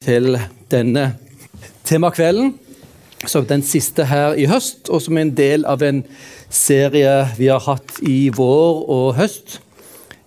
[0.00, 0.32] til
[0.72, 1.10] denne
[1.84, 2.54] temakvelden,
[3.28, 5.98] som den siste her i høst, og som er en del av en
[6.48, 9.58] serie vi har hatt i vår og høst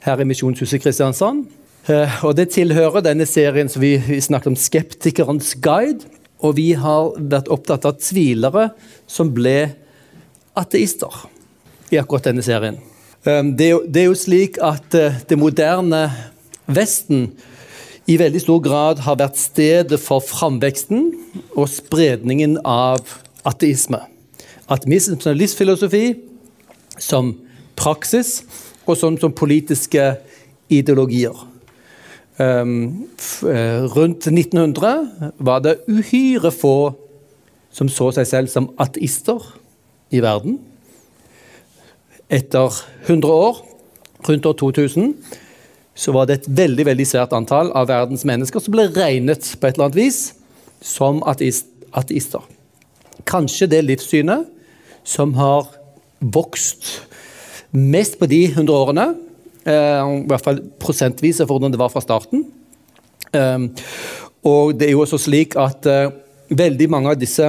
[0.06, 1.48] her i Misjonshuset Kristiansand.
[1.90, 6.06] Eh, og Det tilhører denne serien som vi, snakket om Skeptikerens guide.
[6.46, 8.68] Og vi har vært opptatt av tvilere
[9.10, 9.72] som ble
[10.54, 11.18] ateister
[11.90, 12.78] i akkurat denne serien.
[13.26, 16.04] Eh, det er jo slik at eh, det moderne
[16.70, 17.32] Vesten
[18.08, 21.06] i veldig stor grad har vært stedet for framveksten
[21.56, 23.16] og spredningen av
[23.48, 24.02] ateisme.
[24.68, 26.18] Ateisme som livsfilosofi,
[27.00, 27.32] som
[27.80, 28.42] praksis
[28.86, 30.14] og som, som politiske
[30.74, 31.36] ideologier.
[32.40, 33.08] Um,
[33.94, 36.94] rundt 1900 var det uhyre få
[37.74, 39.42] som så seg selv som ateister
[40.14, 40.60] i verden.
[42.30, 42.74] Etter
[43.06, 43.64] 100 år,
[44.28, 45.16] rundt år 2000,
[45.96, 49.68] så var det et veldig veldig svært antall av verdens mennesker som ble regnet på
[49.68, 50.22] et eller annet vis
[50.84, 52.42] som ateister.
[53.30, 54.50] Kanskje det livssynet
[55.08, 55.70] som har
[56.34, 56.90] vokst
[57.74, 59.06] mest på de 100 årene,
[59.66, 62.46] eh, i hvert fall prosentvis av hvordan det var fra starten.
[63.34, 63.70] Eh,
[64.44, 66.12] og det er jo også slik at eh,
[66.54, 67.48] veldig mange av disse,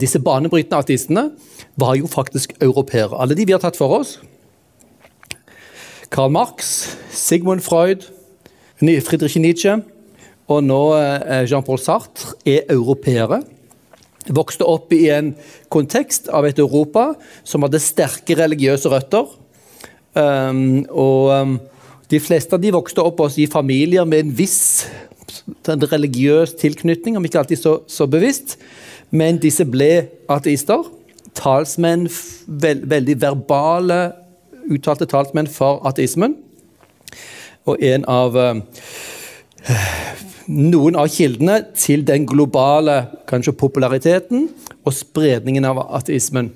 [0.00, 1.28] disse banebrytende ateistene
[1.80, 3.16] var jo faktisk europeere.
[3.18, 4.18] Alle de vi har tatt for oss,
[6.14, 8.04] Karl Marx, Sigmund Freud,
[8.78, 9.80] Friedrich Nietzsche
[10.46, 13.40] og nå eh, Jean-Paul Sartre er europeere.
[14.30, 15.32] Vokste opp i en
[15.74, 17.08] kontekst av et Europa
[17.42, 19.26] som hadde sterke religiøse røtter.
[20.14, 21.58] Um, og um,
[22.06, 24.86] de fleste av de vokste opp i familier med en viss
[25.66, 28.60] religiøs tilknytning, om ikke alltid så, så bevisst.
[29.10, 30.86] Men disse ble ateister.
[31.34, 32.06] Talsmenn,
[32.46, 34.04] veld, veldig verbale
[34.70, 36.36] uttalte talsmenn for ateismen.
[37.64, 38.60] Og en av uh,
[40.46, 44.48] noen av kildene til den globale kanskje populariteten
[44.84, 46.50] og spredningen av ateismen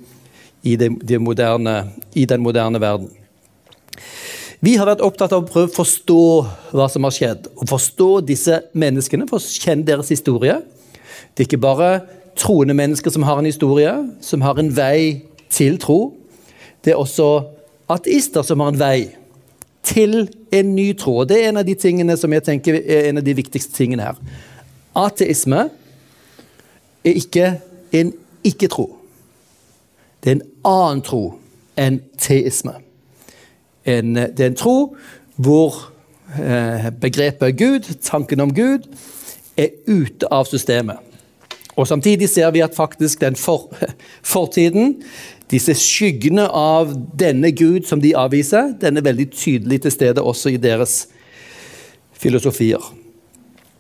[0.63, 1.81] i, det, det moderne,
[2.15, 3.09] i den moderne verden.
[4.61, 6.23] Vi har vært opptatt av å prøve å forstå
[6.75, 7.47] hva som har skjedd.
[7.55, 10.57] og Forstå disse menneskene, for å kjenne deres historie.
[11.31, 11.91] Det er ikke bare
[12.39, 15.23] troende mennesker som har en historie, som har en vei
[15.55, 16.17] til tro.
[16.83, 17.29] Det er også
[17.89, 18.99] ateister som har en vei
[19.89, 21.23] til en ny tro.
[21.25, 24.11] Det er en av de tingene som jeg tenker er en av de viktigste tingene
[24.11, 24.19] her.
[24.99, 25.69] Ateisme
[27.07, 27.53] er ikke
[27.97, 28.13] en
[28.47, 28.91] ikke-tro.
[30.25, 31.23] Det er en annen tro
[31.79, 32.75] enn teisme.
[33.89, 34.77] En, det er en tro
[35.39, 35.77] hvor
[36.35, 38.89] eh, begrepet Gud, tanken om Gud,
[39.57, 40.99] er ute av systemet.
[41.79, 43.71] Og Samtidig ser vi at faktisk den for,
[44.35, 44.97] fortiden
[45.49, 50.53] disse skyggene av denne Gud som de avviser, den er veldig tydelig til stede også
[50.53, 51.07] i deres
[52.19, 52.83] filosofier.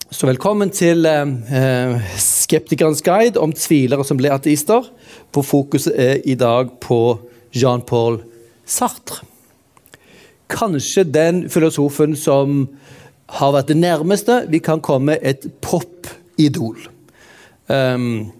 [0.08, 4.86] Så velkommen til eh, Skeptikerens guide om tvilere som ble ateister,
[5.32, 7.18] hvor fokuset er i dag på
[7.52, 8.22] Jean-Paul
[8.64, 9.26] Sartre.
[10.48, 12.62] Kanskje den filosofen som
[13.36, 16.78] har vært det nærmeste vi kan komme et popidol.
[17.68, 18.30] Um,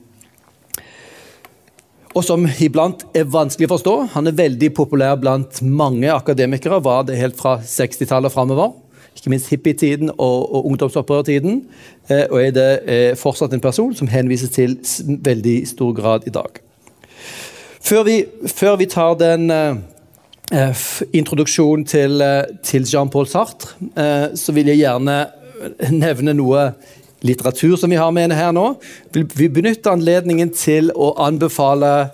[2.19, 3.95] og som iblant er vanskelig å forstå.
[4.17, 8.75] Han er veldig populær blant mange akademikere, var det helt fra 60-tallet framover.
[9.19, 11.63] Ikke minst hippietiden og, og ungdomsopprørtiden.
[12.11, 16.35] Eh, og er det eh, fortsatt en person som henvises til veldig stor grad i
[16.35, 16.61] dag.
[17.89, 18.19] Før vi,
[18.51, 19.79] før vi tar den eh,
[20.53, 25.19] eh introduksjonen til, eh, til Jean-Paul Sartre, eh, så vil jeg gjerne
[26.05, 26.71] nevne noe
[27.21, 28.75] litteratur som vi har med her nå.
[29.13, 32.11] Vi benytter anledningen til å anbefale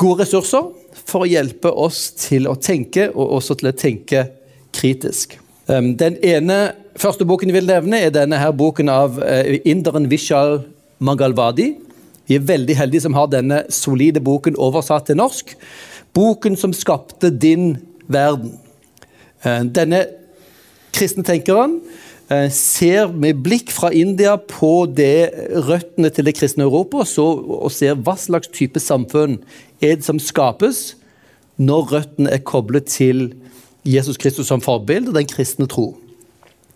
[0.00, 0.68] gode ressurser
[1.04, 4.26] for å hjelpe oss til å tenke, og også til å tenke
[4.74, 5.38] kritisk.
[5.66, 10.08] Um, den ene første boken jeg vil nevne, er denne her boken av uh, inderen
[10.10, 10.60] Vishal
[11.04, 11.74] Mangalwadi.
[12.28, 15.54] Vi er veldig heldige som har denne solide boken oversatt til norsk.
[16.16, 17.74] Boken som skapte din
[18.08, 18.56] verden.
[19.44, 20.04] Uh, denne
[20.94, 22.03] kristne tenkeren Eh,
[22.50, 25.28] ser med blikk fra India på det
[25.66, 29.38] røttene til det kristne Europa så, og ser hva slags type samfunn
[29.84, 30.94] er det som skapes
[31.60, 33.34] når røttene er koblet til
[33.84, 35.92] Jesus Kristus som forbilde og den kristne tro.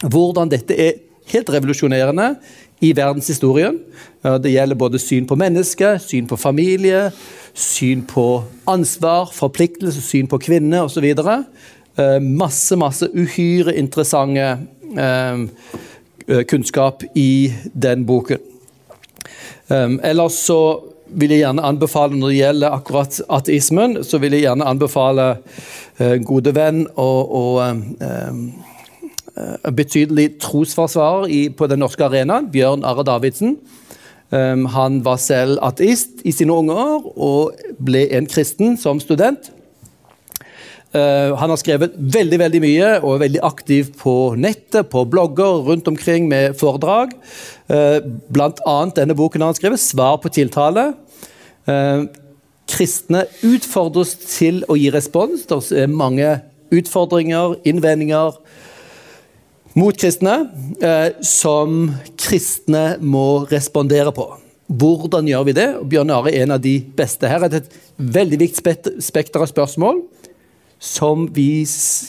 [0.04, 1.00] Hvordan dette er
[1.32, 2.34] helt revolusjonerende
[2.84, 3.78] i verdenshistorien.
[4.22, 7.08] Det gjelder både syn på mennesket, syn på familie,
[7.54, 11.08] syn på ansvar, forpliktelse, syn på kvinner osv.
[11.98, 14.58] Eh, masse, masse uhyre interessante
[14.96, 15.50] Ehm,
[16.26, 17.52] eh, kunnskap i
[17.82, 18.38] den boken.
[19.70, 24.40] Ehm, ellers så vil jeg gjerne anbefale, når det gjelder akkurat ateismen, så vil jeg
[24.40, 25.36] gjerne anbefale
[25.98, 28.54] en eh, gode venn og, og en
[29.76, 33.56] betydelig trosforsvarer på den norske arenaen, Bjørn Are Davidsen.
[34.30, 39.52] Um, han var selv ateist i sine unge år og ble en kristen som student.
[40.94, 45.66] Uh, han har skrevet veldig veldig mye og er veldig aktiv på nettet, på blogger
[45.66, 47.12] rundt omkring med foredrag.
[47.68, 48.00] Uh,
[48.32, 50.94] blant annet denne boken han har skrevet, 'Svar på tiltale'.
[51.68, 52.08] Uh,
[52.68, 55.46] kristne utfordres til å gi respons.
[55.48, 56.38] Det er mange
[56.74, 58.36] utfordringer, innvendinger
[59.78, 60.34] mot kristne
[60.82, 61.88] eh, som
[62.18, 64.26] kristne må respondere på.
[64.68, 65.68] Hvordan gjør vi det?
[65.88, 67.28] Bjørn Are er en av de beste.
[67.28, 67.76] Her Det er et
[68.18, 68.74] veldig viktig
[69.04, 70.02] spekter av spørsmål
[70.78, 71.64] som vi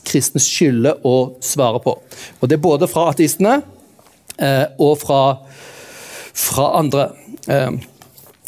[0.05, 1.95] kristne skylder å svare på.
[2.39, 3.61] Og Det er både fra ateistene
[4.37, 5.21] eh, og fra,
[6.37, 7.09] fra andre.
[7.49, 7.79] Eh,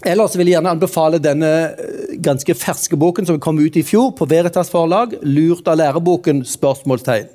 [0.01, 4.15] Ellers vil jeg gjerne anbefale denne eh, ganske ferske boken som kom ut i fjor
[4.17, 7.27] på Veritas forlag, 'Lurt av læreboken?' spørsmålstegn.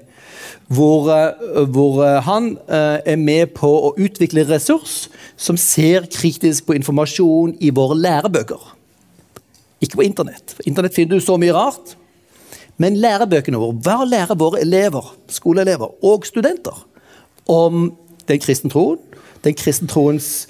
[0.66, 5.06] Hvor, eh, hvor, eh, han er med på å utvikle ressurs
[5.36, 8.74] som ser kritisk på informasjon i våre lærebøker.
[9.80, 10.56] Ikke på internett.
[10.56, 11.94] På internett finner du så mye rart.
[12.82, 16.76] Men lærebøkene våre, hva lærer våre elever, skoleelever og studenter
[17.48, 17.88] om
[18.28, 19.00] den kristne troen,
[19.44, 20.46] den kristne troens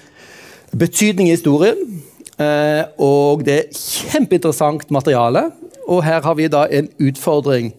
[0.76, 2.02] betydning i historien.
[2.38, 5.46] Eh, og det er kjempeinteressant materiale.
[5.86, 7.72] Og her har vi da en utfordring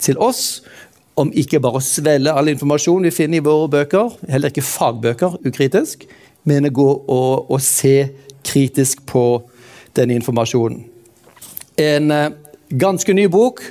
[0.00, 0.60] til oss
[1.20, 5.40] om ikke bare å svelge all informasjon vi finner i våre bøker, heller ikke fagbøker,
[5.44, 6.06] ukritisk,
[6.48, 8.10] men å gå og, og se
[8.46, 9.24] kritisk på
[9.96, 10.86] denne informasjonen.
[11.80, 12.30] En uh,
[12.70, 13.62] ganske ny bok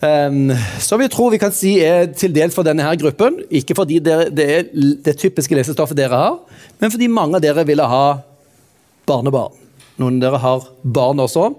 [0.00, 0.50] um,
[0.80, 3.40] som vi tror vi kan si er til dels for denne her gruppen.
[3.50, 4.68] Ikke fordi det, det er
[5.04, 6.36] det typiske lesestoffet dere har,
[6.80, 8.04] men fordi mange av dere ville ha
[9.08, 9.56] barnebarn.
[10.00, 11.50] Noen av dere har barn også.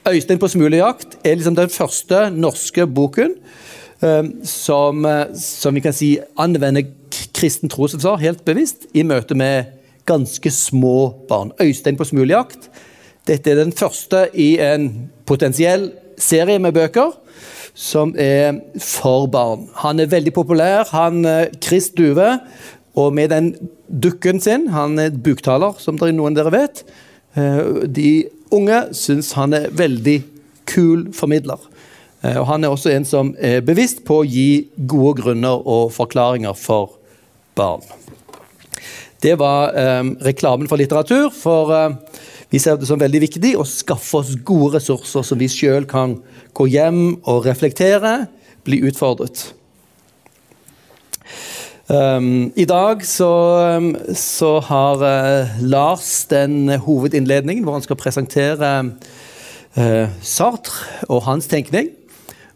[0.00, 3.34] 'Øystein på smulejakt' er liksom den første norske boken
[4.00, 5.04] um, som,
[5.36, 6.88] som, vi kan si anvender
[7.36, 9.76] kristen trosforsvar helt bevisst i møte med
[10.08, 11.52] ganske små barn.
[11.60, 12.70] 'Øystein på smulejakt'
[13.28, 15.90] Dette er den første i en potensiell
[16.20, 17.14] serie med bøker
[17.74, 19.68] som er for barn.
[19.84, 20.88] Han er veldig populær.
[20.92, 22.40] Han, eh, Chris Duve
[22.98, 23.54] og med den
[23.90, 26.82] dukken sin, han er buktaler, som dere, noen dere vet,
[27.36, 30.22] eh, de unge syns han er veldig
[30.66, 31.58] kul formidler.
[32.22, 35.92] Eh, og han er også en som er bevisst på å gi gode grunner og
[35.94, 36.98] forklaringer for
[37.56, 37.84] barn.
[39.20, 41.30] Det var eh, reklamen for litteratur.
[41.34, 41.96] For eh,
[42.50, 46.16] vi ser det som veldig viktig å skaffe oss gode ressurser som vi sjøl kan
[46.56, 48.24] gå hjem og reflektere,
[48.66, 49.52] bli utfordret.
[51.90, 53.30] Um, I dag så,
[53.78, 58.68] um, så har uh, Lars den hovedinnledningen hvor han skal presentere
[59.74, 61.90] uh, Sartre og hans tenkning.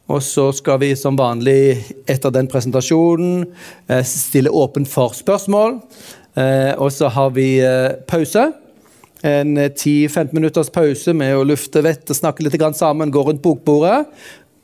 [0.07, 3.49] Og så skal vi som vanlig etter den presentasjonen
[3.91, 5.81] uh, stille åpent for spørsmål.
[6.83, 7.63] og så har vi
[8.11, 8.49] pause.
[9.25, 14.05] En 10-15 minutters pause med å lufte vettet, snakke litt sammen, gå rundt bokbordet.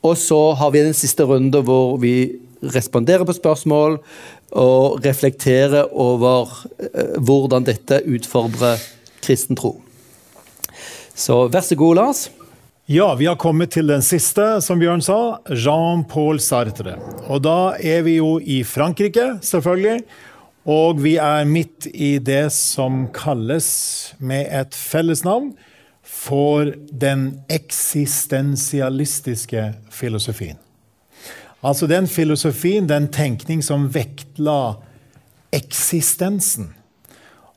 [0.05, 3.97] Og så har vi den siste runde hvor vi responderer på spørsmål
[4.51, 8.81] og reflekterer over eh, hvordan dette utfordrer
[9.21, 9.79] kristen tro.
[11.15, 12.29] Så vær så god, Lars.
[12.91, 15.39] Ja, vi har kommet til den siste, som Bjørn sa.
[15.47, 16.97] Jean-Paul Sartre.
[17.29, 20.01] Og da er vi jo i Frankrike, selvfølgelig.
[20.69, 25.57] Og vi er midt i det som kalles, med et fellesnavn,
[26.01, 30.57] for den eksistensialistiske filosofien.
[31.61, 34.75] Altså den filosofien, den tenkning som vektla
[35.53, 36.71] eksistensen.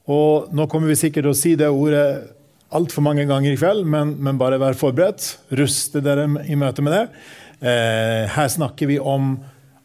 [0.04, 2.34] Og nå kommer vi sikkert til å si det ordet
[2.74, 5.38] altfor mange ganger i kveld, men, men, bare vær forberedt.
[5.56, 7.04] Ruste dere i møte med det.
[7.64, 9.38] Eh, her snakker vi om,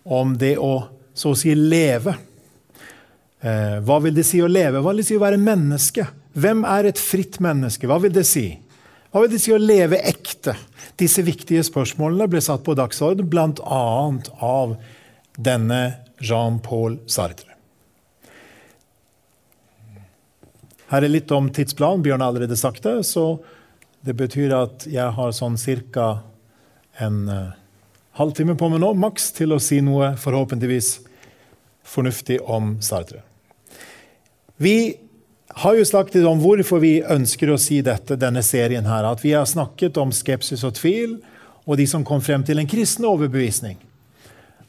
[0.03, 2.15] om, det å så å si leve.
[3.39, 4.81] Eh, hva vil det si å leve?
[4.83, 6.05] Hva vil det si å være menneske?
[6.39, 7.87] Hvem er et fritt menneske?
[7.87, 8.49] Hva vil det si?
[9.09, 10.57] Hva vil det si å leve ekte?
[10.99, 13.83] Disse viktige spørsmålene ble satt på dagsorden bl.a.
[14.43, 14.75] av
[15.39, 15.79] denne
[16.19, 17.47] Jean-Paul Sartre.
[20.89, 22.03] Her er litt om tidsplanen.
[22.03, 22.97] Bjørn har allerede sagt det.
[23.07, 23.39] Så
[24.05, 25.55] det betyr at jeg har sånn
[25.93, 26.09] ca.
[26.97, 27.53] en uh,
[28.17, 30.97] halvtime på meg nå, maks, til å si noe forhåpentligvis
[31.85, 33.28] fornuftig om Sartre.
[34.59, 34.97] Vi
[35.63, 38.85] har jo snakket om hvorfor vi ønsker å si dette, denne serien.
[38.85, 41.21] her, At vi har snakket om skepsis og tvil,
[41.65, 43.77] og de som kom frem til en kristen overbevisning.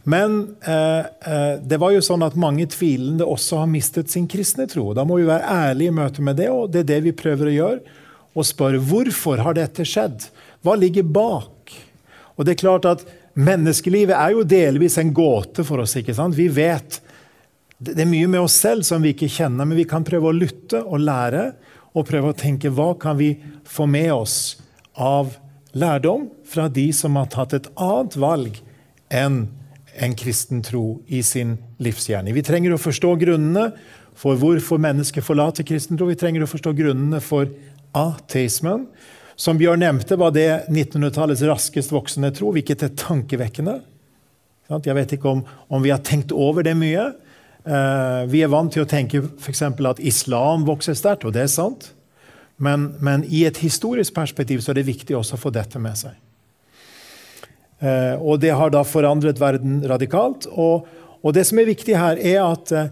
[0.04, 4.66] Men eh, eh, det var jo sånn at mange tvilende også har mistet sin kristne
[4.70, 4.94] tro.
[4.94, 7.50] Da må vi være ærlige i møte med det, og det er det vi prøver
[7.50, 7.98] å gjøre.
[8.34, 10.30] Og spørre hvorfor har dette skjedd?
[10.64, 11.74] Hva ligger bak?
[12.38, 13.04] Og det er klart at
[13.38, 15.94] Menneskelivet er jo delvis en gåte for oss.
[15.96, 16.34] ikke sant?
[16.34, 16.98] Vi vet
[17.80, 20.36] Det er mye med oss selv som vi ikke kjenner, men vi kan prøve å
[20.36, 21.50] lytte og lære.
[21.96, 23.32] Og prøve å tenke hva kan vi
[23.66, 24.34] få med oss
[24.94, 25.32] av
[25.72, 28.60] lærdom fra de som har tatt et annet valg
[29.10, 29.40] enn
[30.00, 32.36] en kristen tro i sin livsgjerning.
[32.36, 33.70] Vi trenger å forstå grunnene
[34.18, 36.08] for hvorfor mennesker forlater kristen tro.
[36.10, 37.50] Vi trenger å forstå grunnene for
[37.96, 38.86] ateismen.
[39.40, 43.78] Som Bjørn nevnte, var det 1900-tallets raskest voksende tro, hvilket er tankevekkende.
[44.70, 45.40] Jeg vet ikke om,
[45.72, 47.08] om, vi har tenkt over det mye.
[47.60, 49.62] Uh, vi er vant til å tenke f.eks.
[49.62, 51.90] at islam vokser sterkt, og det er sant.
[52.60, 55.96] Men, men, i et historisk perspektiv så er det viktig også å få dette med
[56.00, 56.16] seg.
[57.80, 60.48] Uh, og det har da forandret verden radikalt.
[60.52, 60.88] Og,
[61.20, 62.90] og det som er viktig her, er at uh,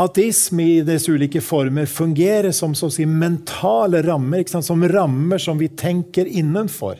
[0.00, 6.26] ateisme i dets ulike former fungerer som si, mentale rammer, som rammer som vi tenker
[6.26, 6.98] innenfor.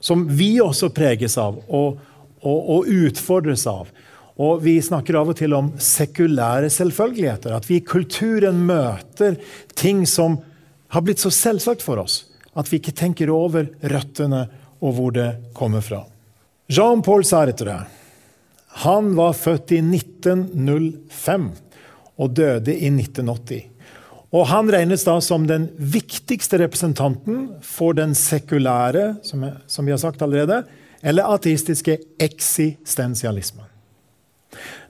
[0.00, 2.00] Som vi også preges av og,
[2.42, 3.90] og, og, utfordres av.
[4.40, 7.52] Og Vi snakker av og til om sekulære selvfølgeligheter.
[7.52, 9.36] At vi i kulturen møter
[9.74, 10.38] ting som
[10.92, 14.46] har blitt så selvsagt for oss at vi ikke tenker over røttene
[14.82, 16.02] og hvor det kommer fra.
[16.72, 17.78] Jean-Paul Sartre
[18.82, 21.50] han var født i 1905
[22.16, 23.66] og døde i 1980.
[24.32, 30.24] Og Han regnes da som den viktigste representanten for den sekulære som, vi har sagt
[30.24, 30.62] allerede,
[31.04, 33.68] eller ateistiske eksistensialismen.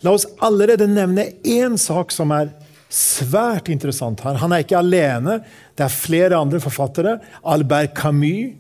[0.03, 2.51] La oss allerede nevne én sak som er
[2.93, 4.37] svært interessant her.
[4.43, 5.39] Han er ikke alene.
[5.79, 7.17] Det er flere andre forfattere.
[7.49, 8.53] Albert Camus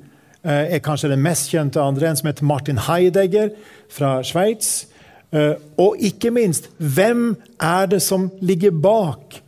[0.42, 3.52] eh, er kanskje den mest kjente andre, en som heter Martin Heidegger
[3.92, 4.87] fra Sveits.
[5.32, 9.40] Eh, og ikke minst, hvem er det som ligger bak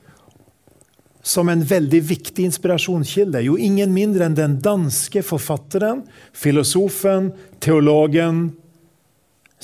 [1.25, 3.41] som en veldig viktig inspirasjonskilde?
[3.47, 6.05] Jo, ingen mindre enn den danske forfatteren,
[6.37, 7.33] filosofen,
[7.65, 8.51] teologen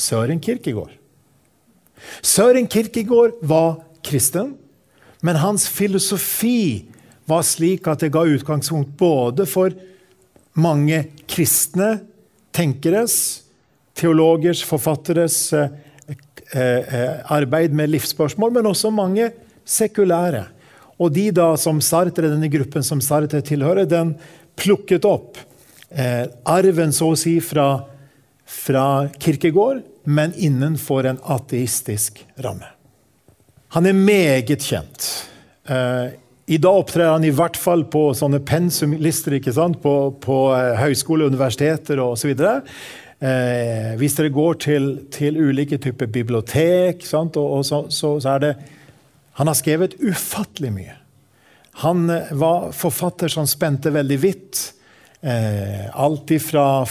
[0.00, 0.99] Søren Kirkegård.
[2.22, 4.54] Søren Kirkegård var kristen,
[5.22, 6.88] men hans filosofi
[7.28, 9.74] var slik at det ga utgangspunkt både for
[10.58, 12.00] mange kristne
[12.56, 13.44] tenkeres,
[13.94, 15.70] teologers, forfatteres eh,
[16.50, 19.28] Eh, eh, arbeid med livsspørsmål, men også mange
[19.62, 20.48] sekulære.
[20.98, 24.16] Og de da som Sartre, denne gruppen som Sartre tilhører, den
[24.58, 25.38] plukket opp
[26.46, 27.84] arven så å si fra,
[28.46, 28.84] fra
[29.18, 32.66] Kirkegård, men innenfor en ateistisk ramme.
[33.76, 35.06] Han er meget kjent.
[35.70, 36.16] Eh,
[36.50, 39.78] I dag opptrer han i hvert fall på sånne pensumlister ikke sant?
[39.82, 42.32] på, på eh, høyskole, universiteter osv.
[42.34, 48.34] Eh, hvis dere går til, til ulike typer bibliotek, sant, og, og så, så, så,
[48.34, 48.52] er det
[49.38, 50.98] Han har skrevet ufattelig mye.
[51.84, 54.66] Han eh, var forfatter som spente veldig vidt.
[55.20, 56.82] Eh, alt ifra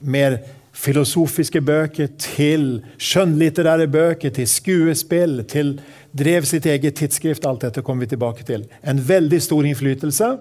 [0.00, 0.38] mer
[0.74, 5.76] filosofiske bøker til skjønnlitterære bøker, til skuespill, til
[6.14, 7.46] drev sitt eget tidsskrift.
[7.46, 8.66] Alt dette kommer vi tilbake til.
[8.82, 10.32] En veldig stor innflytelse.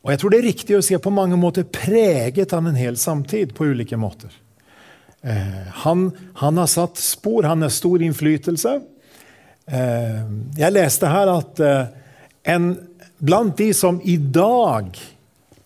[0.00, 2.96] Og jeg tror det er riktig å si på mange måter preget han en hel
[3.00, 4.32] samtid på ulike måter.
[5.20, 8.78] Eh, han, han, har satt spor, han har stor innflytelse.
[9.68, 10.20] Eh,
[10.56, 11.82] jeg leste her at eh,
[12.54, 12.72] en,
[13.20, 14.88] blant de som i dag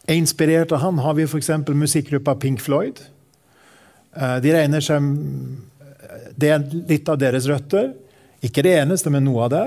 [0.04, 1.52] er inspirert av han, har vi f.eks.
[1.71, 2.99] musikkgruppa Pink Floyd.
[4.16, 5.02] Eh, de regner seg
[6.37, 7.92] Det er litt av deres røtter.
[8.42, 9.64] Ikke det eneste, men noe av det.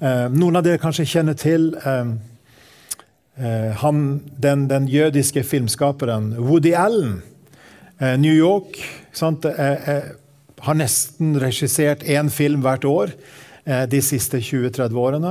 [0.00, 2.14] Eh, noen av dere kanskje kjenner til eh,
[3.36, 7.22] Eh, han, den, den, jødiske filmskaperen Woody Allen.
[7.98, 8.78] Eh, New York
[9.12, 10.02] sant, eh,
[10.60, 13.10] har nesten regissert én film hvert år
[13.64, 15.30] de siste 20-30 årene.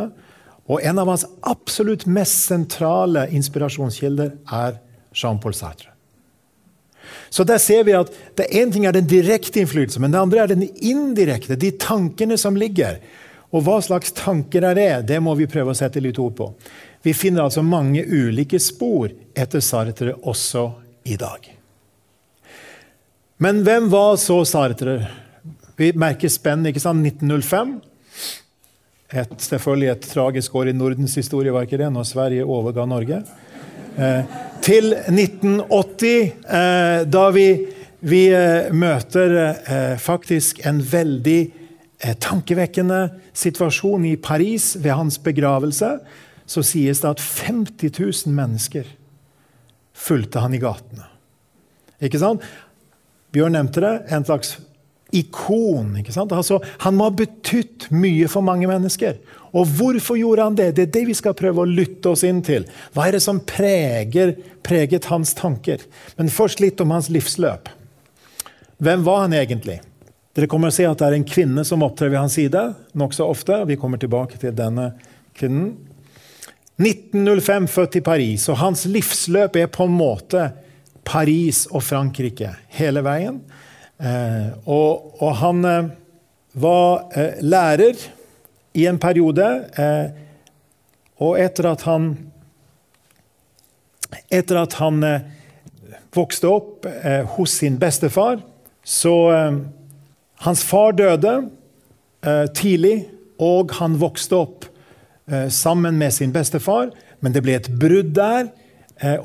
[0.65, 4.79] Og en av hans absolutt mest sentrale inspirasjonskilder er
[5.13, 5.92] Jean-Paul Sartre.
[7.29, 10.43] Så der ser vi at det Én ting er den direkte innflytelsen, men det andre
[10.43, 11.57] er den indirekte.
[11.59, 12.99] De tankene som ligger.
[13.53, 14.91] Og hva slags tanker er det?
[15.13, 16.49] Det må vi prøve å sette litt ord på.
[17.03, 20.69] Vi finner altså mange ulike spor etter Sartre også
[21.05, 21.49] i dag.
[23.43, 25.01] Men hvem var så Sartre?
[25.77, 27.05] Vi merker spenn, ikke sant?
[27.05, 27.75] 1905.
[29.13, 33.19] Et, selvfølgelig et tragisk år i Nordens historie, var ikke det, når Sverige overga Norge.
[33.93, 34.25] Eh,
[34.63, 37.47] til 1980, eh, da vi,
[38.01, 39.35] vi eh, møter
[40.01, 41.41] faktisk en veldig
[42.23, 43.05] tankevekkende
[43.37, 45.93] situasjon i Paris ved hans begravelse
[46.49, 47.93] så sies det at 50
[48.25, 48.89] 000 mennesker
[49.95, 51.05] fulgte han i gatene.
[52.03, 52.43] Ikke sant?
[53.31, 53.93] Bjørn nevnte det.
[54.11, 54.57] En slags
[55.15, 55.93] ikon.
[55.99, 56.33] ikke sant?
[56.35, 59.19] Altså, han må ha betydd mye for mange mennesker.
[59.53, 60.71] Og hvorfor gjorde han det?
[60.75, 62.65] Det er det vi skal prøve å lytte oss inn til.
[62.95, 65.85] Hva er det som preger, preget hans tanker?
[66.17, 67.69] Men først litt om hans livsløp.
[68.83, 69.79] Hvem var han egentlig?
[70.33, 72.63] Dere kommer å se at det er en kvinne som opptrer ved hans side
[72.97, 73.59] nokså ofte.
[73.69, 74.89] Vi kommer tilbake til denne
[75.37, 75.75] kvinnen.
[76.81, 80.47] 1905 født i Paris, og hans livsløp er på en måte
[81.05, 83.37] Paris og Frankrike hele veien.
[84.03, 85.91] Eh, og, og, han eh,
[86.59, 88.01] var eh, lærer
[88.75, 89.45] i en periode,
[91.21, 92.13] og etter at han
[94.33, 94.97] Etter at han
[96.13, 96.87] vokste opp
[97.35, 98.41] hos sin bestefar,
[98.85, 99.13] så
[100.45, 101.33] Hans far døde
[102.57, 103.07] tidlig,
[103.41, 104.67] og han vokste opp
[105.53, 106.89] sammen med sin bestefar,
[107.21, 108.49] men det ble et brudd der.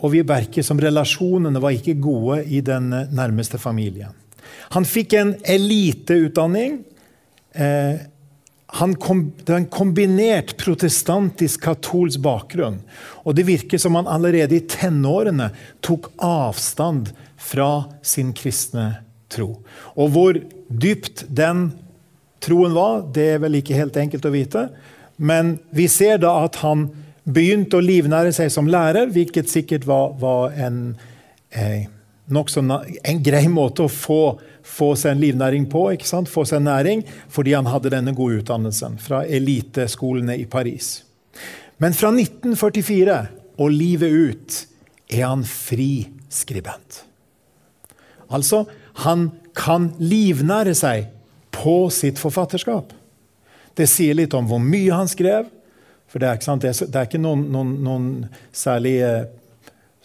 [0.01, 4.17] Og vi merker som relasjonene var ikke gode i den nærmeste familien.
[4.75, 6.81] Han fikk en eliteutdanning.
[7.53, 8.01] Eh,
[9.01, 12.81] kom, det var en kombinert protestantisk-katolsk bakgrunn.
[13.25, 15.51] Og det virker som han allerede i tenårene
[15.85, 18.91] tok avstand fra sin kristne
[19.33, 19.59] tro.
[19.97, 20.39] Og hvor
[20.69, 21.71] dypt den
[22.45, 24.69] troen var, det er vel ikke helt enkelt å vite.
[25.19, 26.89] Men vi ser da at han
[27.29, 30.97] begynte å livnære seg som lærer, hvilket sikkert var, var en,
[31.51, 31.89] eh,
[32.29, 34.23] en grei måte å få
[34.69, 36.31] få seg en livnæring på, ikke sant?
[36.31, 41.03] få seg næring, fordi han hadde denne gode utdannelsen fra eliteskolene i Paris.
[41.79, 43.19] Men fra 1944
[43.59, 44.59] og livet ut
[45.09, 47.03] er han fri skribent.
[48.29, 48.67] Altså,
[49.07, 51.09] han kan livnære seg
[51.55, 52.93] på sitt forfatterskap.
[53.79, 55.49] Det sier litt om hvor mye han skrev.
[56.09, 58.07] For det er, ikke, det er, det er ikke noen, noen, noen
[58.57, 59.25] særlig eh,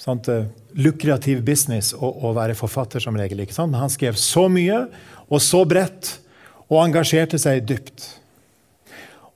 [0.04, 3.44] sant, eh, lukrativ business å, å, være forfatter, som regel.
[3.44, 3.72] ikke sant?
[3.72, 4.86] Men han skrev så mye
[5.30, 6.18] og så bredt
[6.68, 8.10] og engasjerte seg dypt.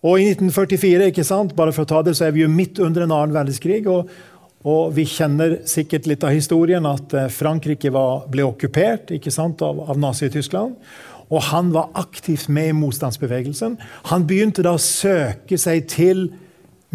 [0.06, 2.82] Og i 1944, ikke sant, bare for å ta det, så er vi jo midt
[2.84, 3.82] under en annen verdenskrig.
[3.90, 4.12] Og,
[4.68, 9.64] og vi kjenner sikkert litt av historien at eh, Frankrike var, ble okkupert ikke sant,
[9.66, 10.78] av, av Nazi-Tyskland.
[11.28, 13.76] Og han var aktivt med i motstandsbevegelsen.
[14.12, 16.30] Han begynte da å søke seg til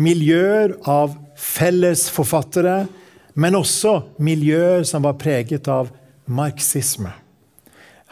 [0.00, 2.86] miljøer av felles forfattere
[3.34, 5.90] men også miljøer som var preget av
[6.24, 7.12] marxisme.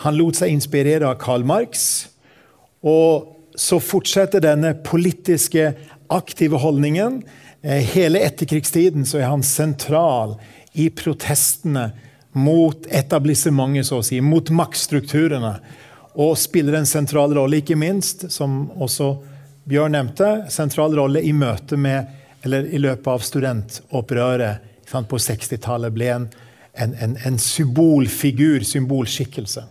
[0.05, 2.09] Han lot seg inspirere av Karl Marx.
[2.81, 5.75] Og så fortsetter denne politiske,
[6.11, 7.21] aktive holdningen.
[7.63, 10.39] Eh, hele etterkrigstiden så er han sentral
[10.73, 11.91] i protestene
[12.33, 15.53] mot etablissementet, så å si, mot maktstrukturene.
[16.17, 19.13] Og spiller en sentral rolle, ikke minst, som også
[19.71, 22.09] Bjørn nevnte, sentral rolle i møte med,
[22.43, 26.29] eller i løpet av studentopprøret på 60-tallet ble en,
[26.75, 29.65] en, en, en, symbolfigur, symbolskikkelse.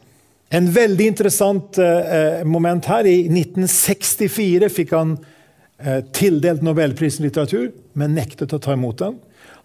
[0.49, 3.05] En veldig interessant eh, moment her.
[3.05, 5.17] I 1964 fikk han
[5.77, 9.19] eh, tildelt Nobelprisen i litteratur, men nektet å ta imot den.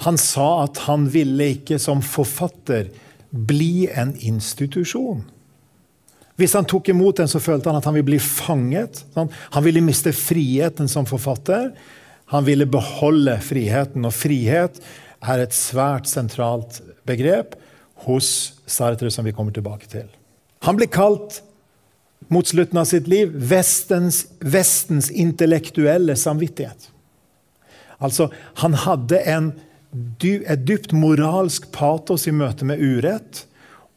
[0.04, 2.90] Han sa at han ville ikke som forfatter
[3.30, 5.24] bli en institusjon.
[6.38, 9.04] Hvis han tok imot den, så følte han at han ville bli fanget.
[9.14, 11.70] Han ville miste friheten som forfatter.
[12.34, 14.06] Han ville beholde friheten.
[14.06, 14.80] Og frihet
[15.24, 17.56] er et svært sentralt begrep
[18.04, 18.28] hos
[18.66, 20.08] Sartre, som vi kommer tilbake til.
[20.64, 21.40] Han blir kalt
[22.32, 26.90] mot slutten av sitt liv Vestens, Vestens intellektuelle samvittighet.
[28.04, 29.50] Altså, han hadde en,
[30.20, 33.44] et dypt moralsk patos i møte med urett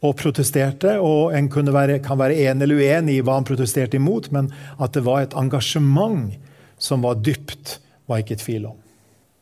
[0.04, 0.98] og protesterte.
[1.00, 4.94] og En være, kan være enig eller uenig i hva han protesterte imot, men at
[4.94, 6.36] det var et engasjement
[6.78, 8.78] som var dypt, var ikke tvil om.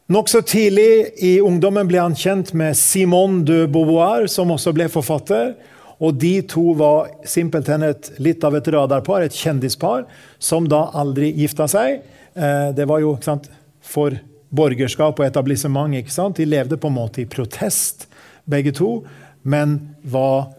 [0.07, 5.57] Nokså tidlig i ungdommen ble han kjent med Simone de Beauvoir, som også ble forfatter.
[5.99, 10.05] Og de to var simpelthen et, litt av et radarpar, et kjendispar,
[10.39, 12.05] som da aldri gifta seg.
[12.39, 13.49] Eh, det var jo sant,
[13.83, 14.15] for
[14.55, 15.99] borgerskap og etablissement.
[15.99, 16.39] ikke sant?
[16.39, 18.07] De levde på en måte i protest,
[18.47, 19.01] begge to,
[19.43, 20.53] men var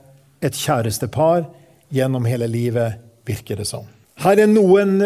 [0.43, 1.45] et kjærestepar
[1.93, 3.88] gjennom hele livet, virker det som.
[4.19, 4.99] Her er noen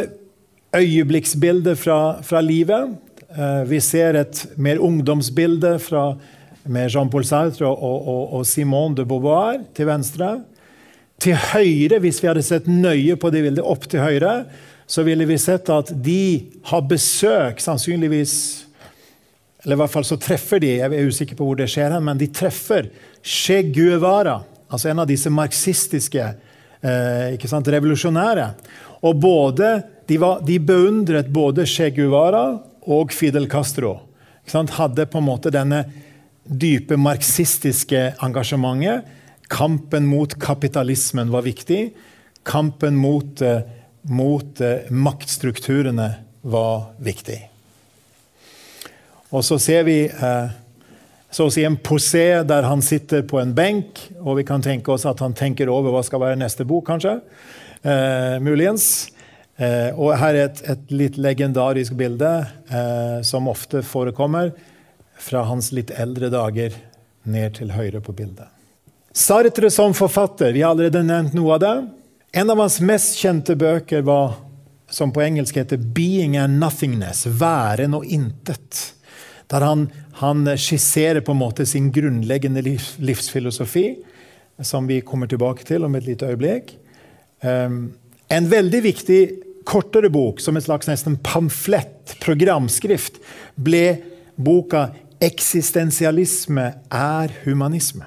[0.73, 2.97] øyeblikksbilder fra, fra livet.
[3.38, 6.15] Eh, vi ser et mer ungdomsbilde fra,
[6.63, 10.34] med Jean-Paul Sartre og, og, og, Simone de Beauvoir til venstre.
[11.22, 14.41] Til høyre, hvis vi hadde sett nøye på det bildet, opp til høyre,
[14.89, 18.67] så ville vi sett at de har besøk, sannsynligvis
[19.62, 22.17] Eller i hvert fall så treffer de, jeg er usikker på hvor det skjer, men
[22.17, 22.88] de treffer
[23.22, 24.39] Che Guevara,
[24.74, 26.24] altså en av disse marxistiske
[26.82, 28.48] eh, sant, revolusjonære.
[29.06, 29.70] Og både,
[30.10, 34.00] de, var, de beundret både Che Guevara og Fidel Castro
[34.52, 35.86] hadde på en måte denne
[36.44, 39.06] dype marxistiske engasjementet.
[39.52, 41.91] Kampen mot kapitalismen var viktig.
[42.44, 43.62] Kampen mot, uh,
[44.10, 46.10] mot uh, maktstrukturene
[46.41, 47.38] var viktig.
[49.32, 50.50] Og så ser vi uh,
[51.32, 54.91] så å si en posé der han sitter på en benk, og vi kan tenke
[54.91, 57.22] oss at han tenker over hva skal være neste bok, kanskje.
[57.82, 59.11] Eh, muligens.
[59.62, 62.30] Eh, og her er et, et litt legendarisk bilde
[62.71, 64.56] eh, som ofte forekommer
[65.21, 66.74] fra hans litt eldre dager
[67.30, 68.50] ned til høyre på bildet.
[69.13, 71.76] Sartre som forfatter, vi har allerede nevnt noe av det.
[72.41, 74.39] En av hans mest kjente bøker var,
[74.89, 78.95] som på engelsk heter 'Being and Nothingness', væren og intet.
[79.52, 79.91] Der han,
[80.24, 84.00] han, skisserer på en måte sin grunnleggende liv, livsfilosofi,
[84.62, 86.78] som vi kommer tilbake til om et lite øyeblikk.
[87.43, 87.93] Um,
[88.30, 89.21] en veldig viktig
[89.65, 93.21] kortere bok, som et slags nesten pamflett, programskrift,
[93.56, 94.02] ble
[94.36, 94.89] boka
[95.21, 98.06] 'Eksistensialisme er humanisme'.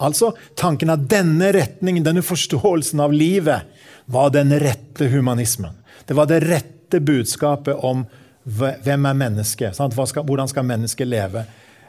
[0.00, 3.66] Altså tanken at denne retningen, denne forståelsen av livet,
[4.06, 5.74] var den rette humanismen.
[6.06, 8.06] Det var det rette budskapet om
[8.44, 9.76] hvem er mennesket?
[9.76, 11.44] Hvordan skal mennesket leve?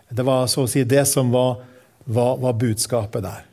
[0.10, 1.64] Det var så å si det som var,
[2.04, 3.46] var, var budskapet der.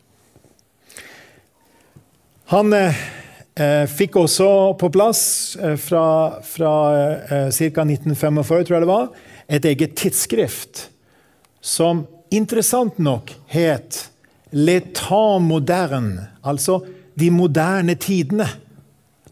[2.49, 2.97] Han eh
[3.91, 5.23] fikk også på plass
[5.63, 6.05] eh, fra,
[6.47, 6.75] fra
[7.25, 7.85] eh, ca.
[7.85, 9.09] 1945, tror jeg det var,
[9.49, 10.85] et eget tidsskrift
[11.65, 14.07] som interessant nok het
[14.49, 16.79] L'état moderne, altså
[17.19, 18.47] de moderne tidene.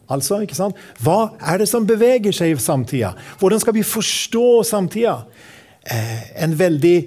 [0.07, 0.77] Altså, ikke sant?
[1.01, 3.15] Hva er det som beveger seg i samtida?
[3.39, 5.15] Hvordan skal vi forstå samtida?
[5.81, 6.97] Eh, en veldig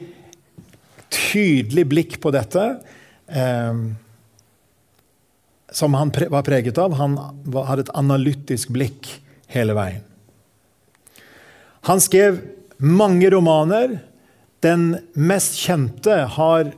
[1.10, 2.66] tydelig blikk på dette,
[3.28, 3.80] eh,
[5.72, 6.94] som han pre var preget av.
[6.98, 7.16] Han
[7.54, 9.08] hadde et analytisk blikk
[9.50, 10.04] hele veien.
[11.88, 12.40] Han skrev
[12.76, 13.98] mange romaner.
[14.60, 16.72] Den mest kjente har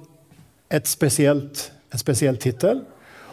[0.72, 2.84] et spesielt, en spesiell tittel.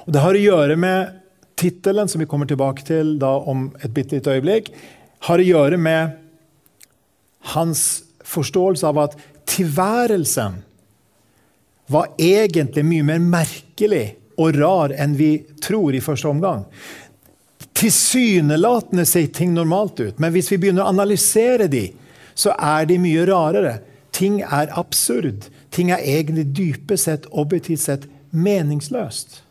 [0.10, 1.16] Det har å gjøre med
[1.60, 4.70] Tittelen, som vi kommer tilbake til om et bitte lite øyeblikk,
[5.28, 6.14] har å gjøre med
[7.52, 7.82] hans
[8.24, 9.18] forståelse av at
[9.50, 10.62] tilværelsen
[11.92, 14.06] var egentlig mye mer merkelig
[14.40, 16.66] og rar enn vi tror i første omgang.
[17.80, 21.90] Tilsynelatende ser ting normalt ut, men hvis vi begynner å analysere de,
[22.36, 23.78] så er de mye rarere.
[24.16, 25.48] Ting er absurd.
[25.76, 29.42] Ting er egentlig dypest sett, objektivt sett, meningsløst.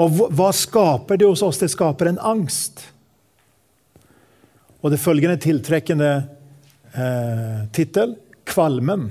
[0.00, 1.60] Og hva skaper det hos oss?
[1.60, 2.82] Det skaper en angst.
[4.80, 6.10] Og det følgende tiltrekkende
[6.94, 8.14] eh, tittel
[8.48, 9.10] kvalmen.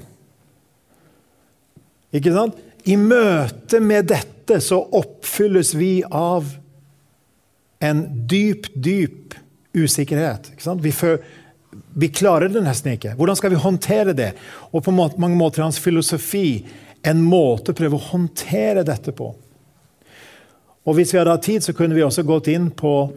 [2.15, 2.57] Ikke sant?
[2.89, 6.47] I møte med dette så oppfylles vi av
[7.85, 9.35] en dyp, dyp
[9.77, 10.49] usikkerhet.
[10.81, 11.21] Vi, føler,
[11.93, 13.13] vi, klarer det nesten ikke.
[13.19, 14.31] Hvordan skal vi håndtere det?
[14.73, 16.63] Og på mange måter hans filosofi
[17.07, 19.31] en måte å prøve å håndtere dette på.
[20.87, 23.11] Og Hvis vi hadde hatt tid, så kunne vi også gått inn på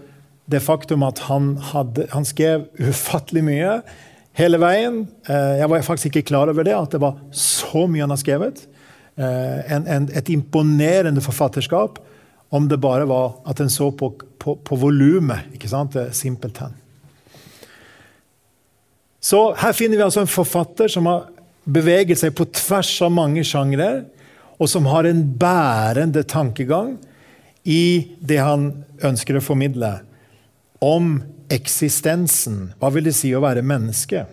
[0.53, 3.79] det faktum at han, hadde, han skrev ufattelig mye
[4.37, 5.07] hele veien.
[5.31, 8.21] Eh, jeg var faktisk ikke klar over det, at det var så mye han har
[8.21, 8.67] skrevet.
[9.17, 11.99] Eh, en, en, et imponerende forfatterskap
[12.53, 15.53] om det bare var at en så på, på, på volumet.
[15.69, 15.97] sant?
[16.13, 16.75] Simpelthen.
[19.23, 21.29] Så her finner vi altså en forfatter som har
[21.65, 24.05] beveget seg på tvers av mange sjangre,
[24.59, 26.97] og som har en bærende tankegang
[27.63, 28.71] i det han
[29.03, 29.95] ønsker å formidle
[30.83, 31.21] om
[31.53, 32.73] eksistensen.
[32.81, 34.27] Hva vil det si å være menneske?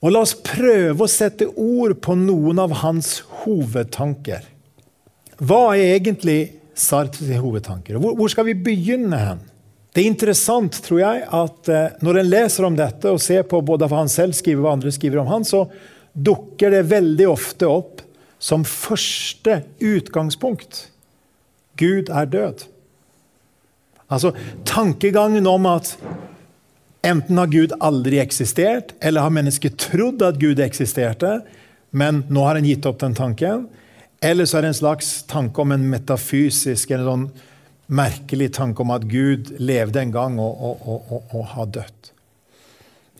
[0.00, 4.46] Og La oss prøve å sette ord på noen av hans hovedtanker.
[5.40, 6.40] Hva er egentlig
[6.76, 7.98] Sartres hovedtanker?
[8.00, 9.42] Hvor, hvor skal vi begynne hen?
[9.90, 13.60] Det er interessant tror jeg, at eh, når en leser om dette og ser på
[13.66, 15.64] både hva han selv skriver og hva andre skriver om han, så
[16.14, 18.04] dukker det veldig ofte opp
[18.40, 20.86] som første utgangspunkt
[21.80, 22.64] Gud er død.
[24.10, 24.32] Altså
[24.68, 25.94] tankegangen om at
[27.06, 31.40] enten har Gud aldri eksistert, eller har mennesket trodd at Gud eksisterte,
[31.90, 33.66] men nå har en gitt opp den tanken.
[34.20, 37.28] Eller så er det en slags tanke om en metafysisk eller sånn
[37.90, 42.10] merkelig tanke om at Gud levde en gang og, og, og, og har dødd.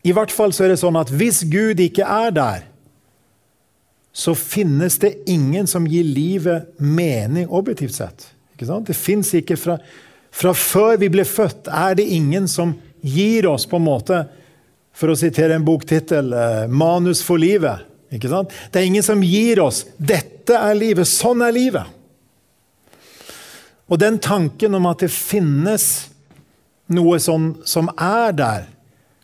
[0.07, 2.69] I hvert fall så er det sånn at hvis Gud ikke er der,
[4.13, 8.31] så finnes det ingen som gir livet mening objektivt sett.
[8.59, 9.77] Det fins ikke fra,
[10.31, 14.25] fra før vi ble født, er det ingen som gir oss på en måte
[14.93, 17.87] For å sitere en boktittel eh, 'Manus for livet'.
[18.11, 18.51] Ikke sant?
[18.73, 21.87] Det er ingen som gir oss 'dette er livet', sånn er livet.
[23.89, 26.11] Og den tanken om at det finnes
[26.91, 28.67] noe som, som er der,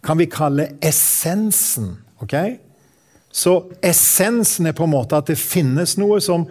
[0.03, 1.97] kan vi kalle essensen.
[2.23, 2.59] Okay?
[3.31, 6.47] Så essensen er på en måte at det finnes noe som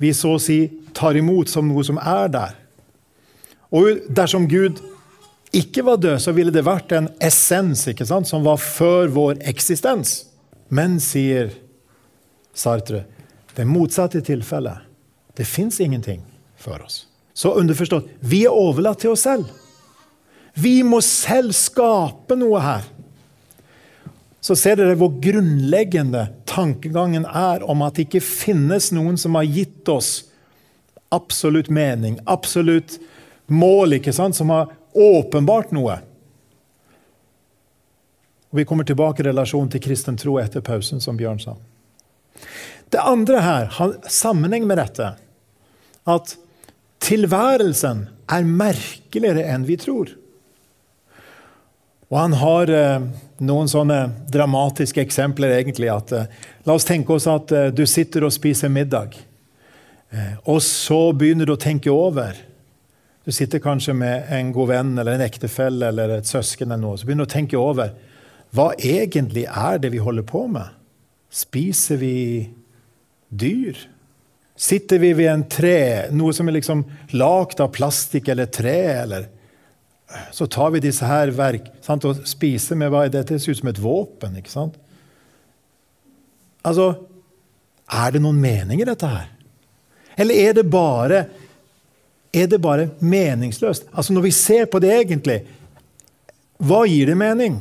[0.00, 0.62] vi så å si
[0.96, 2.56] tar imot som noe som er der.
[3.70, 4.80] Og dersom Gud
[5.52, 9.40] ikke var død, så ville det vært en essens ikke sant, som var før vår
[9.50, 10.30] eksistens.
[10.70, 11.50] Men, sier
[12.54, 13.04] Sartre,
[13.56, 14.86] det motsatte tilfellet.
[15.34, 16.22] Det fins ingenting
[16.60, 17.06] for oss.
[17.34, 19.50] Så underforstått vi er overlatt til oss selv.
[20.54, 22.86] Vi må selv skape noe her.
[24.40, 29.48] Så ser dere hvor grunnleggende tankegangen er om at det ikke finnes noen som har
[29.48, 30.10] gitt oss
[31.10, 32.98] absolutt mening, absolutt
[33.50, 34.38] mål, ikke sant?
[34.38, 35.98] som har åpenbart noe.
[38.50, 41.56] Og Vi kommer tilbake i relasjon til kristen tro etter pausen, som Bjørn sa.
[42.90, 45.12] Det andre her har sammenheng med dette.
[46.10, 46.34] At
[47.04, 50.10] tilværelsen er merkeligere enn vi tror.
[52.10, 53.04] Og han har eh,
[53.46, 54.00] noen sånne
[54.32, 55.88] dramatiske eksempler, egentlig.
[55.92, 56.26] At, eh,
[56.66, 59.14] la oss tenke oss at eh, du sitter og spiser middag.
[60.10, 62.34] Eh, og så begynner du å tenke over.
[63.24, 66.70] Du sitter kanskje med en god venn eller en ektefelle eller et søsken.
[66.72, 67.92] eller noe, Så begynner du å tenke over
[68.54, 70.68] hva egentlig er det vi holder på med.
[71.30, 72.50] Spiser vi
[73.30, 73.76] dyr?
[74.56, 78.78] Sitter vi ved en tre, noe som er liksom lagd av plastikk eller tre?
[79.04, 79.28] eller
[80.32, 83.68] Så tar vi disse her verk sant, og spiser med hva Dette ser ut som
[83.68, 84.36] et våpen.
[84.36, 84.74] ikke sant?
[86.64, 87.06] Altså,
[87.92, 89.28] Er det noen mening i dette her?
[90.16, 91.26] Eller er det bare,
[92.32, 93.88] er det bare meningsløst?
[93.92, 95.40] Altså Når vi ser på det egentlig,
[96.60, 97.60] hva gir det mening?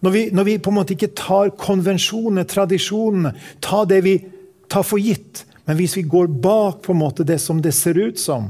[0.00, 4.16] Når vi, når vi på en måte ikke tar konvensjonene, tradisjonene, tar det vi
[4.70, 8.00] tar for gitt, men hvis vi går bak på en måte det som det ser
[8.00, 8.48] ut som,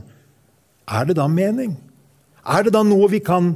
[0.86, 1.74] er det da mening?
[2.46, 3.52] Er det da noe vi kan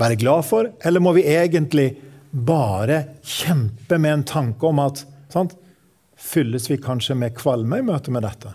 [0.00, 1.88] være glad for, eller må vi egentlig
[2.30, 5.56] bare kjempe med en tanke om at sant,
[6.22, 8.52] Fylles vi kanskje med kvalme i møte med dette?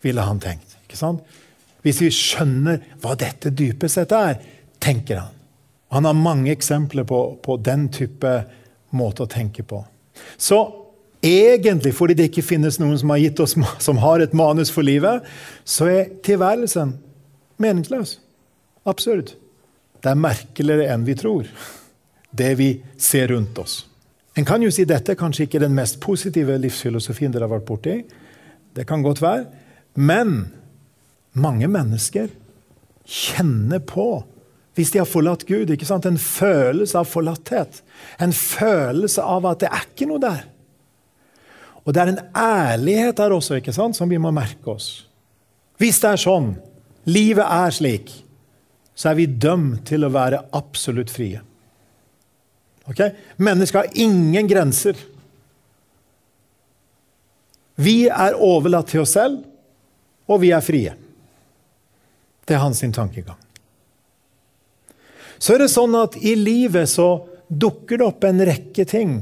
[0.00, 0.78] Ville han tenkt.
[0.86, 1.20] ikke sant?
[1.84, 4.38] Hvis vi skjønner hva dette dypest sett er,
[4.82, 5.34] tenker han.
[5.94, 8.30] Han har mange eksempler på, på den type
[8.96, 9.82] måte å tenke på.
[10.40, 10.58] Så
[11.24, 14.86] egentlig fordi det ikke finnes noen som har gitt oss som har et manus for
[14.86, 15.24] livet,
[15.64, 16.96] så er tilværelsen
[17.62, 18.18] meningsløs.
[18.84, 19.36] Absurd.
[20.02, 21.48] Det er merkeligere enn vi tror,
[22.34, 22.68] det vi
[23.00, 23.84] ser rundt oss.
[24.34, 27.68] En kan jo si dette er kanskje ikke den mest positive livsfilosofien dere har vært
[27.68, 27.94] borti.
[28.74, 29.46] Det kan godt være.
[29.94, 30.50] Men
[31.34, 32.30] mange mennesker
[33.04, 34.24] kjenner på,
[34.74, 36.06] hvis de har forlatt Gud, ikke sant?
[36.06, 37.80] en følelse av forlatthet.
[38.22, 40.42] En følelse av at det er ikke noe der.
[41.84, 45.04] Og det er en ærlighet der også ikke sant, som vi må merke oss.
[45.78, 46.54] Hvis det er sånn,
[47.06, 48.10] livet er slik,
[48.94, 51.42] så er vi dømt til å være absolutt frie.
[52.90, 53.14] Okay?
[53.36, 54.98] Mennesker har ingen grenser.
[57.74, 59.42] Vi er overlatt til oss selv,
[60.30, 60.94] og vi er frie.
[62.44, 63.38] Det er hans tankegang.
[65.38, 69.18] Så er det sånn at i livet så dukker det opp en rekke ting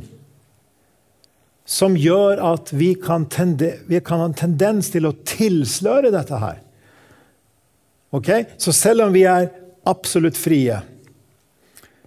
[1.64, 6.38] som gjør at vi kan, tende, vi kan, ha en tendens til å tilsløre dette
[6.42, 6.58] her.
[8.12, 8.46] Okay?
[8.60, 9.48] Så selv om vi er
[9.88, 10.80] absolutt frie,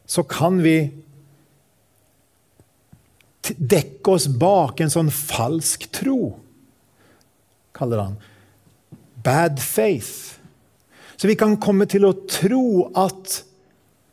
[0.05, 0.77] så kan vi
[3.45, 6.35] dekke oss bak en sånn falsk tro,
[7.75, 8.15] kaller han.
[9.25, 10.37] Bad faith.
[11.15, 13.41] Så vi kan komme til å tro at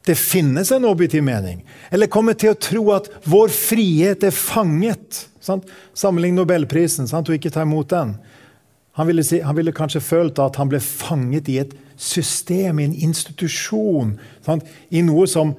[0.07, 1.61] det finnes en objektiv mening.
[1.91, 5.67] Eller komme til å tro at vår frihet er fanget Sant?
[5.95, 7.29] Sammenlign Nobelprisen sant?
[7.29, 8.15] og ikke ta imot den.
[8.99, 12.87] Han ville, si, han ville, kanskje følt at han ble fanget i et system, i
[12.87, 14.15] en institusjon.
[14.47, 14.69] Sant?
[14.95, 15.57] I noe som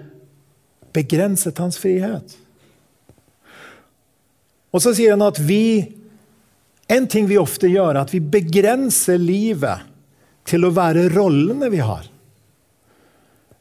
[0.95, 2.37] begrenset hans frihet.
[4.73, 5.99] Og så sier han at vi
[6.91, 9.85] En ting vi ofte gjør, er at vi begrenser livet
[10.47, 12.07] til å være rollene vi har.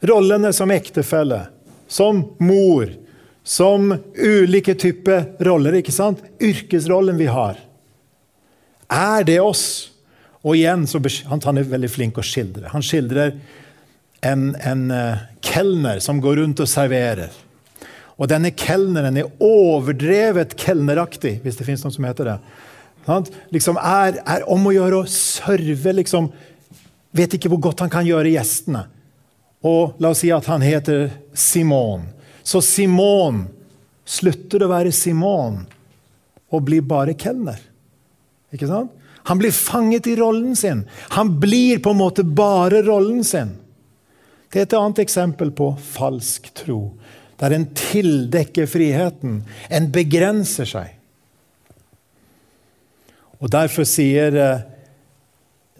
[0.02, 1.44] Rollene som ektefelle,
[1.86, 2.90] som mor,
[3.44, 5.78] som ulike typer roller.
[5.78, 6.22] ikke sant?
[6.42, 7.58] Yrkesrollen vi har.
[8.90, 9.92] Er det oss?
[10.42, 10.98] Og igjen, så
[11.30, 12.68] Han er veldig flink å skildre.
[12.72, 13.36] Han skildrer
[14.22, 17.30] en, en uh, kelner som går rundt og serverer.
[18.18, 22.38] Og denne kelneren er overdrevet kelneraktig, hvis det fins noe som heter det.
[23.08, 26.28] Han liksom er, er, om å gjøre å serve liksom,
[27.12, 28.86] Vet ikke hvor godt han kan gjøre gjestene.
[29.62, 32.08] Og la oss si at han heter Simon.
[32.42, 33.44] Så Simon
[34.08, 35.62] slutter å være Simon
[36.52, 37.60] og blir bare kelner.
[38.52, 38.90] Ikke sant?
[39.30, 40.82] Han blir fanget i rollen sin.
[41.14, 43.54] Han blir på en måte bare rollen sin.
[44.50, 46.80] Det er et annet eksempel på falsk tro,
[47.40, 49.38] der en tildekker friheten.
[49.70, 50.90] En begrenser seg.
[53.42, 54.60] Og Derfor sier, eh,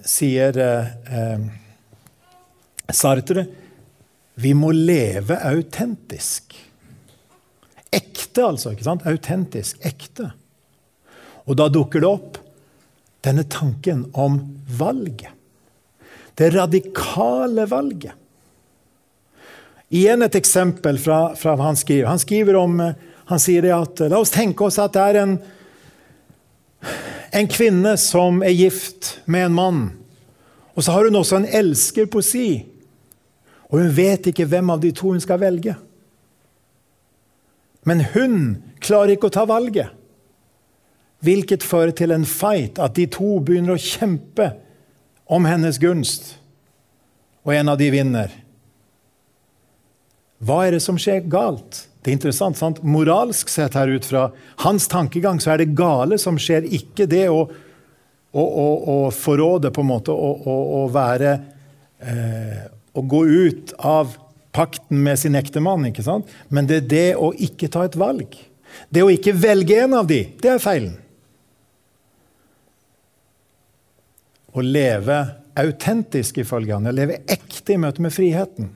[0.06, 1.44] sier eh,
[2.92, 3.46] Sartre
[4.34, 6.54] vi må leve autentisk.
[7.92, 8.72] Ekte altså.
[8.72, 9.04] ikke sant?
[9.08, 9.80] Autentisk.
[9.84, 10.30] Ekte.
[11.44, 12.40] Og da dukker det opp
[13.22, 14.40] denne tanken om
[14.78, 15.30] valget.
[16.34, 18.16] Det radikale valget.
[19.92, 22.08] Igjen et eksempel fra, fra hva han skriver.
[22.08, 22.78] Han skriver om,
[23.28, 25.34] han sier det at La oss tenke oss at det er en,
[27.33, 29.81] en kvinne som er gift med en mann.
[30.75, 32.47] Og så har hun også en elsker på si.
[33.71, 35.75] Og hun vet ikke hvem av de to hun skal velge.
[37.88, 38.37] Men hun
[38.85, 39.90] klarer ikke å ta valget.
[41.23, 44.53] Hvilket fører til en fight, at de to begynner å kjempe
[45.31, 46.35] om hennes gunst.
[47.47, 48.35] Og en av de vinner.
[50.42, 51.87] Hva er det som skjer galt?
[52.02, 52.80] Det er interessant, sant?
[52.82, 54.24] Moralsk sett her ut fra
[54.64, 59.70] hans tankegang så er det gale som skjer, ikke det å, å, å, å forråde
[59.70, 61.36] på en måte, å, være
[62.02, 64.16] eh, Å gå ut av
[64.52, 66.28] pakten med sin ektemann, ikke sant?
[66.50, 68.34] men det er det å ikke ta et valg.
[68.90, 70.98] Det å ikke velge en av de, det er feilen.
[74.52, 75.22] Å leve
[75.56, 78.72] autentisk, ifølge han, å leve ekte i møte med friheten.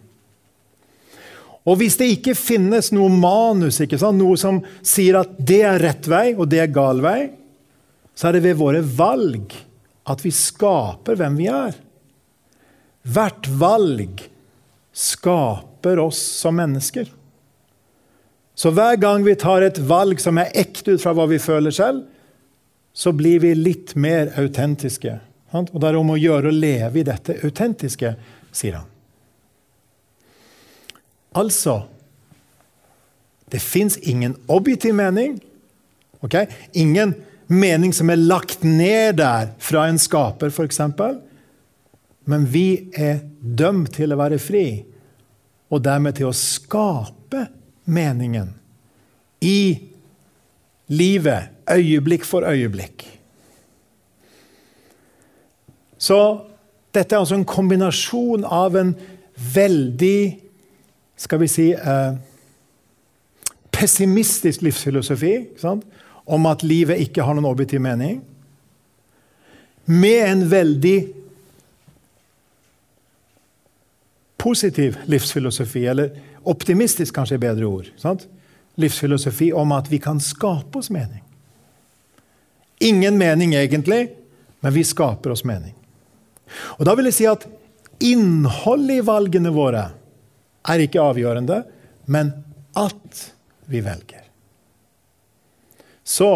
[1.67, 6.29] Og hvis det ikke finnes noe manus, noe som sier at det er rett vei
[6.37, 7.21] og det er gal vei,
[8.17, 9.53] så er det ved våre valg
[10.07, 11.75] at vi skaper hvem vi er.
[13.07, 14.23] Hvert valg
[14.97, 17.11] skaper oss som mennesker.
[18.57, 21.75] Så hver gang vi tar et valg som er ekte ut fra hva vi føler
[21.75, 22.07] selv,
[22.97, 25.19] så blir vi litt mer autentiske.
[25.53, 28.15] Og Det er om å gjøre å leve i dette autentiske,
[28.57, 28.89] sier han.
[31.37, 31.83] Altså
[33.53, 35.37] Det fins ingen objektiv mening.
[36.21, 36.47] Okay?
[36.75, 37.15] Ingen
[37.47, 40.81] mening som er lagt ned der fra en skaper, f.eks.
[42.27, 44.83] Men vi er dømt til å være fri,
[45.71, 47.45] og dermed til å skape
[47.87, 48.51] meningen
[49.47, 49.79] i
[50.91, 53.05] livet, øyeblikk for øyeblikk.
[55.99, 56.19] Så
[56.95, 58.93] dette er altså en kombinasjon av en
[59.55, 60.46] veldig
[61.17, 62.17] skal vi si eh,
[63.73, 65.35] pessimistisk livsfilosofi
[66.27, 68.21] om at livet ikke har noen objektiv mening,
[69.87, 70.97] med en veldig
[74.47, 76.11] positiv livsfilosofi, eller
[76.47, 77.91] optimistisk kanskje er bedre ord.
[78.01, 78.27] Sant?
[78.77, 81.23] Livsfilosofi om at vi kan skape oss mening.
[82.85, 84.09] Ingen mening egentlig,
[84.61, 85.75] men vi skaper oss mening.
[86.79, 87.47] Og Da vil jeg si at
[88.05, 89.87] innholdet i valgene våre
[90.69, 91.63] er ikke avgjørende,
[92.07, 92.33] men
[92.77, 93.25] at
[93.71, 94.23] vi velger.
[96.07, 96.31] Så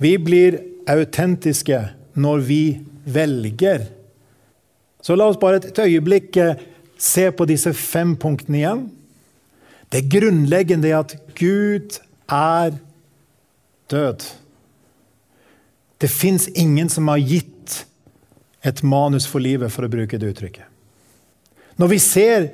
[0.00, 1.80] vi blir autentiske
[2.16, 2.62] når vi
[3.04, 3.86] velger.
[5.04, 6.56] Så la oss bare et øyeblikk eh,
[6.98, 8.86] se på disse fem punktene igjen.
[9.92, 11.98] Det grunnleggende er at Gud
[12.32, 12.78] er
[13.92, 14.24] død.
[16.00, 17.84] Det fins ingen som har gitt
[18.66, 20.66] et manus for livet, for å bruke det uttrykket.
[21.78, 22.48] Når vi ser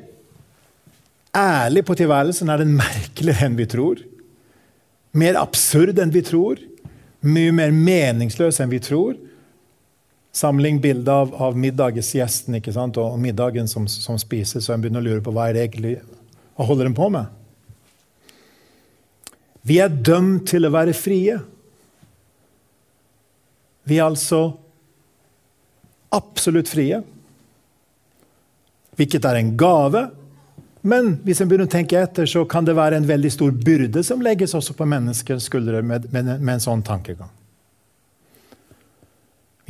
[1.36, 4.00] ærlig på tilværelsen, er den merkeligere enn vi tror.
[5.16, 6.60] Mer absurd enn vi tror.
[7.22, 9.16] Mye mer meningsløs enn vi tror.
[10.32, 12.96] Samling bilde av, av middagsgjesten ikke sant?
[12.96, 15.98] og middagen som, som spises, så en begynner å lure på hva er det egentlig
[16.56, 17.28] hva holder den på med.
[19.62, 21.36] Vi er dømt til å være frie.
[23.88, 24.40] Vi er altså
[26.12, 26.98] absolutt frie,
[28.98, 30.02] hvilket er en gave
[30.82, 34.02] men hvis en begynner å tenke etter, så kan det være en veldig stor byrde
[34.02, 37.30] som legges også på menneskers skuldre med, med, med, en sånn tankegang.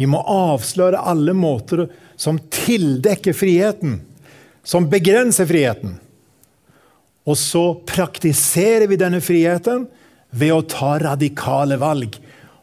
[0.00, 1.84] Vi må avsløre alle måter
[2.16, 4.00] som tildekker friheten,
[4.64, 5.98] som begrenser friheten.
[7.28, 9.84] Og så praktiserer vi denne friheten
[10.32, 12.16] ved å ta radikale valg.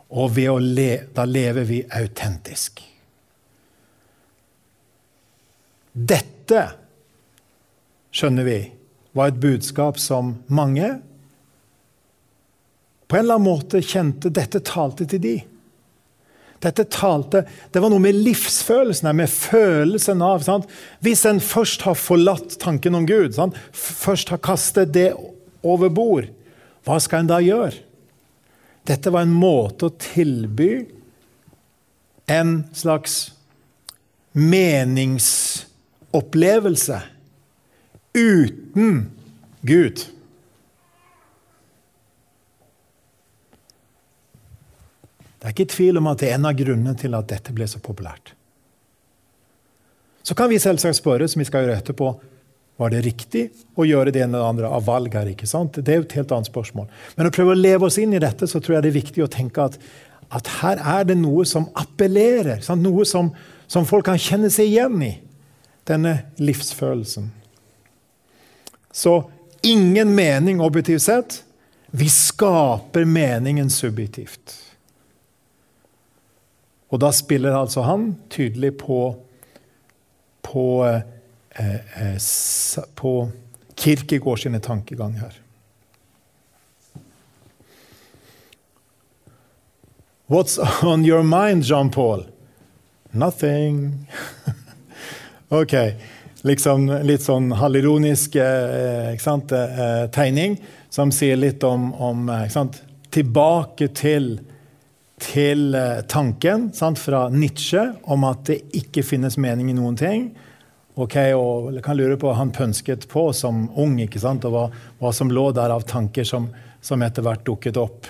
[0.10, 2.82] Og ved å le, da lever vi autentisk.
[5.94, 6.64] Dette
[8.16, 8.60] skjønner vi,
[9.18, 11.00] var et budskap som mange
[13.10, 15.42] på en eller annen måte kjente dette talte til de.
[16.62, 20.66] Dette talte, Det var noe med livsfølelsen, med følelsen av sant?
[21.02, 23.56] Hvis en først har forlatt tanken om Gud, sant?
[23.74, 25.14] først har kastet det
[25.64, 26.26] over bord,
[26.86, 27.74] hva skal en da gjøre?
[28.86, 30.86] Dette var en måte å tilby
[32.30, 33.32] en slags
[34.38, 37.02] meningsopplevelse
[38.14, 39.12] uten
[39.62, 40.06] Gud.
[45.40, 47.68] Det er ikke tvil om at det er en av grunnene til at dette ble
[47.70, 48.34] så populært.
[50.24, 52.18] Så kan vi selvsagt spørre, som vi skal gjøre etterpå,
[52.80, 53.42] Var det riktig
[53.76, 55.28] å gjøre det ene eller andre av valg her?
[55.28, 55.82] ikke sant?
[55.84, 56.86] Det er jo et helt annet spørsmål.
[57.18, 59.24] Men å prøve å leve oss inn i dette, så tror jeg det er viktig
[59.26, 59.76] å tenke at,
[60.32, 62.62] at her er det noe som appellerer.
[62.64, 62.80] Sant?
[62.80, 63.34] Noe som,
[63.68, 65.12] som folk kan kjenne seg igjen i.
[65.92, 67.28] Denne livsfølelsen.
[68.92, 69.32] Så
[69.62, 71.44] ingen mening objektivt sett.
[71.92, 74.56] Vi skaper meningen subjektivt.
[76.90, 79.16] Og da spiller altså han tydelig på,
[80.42, 81.02] på eh,
[81.60, 82.18] Eh,
[82.96, 83.32] på
[83.76, 85.34] Kirkegård sine tankegang her.
[90.28, 92.26] What's on your mind, Jean-Paul?
[93.12, 94.08] Nothing.
[95.50, 95.74] ok.
[96.48, 100.56] Liksom litt sånn halvironisk eh, eh, tegning
[100.90, 102.30] som sier litt om, om
[103.10, 104.38] Tilbake til,
[105.20, 110.30] til eh, tanken sant, fra Nietzsche om at det ikke finnes mening i noen ting
[111.00, 114.44] Okay, og jeg kan lure på hva han pønsket på som ung, sant?
[114.44, 114.64] og hva,
[115.00, 116.50] hva som lå der av tanker som,
[116.84, 118.10] som etter hvert dukket opp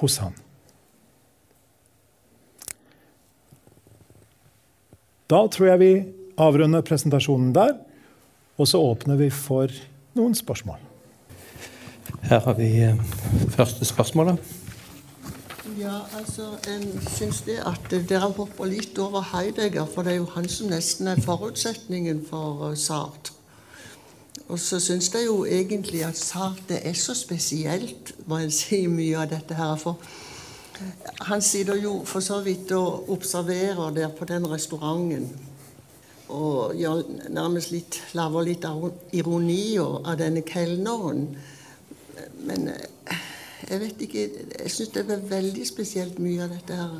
[0.00, 0.34] hos han.
[5.30, 5.92] Da tror jeg vi
[6.36, 7.76] avrunder presentasjonen der,
[8.56, 9.72] og så åpner vi for
[10.16, 10.80] noen spørsmål.
[12.26, 13.02] Her har vi eh,
[13.54, 14.36] første spørsmål.
[15.78, 20.28] Ja, altså, En syns det at dere hopper litt over Heidegger, for det er jo
[20.34, 23.32] han som nesten er forutsetningen for SART Sartre.
[24.48, 29.18] Og så syns jeg jo egentlig at Sartre er så spesielt, må en si, mye
[29.18, 29.74] av dette her.
[29.76, 29.98] For
[31.26, 35.28] han sitter jo for så vidt og observerer der på den restauranten.
[36.28, 38.64] Og gjør nærmest litt, lager litt
[39.14, 41.28] ironi av denne kelneren.
[42.46, 43.18] Men uh,
[43.66, 44.22] jeg vet ikke
[44.62, 46.96] Jeg syns det er veldig spesielt mye av dette her.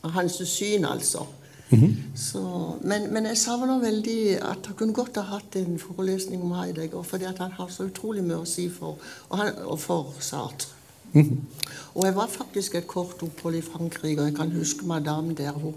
[0.00, 1.26] Av hans syn, altså.
[1.70, 2.16] Mm -hmm.
[2.16, 6.52] så, men, men, jeg savner veldig at han kunne godt ha hatt en forelesning om
[6.52, 7.02] Heidegger.
[7.02, 8.96] Fordi han har så utrolig mye å si for,
[9.28, 10.68] og, han, og for Sartre.
[11.12, 11.66] Mm -hmm.
[11.94, 15.52] Og jeg var faktisk et kort opphold i Frankrike, og jeg kan huske madame der.
[15.52, 15.74] Hun,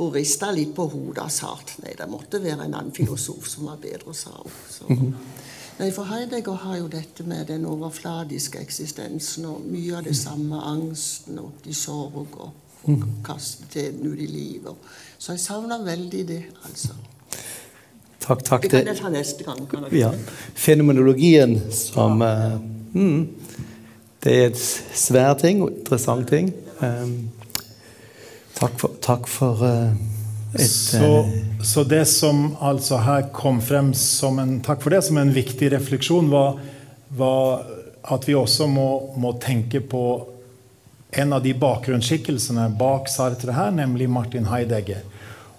[0.00, 3.48] hun rista litt på hodet og sa at Nei, det måtte være en annen filosof
[3.48, 4.56] som var bedre, sa hun.
[4.70, 4.88] Så.
[5.80, 10.58] Nei, for Heidegger har jo dette med den overfladiske eksistensen og mye av det samme.
[10.72, 12.50] Angsten og de sorg og,
[13.24, 14.92] kasteteten ut i livet.
[15.20, 16.96] Så jeg savner veldig det, altså.
[18.20, 18.62] Takk, takk.
[18.62, 19.60] Det kan jeg ta neste gang.
[19.68, 20.10] Kan jeg ja.
[20.54, 22.54] Fenomenologien som ja.
[22.54, 22.60] uh,
[22.92, 23.28] mm,
[24.24, 26.52] Det er et svær ting og interessant ting.
[26.80, 27.30] Um,
[28.60, 29.92] takk for, takk for uh,
[30.54, 31.30] et, så,
[31.62, 35.70] så, det som altså her kom frem som en takk for det, som en viktig
[35.72, 36.58] refleksjon, var,
[37.14, 37.62] var
[38.02, 38.88] at vi også må,
[39.20, 40.04] må, tenke på
[41.10, 45.02] en av de bakgrunnsskikkelsene bak Sartre her, nemlig Martin Heidegger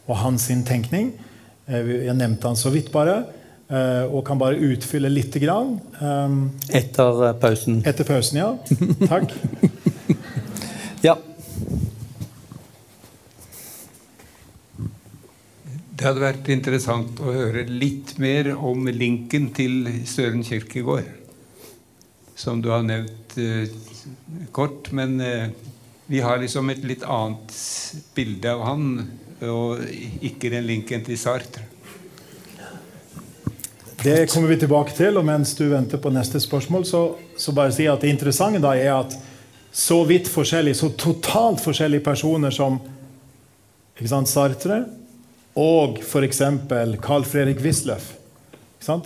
[0.08, 1.14] og hans tenkning.
[1.68, 3.22] Eh, jeg nevnte han så vidt bare,
[3.72, 5.78] eh, og kan bare utfylle lite grann.
[6.68, 7.82] Etter eh, pausen.
[7.88, 8.54] Etter pausen, ja.
[9.08, 9.36] Takk.
[11.08, 11.16] ja.
[16.02, 21.06] Det hadde vært interessant å høre litt mer om linken til Søren Kirkegård.
[22.34, 23.70] Som du har nevnt eh,
[24.50, 25.52] kort, men eh,
[26.10, 27.54] vi har liksom et litt annet
[28.18, 28.88] bilde av han,
[29.46, 29.84] og
[30.26, 31.68] ikke den linken til Sartre.
[34.02, 37.04] Det kommer vi tilbake til, og mens du venter på neste spørsmål, så,
[37.38, 39.14] så bare si at det interessante da er at
[39.70, 42.82] så vidt forskjellige, så totalt forskjellige personer som
[44.02, 44.80] sant, Sartre
[45.56, 46.42] og f.eks.
[47.04, 48.14] Carl Fredrik Wisløff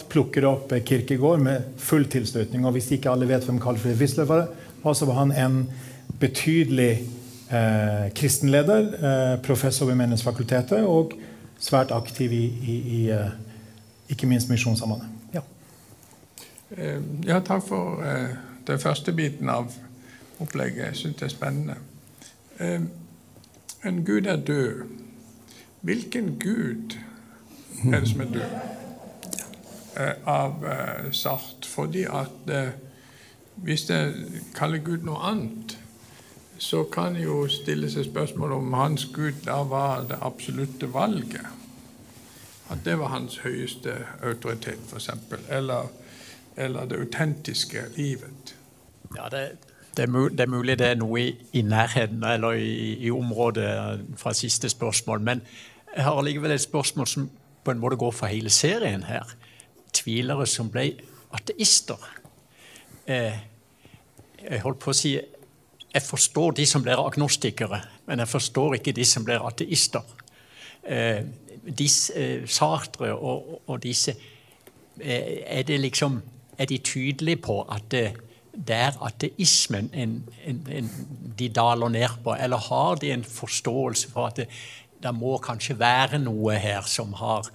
[0.10, 2.66] plukker opp Kirkegård med full tilslutning.
[2.66, 4.48] Og hvis ikke alle vet hvem Carl Fredrik Wisløff var,
[4.94, 5.58] så var han en
[6.20, 7.04] betydelig
[7.50, 11.14] eh, kristenleder, eh, professor ved Menighetsfakultetet og
[11.60, 13.34] svært aktiv i, i, i eh,
[14.10, 15.08] ikke minst Misjonssambandet.
[15.34, 15.42] Ja.
[16.78, 18.38] Eh, ja, takk for uh,
[18.68, 19.74] den første biten av
[20.40, 20.86] opplegget.
[20.86, 21.76] Jeg syns det er spennende.
[23.86, 24.86] En gud er død.
[25.86, 26.98] Hvilken gud
[27.94, 28.54] er det som er død
[29.98, 31.66] eh, av eh, Sart?
[31.66, 32.72] Fordi at eh,
[33.56, 34.14] hvis jeg
[34.56, 35.76] kaller Gud noe annet,
[36.58, 41.46] så kan jo stille seg spørsmål om hans Gud da var det absolutte valget.
[42.70, 45.10] At det var hans høyeste autoritet, f.eks.
[45.50, 45.92] Eller,
[46.58, 48.56] eller det autentiske livet.
[49.16, 49.58] Ja, det,
[49.98, 54.70] det er, mulig det er noe i, i nærheten eller i, i, området fra siste
[54.70, 55.22] spørsmål.
[55.22, 55.42] Men
[55.96, 57.30] jeg har allikevel et spørsmål som
[57.66, 59.30] på en måte går for hele serien her.
[59.96, 60.90] Tvilere som ble
[61.34, 62.02] ateister.
[63.08, 63.38] Eh,
[64.44, 65.16] jeg holdt på å si
[65.96, 70.04] jeg forstår de som blir agnostikere, men jeg forstår ikke de som blir ateister.
[70.84, 71.24] Eh,
[71.78, 74.12] disse, eh, Sartre og, og, disse
[75.00, 76.22] eh, er det liksom
[76.58, 78.14] Er de tydelige på at det,
[78.70, 80.90] er ateismen en, en, en,
[81.40, 84.46] de daler ned på, eller har de en forståelse for at det,
[85.06, 87.48] det må kanskje være noe her som har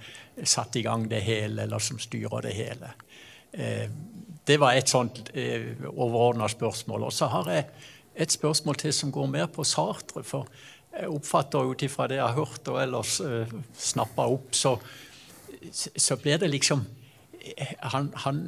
[0.47, 2.93] satt i gang det hele, eller som styrer det hele?
[3.51, 3.87] Eh,
[4.47, 7.09] det var et sånt eh, overordna spørsmål.
[7.09, 7.67] Og så har jeg
[8.15, 10.23] et spørsmål til som går mer på Sartre.
[10.23, 10.47] For
[10.91, 14.75] jeg oppfatter ut ifra det jeg har hørt og ellers eh, snappa opp, så,
[15.71, 16.85] så blir det liksom
[17.79, 18.41] han, han,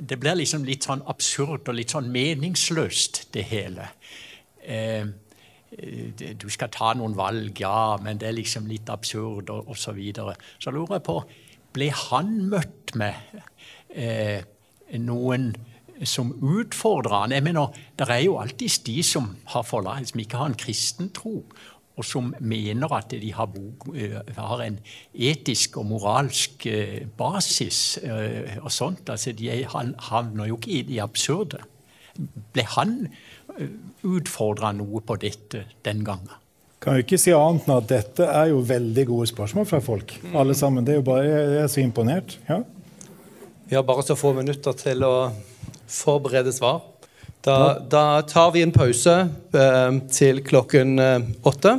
[0.00, 3.90] Det blir liksom litt sånn absurd og litt sånn meningsløst, det hele.
[4.62, 5.06] Eh,
[5.70, 9.82] du skal ta noen valg, ja, men det er liksom litt absurd, og osv.
[9.84, 10.34] Så, videre.
[10.58, 11.20] så lurer jeg på
[11.70, 13.14] Ble han møtt med
[13.94, 14.40] eh,
[14.98, 15.52] noen
[16.02, 17.32] som utfordrer han.
[17.32, 21.12] Jeg mener, Det er jo alltid de som har forlatt, som ikke har en kristen
[21.14, 21.44] tro,
[21.96, 23.48] og som mener at de har,
[23.94, 24.78] eh, har en
[25.14, 29.10] etisk og moralsk eh, basis eh, og sånt.
[29.10, 31.58] Altså, De havner jo ikke i det absurde.
[32.52, 33.08] Ble han
[34.06, 36.30] utfordra noe på dette den gangen?
[36.80, 40.14] Kan jo ikke si annet enn at dette er jo veldig gode spørsmål fra folk.
[40.34, 40.84] alle sammen.
[40.84, 42.38] Det er jo bare, Jeg er så imponert.
[42.48, 42.62] ja.
[43.68, 45.30] Vi har bare så få minutter til å
[45.86, 46.80] forberede svar.
[47.46, 49.12] Da, da tar vi en pause
[49.54, 51.76] eh, til klokken eh, åtte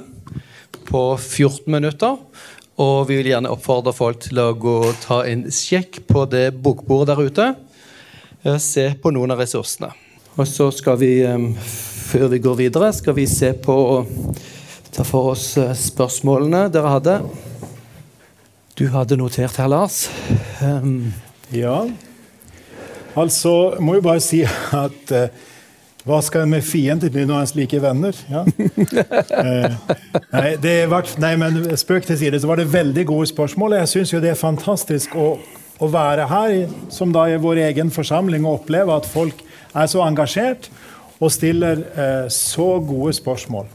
[0.88, 2.15] på 14 minutter.
[2.80, 6.53] Og vi vil gjerne oppfordre folk til å gå og ta en sjekk på det
[6.63, 7.49] bokbordet der ute.
[8.43, 9.91] Eh, se på noen av ressursene.
[10.39, 11.13] Og så skal vi,
[12.11, 14.38] før vi går videre, skal vi se på og
[14.91, 17.13] Ta for oss eh, spørsmålene dere hadde.
[18.75, 20.09] Du hadde notert her, Lars.
[20.59, 21.13] Um,
[21.55, 21.86] ja.
[23.15, 25.47] Altså, må jo bare si at uh,
[26.03, 28.19] hva skal en med fienden til når en like venner?
[28.32, 28.43] Ja.
[28.43, 29.95] uh,
[30.36, 33.77] nei, var, nei, men spøk til side, så var det veldig gode spørsmål.
[33.79, 35.29] Jeg syns jo det er fantastisk å,
[35.79, 36.57] å, være her,
[36.91, 39.39] som da i vår egen forsamling, og oppleve at folk
[39.74, 40.69] er så engasjert
[41.22, 43.67] og stiller eh, så gode spørsmål.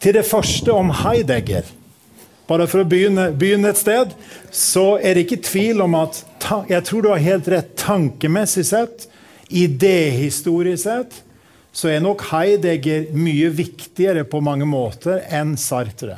[0.00, 1.68] Til det første om Heidegger.
[2.50, 4.14] Bare for å begynne, begynne, et sted,
[4.50, 6.24] så er det ikke tvil om at
[6.66, 9.04] Jeg tror du har helt rett tankemessig sett,
[9.54, 11.20] idéhistorisk sett,
[11.70, 16.16] så er nok Heidegger mye viktigere på mange måter enn Sartre.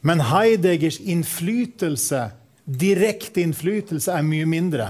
[0.00, 2.30] Men Heideggers innflytelse,
[2.64, 4.88] direkte innflytelse, er mye mindre.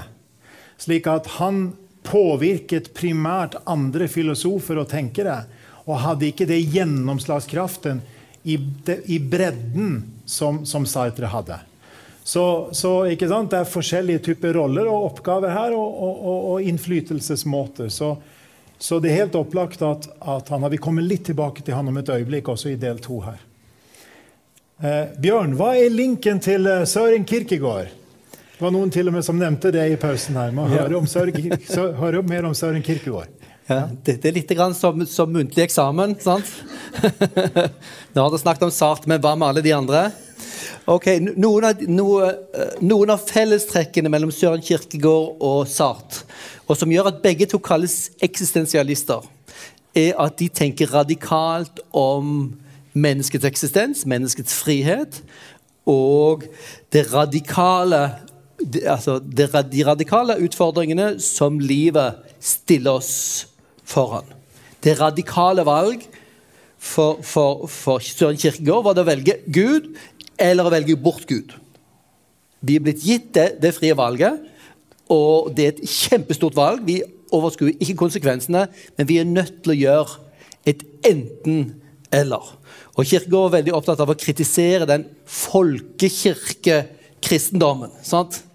[0.79, 1.73] Slik at han
[2.07, 5.43] påvirket primært andre filosofer og tenkere,
[5.87, 8.01] og hadde ikke det gjennomslagskraften
[8.47, 8.59] i,
[9.07, 11.59] i bredden som, som Sartre hadde.
[12.27, 17.89] Så, så det er forskjellige typer roller og oppgaver her, og, og, og innflytelsesmåter.
[17.89, 18.17] Så,
[18.79, 21.87] så, det er helt opplagt at, at han har Vi kommer litt tilbake til han
[21.87, 23.39] om et øyeblikk, også i del to her.
[24.83, 27.95] Eh, Bjørn, hva er linken til uh, Søren Kirkegård?
[28.57, 30.53] Det var noen til og med som nevnte det i pausen her.
[30.57, 31.51] Man hører, om Søren,
[32.01, 33.29] hører mer om Søren Kirkegård.
[33.69, 36.15] Ja, det er litt som, som muntlig eksamen.
[36.25, 36.49] sant?
[38.15, 40.07] Nå har dere snakket om Sart, men hva med alle de andre?
[40.89, 46.23] Ok, Noen av, noe, eh, noen av fellestrekkene mellom Søren Kirkegård og Sart,
[46.65, 49.27] og som gjør at begge to kalles eksistensialister,
[49.93, 52.55] er at de tenker radikalt om
[52.97, 55.21] menneskets eksistens, menneskets frihet,
[55.87, 56.49] og
[56.95, 58.01] det radikale
[58.89, 63.13] altså de radikale utfordringene som livet stiller oss
[63.87, 64.27] foran.
[64.83, 66.03] Det radikale valg
[66.79, 69.85] for, for, for Søren Kirkegård var det å velge Gud
[70.39, 71.53] eller å velge bort Gud.
[72.67, 74.33] Vi er blitt gitt det, det frie valget,
[75.13, 76.79] og det er et kjempestort valg.
[76.87, 77.03] Vi
[77.35, 78.63] overskuer ikke konsekvensene,
[78.97, 80.11] men vi er nødt til å gjøre
[80.67, 82.45] et enten-eller.
[82.97, 87.91] Og Kirkegård er veldig opptatt av å kritisere den folkekirkekristendommen.
[88.03, 88.46] sant?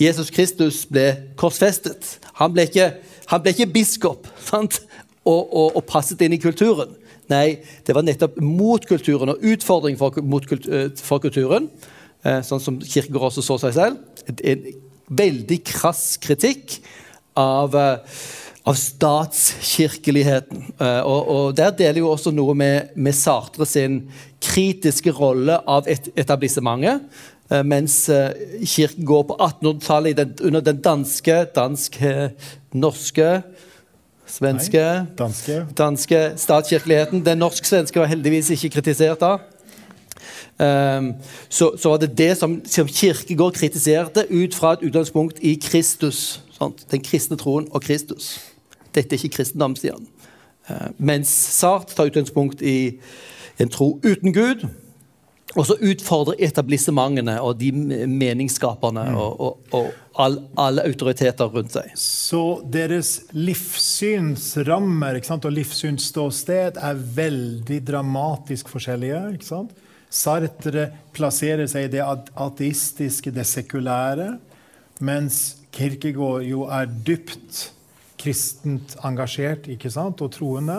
[0.00, 1.08] Jesus Kristus ble
[1.40, 2.18] korsfestet.
[2.40, 2.90] Han ble ikke
[3.30, 4.80] han ble ikke biskop sant?
[5.26, 6.92] Og, og, og, passet inn i kulturen.
[7.26, 11.66] Nei, det var nettopp mot kulturen og utfordring for, kultur, eh, for kulturen.
[12.22, 13.96] Eh, sånn som Kirkegård også så seg selv.
[14.38, 14.62] En
[15.10, 16.76] veldig krass kritikk
[17.42, 18.22] av, eh,
[18.70, 20.62] av statskirkeligheten.
[20.78, 24.04] Og, og, der deler jo også noe med, med Sartre sin
[24.42, 27.02] kritiske rolle av et, etablissementet.
[27.50, 28.30] Eh, mens eh,
[28.66, 32.30] kirken går på 1800-tallet under den danske, danske,
[32.72, 33.42] norske
[34.26, 35.66] svenske Nei, danske.
[35.78, 37.22] danske statskirkeligheten.
[37.26, 39.36] Den norsk-svenske var heldigvis ikke kritisert da.
[40.58, 41.12] Um,
[41.48, 46.42] så, så, var det det som, som Kirkegård kritiserte ut fra et utgangspunkt i Kristus.
[46.58, 46.86] Sant?
[46.90, 48.40] Den kristne troen og Kristus.
[48.94, 50.08] Dette er ikke kristendom, sier han.
[50.66, 52.96] Uh, mens Sart tar utgangspunkt i
[53.60, 54.66] en tro uten Gud
[55.56, 61.94] Og så utfordre etablissementene og de meningsskaperne og, og, og all, alle autoriteter rundt seg.
[62.00, 62.42] Så
[62.72, 69.22] deres livssynsrammer og livssynsståsted er veldig dramatisk forskjellige.
[69.38, 69.72] ikke sant?
[70.12, 74.36] Sartre plasserer seg i det ateistiske, det sekulære,
[75.04, 77.66] mens Kirkegård jo er dypt
[78.20, 80.78] kristent engasjert ikke sant, og troende.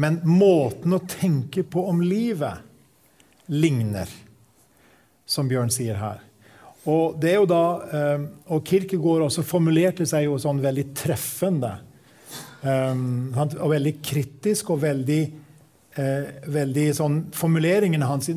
[0.00, 2.62] Men måten å tenke på om livet
[3.52, 4.10] ligner,
[5.26, 6.22] som Bjørn sier her.
[6.90, 7.64] Og det er jo da,
[7.96, 11.78] eh, og Kirkegård også formulerte seg jo sånn veldig treffende.
[12.64, 15.20] Um, og veldig kritisk og veldig,
[16.00, 18.30] eh, veldig sånn, Formuleringene hans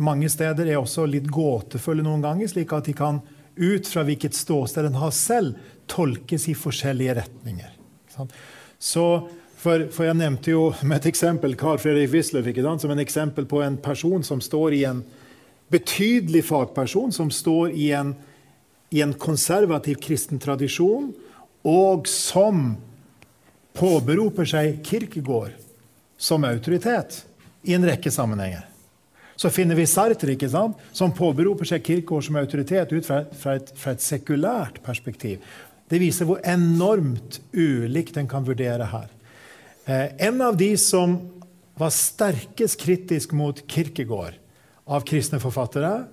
[0.00, 3.20] mange steder er også litt gåtefulle noen ganger, slik at de kan
[3.56, 7.76] ut fra hvilket ståsted en har selv, tolkes i forskjellige retninger.
[8.80, 9.28] Så
[9.64, 12.48] for, for, jeg nevnte jo med et eksempel Carl Fredrik Wisløff
[12.82, 15.00] som en eksempel på en person som står i en
[15.72, 18.14] betydelig fagperson, som står i en,
[18.92, 21.14] i en konservativ kristen tradisjon,
[21.64, 22.76] og som
[23.74, 25.56] påberoper seg Kirkegård
[26.20, 27.22] som autoritet
[27.64, 28.68] i en rekke sammenhenger.
[29.34, 33.56] Så finner vi Sartre, ikke sant, som påberoper seg Kirkegård som autoritet ut fra, fra,
[33.58, 35.40] et, fra et sekulært perspektiv.
[35.90, 39.08] Det viser hvor enormt ulikt en kan vurdere her.
[39.84, 41.16] Eh, en av de som
[41.74, 44.38] var sterkest kritisk mot Kirkegård
[44.84, 46.04] av kristne forfattere,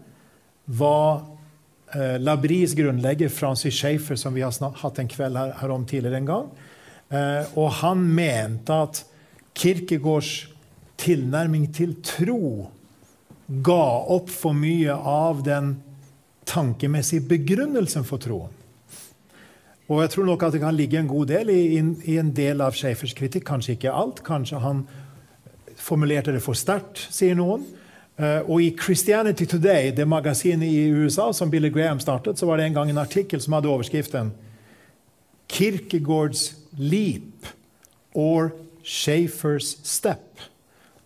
[0.66, 1.22] var
[1.96, 6.20] eh, Labris grunnlegger Francis Schaefer, som vi har hatt en kveld her, her om tidligere
[6.20, 6.52] en gang.
[7.12, 9.04] Eh, og han mente at
[9.56, 10.48] Kirkegårds
[11.02, 12.70] tilnærming til tro
[13.64, 15.78] ga opp for mye av den
[16.48, 18.52] tankemessige begrunnelsen for troen.
[19.92, 21.62] Og jeg tror nok at det kan ligge en god del i,
[22.08, 23.44] i en del av Schäfers kritikk.
[23.50, 24.22] Kanskje ikke alt.
[24.24, 24.86] Kanskje han
[25.76, 27.66] formulerte det for sterkt, sier noen.
[28.22, 32.60] Uh, og i Christianity Today, det magasinet i USA som Billy Graham startet, så var
[32.60, 34.32] det en gang en artikkel som hadde overskriften
[35.52, 37.48] 'Kirkegårds leap
[38.14, 40.48] or Schäfers step'.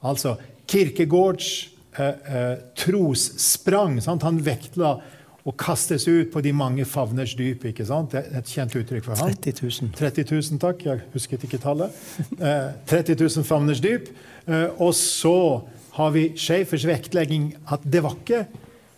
[0.03, 0.35] Altså
[0.67, 4.01] Kirkegårds uh, uh, trossprang.
[4.03, 4.23] Sant?
[4.23, 4.99] Han vektla
[5.45, 7.67] og kastes ut på de mange favners dyp.
[7.69, 8.15] ikke sant?
[8.15, 9.29] Det er et kjent uttrykk for ham.
[9.29, 9.91] 30 000.
[9.93, 10.85] 30 000, takk.
[10.87, 11.93] Jeg husket ikke tallet.
[12.39, 14.09] Eh, 30 000 favners dyp.
[14.49, 15.63] Eh, og så
[15.99, 18.47] har vi Schäfers vektlegging at det var ikke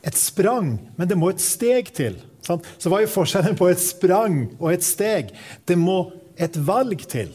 [0.08, 2.16] et sprang, men det må et steg til.
[2.45, 2.66] Sant?
[2.80, 5.36] Så hva er forskjellen på et sprang og et steg?
[5.68, 7.34] Det må et valg til.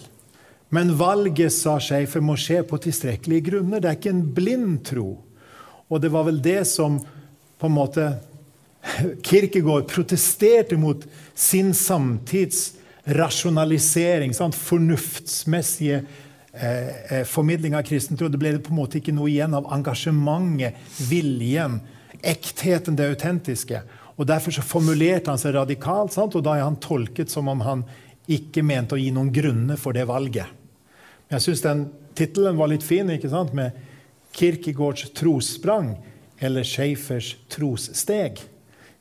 [0.73, 3.83] Men valget, sa Schäfer, må skje på tilstrekkelige grunner.
[3.83, 5.11] Det er ikke en blind tro.
[5.93, 6.97] Og det var vel det som
[7.61, 8.07] på en måte
[9.23, 11.05] Kirkegård protesterte mot
[11.35, 12.73] sin samtids
[13.05, 14.55] rasjonalisering, sant?
[14.59, 16.03] fornuftsmessige
[16.53, 18.29] eh, eh, formidling av kristen tro.
[18.29, 20.79] Det ble på en måte ikke noe igjen av engasjementet,
[21.09, 21.81] viljen,
[22.23, 23.83] ektheten, det autentiske.
[24.17, 26.37] Og Derfor så formulerte han seg radikalt, sant?
[26.39, 27.87] og da er han tolket som om han
[28.31, 30.47] ikke mente å gi noen grunner for det valget.
[31.33, 31.87] Jeg syns den
[32.19, 33.55] tittelen var litt fin, ikke sant?
[33.57, 33.75] med
[34.37, 35.95] Kirkegårds trossprang
[36.43, 38.41] eller Schaefers trossteg.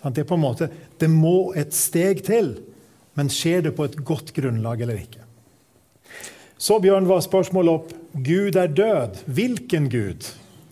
[0.02, 2.56] Det, på en måte, det må et steg til,
[3.18, 5.26] men skjer det på et godt grunnlag eller ikke?
[6.62, 7.91] Så Bjørn, var spørsmålet opp
[8.22, 9.22] Gud er død.
[9.26, 10.28] Hvilken Gud?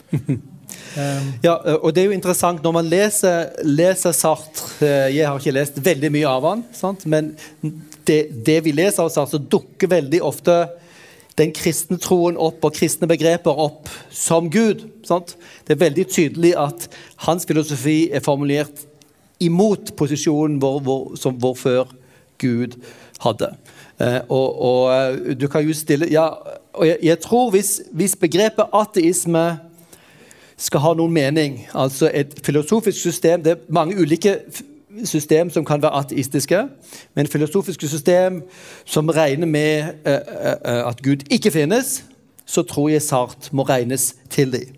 [1.46, 5.54] ja, og det er jo interessant når man leser, leser, Sartre eh, Jeg har ikke
[5.56, 7.06] lest veldig mye av han, sant?
[7.06, 7.32] men
[8.06, 10.60] det, det, vi leser av Sartre, dukker veldig ofte
[11.40, 14.84] den kristne troen opp og kristne begreper opp som Gud.
[15.08, 15.38] Sant?
[15.66, 16.90] Det er veldig tydelig at
[17.26, 18.84] hans filosofi er formulert
[19.40, 21.94] imot posisjonen vår, vår, som vår før
[22.40, 22.76] Gud
[23.24, 23.52] hadde.
[24.00, 26.30] Eh, og, og, eh, du kan jo stille ja,
[26.74, 29.46] og jeg, jeg tror hvis, hvis, begrepet ateisme
[30.60, 34.38] skal ha noen mening, altså et filosofisk system Det er mange ulike
[35.04, 36.64] system som kan være ateistiske,
[37.16, 38.42] men filosofiske system
[38.86, 40.20] som regner med eh,
[40.66, 42.04] uh, at Gud ikke finnes,
[42.46, 44.76] så tror jeg Sart må regnes til dem.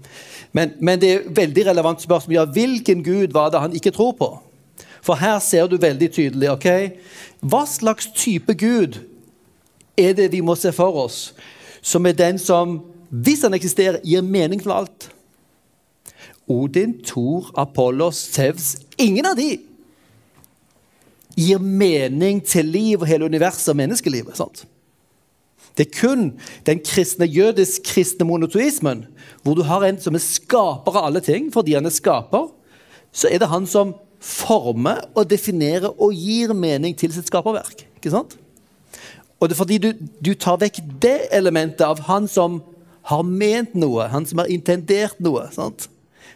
[0.52, 4.12] Men, men, det er veldig relevant spørsmål ja, hvilken Gud var det han ikke tror
[4.20, 4.32] på.
[5.02, 6.68] For her ser du veldig tydelig ok,
[7.42, 9.00] hva slags type Gud
[9.98, 11.32] er det vi må se for oss,
[11.82, 12.80] som er den som,
[13.10, 15.10] hvis han eksisterer, gir mening til alt.
[16.52, 19.56] Odin, Thor, Apollos, Sevs Ingen av de
[21.38, 24.38] gir mening til liv og hele universet og menneskelivet.
[24.38, 24.66] sant?
[25.78, 26.26] Det er kun
[26.68, 29.06] den kristne, jødisk-kristne monotoismen,
[29.42, 31.48] hvor du har en som er skaper av alle ting.
[31.54, 32.52] Fordi han er skaper,
[33.12, 37.88] så er det han som former og definerer og gir mening til sitt skaperverk.
[37.98, 38.38] Ikke sant?
[39.42, 39.90] Og det er fordi du,
[40.22, 42.60] du, tar vekk det elementet av han som
[43.10, 45.48] har ment noe, han som har intendert noe.
[45.56, 45.88] Sant?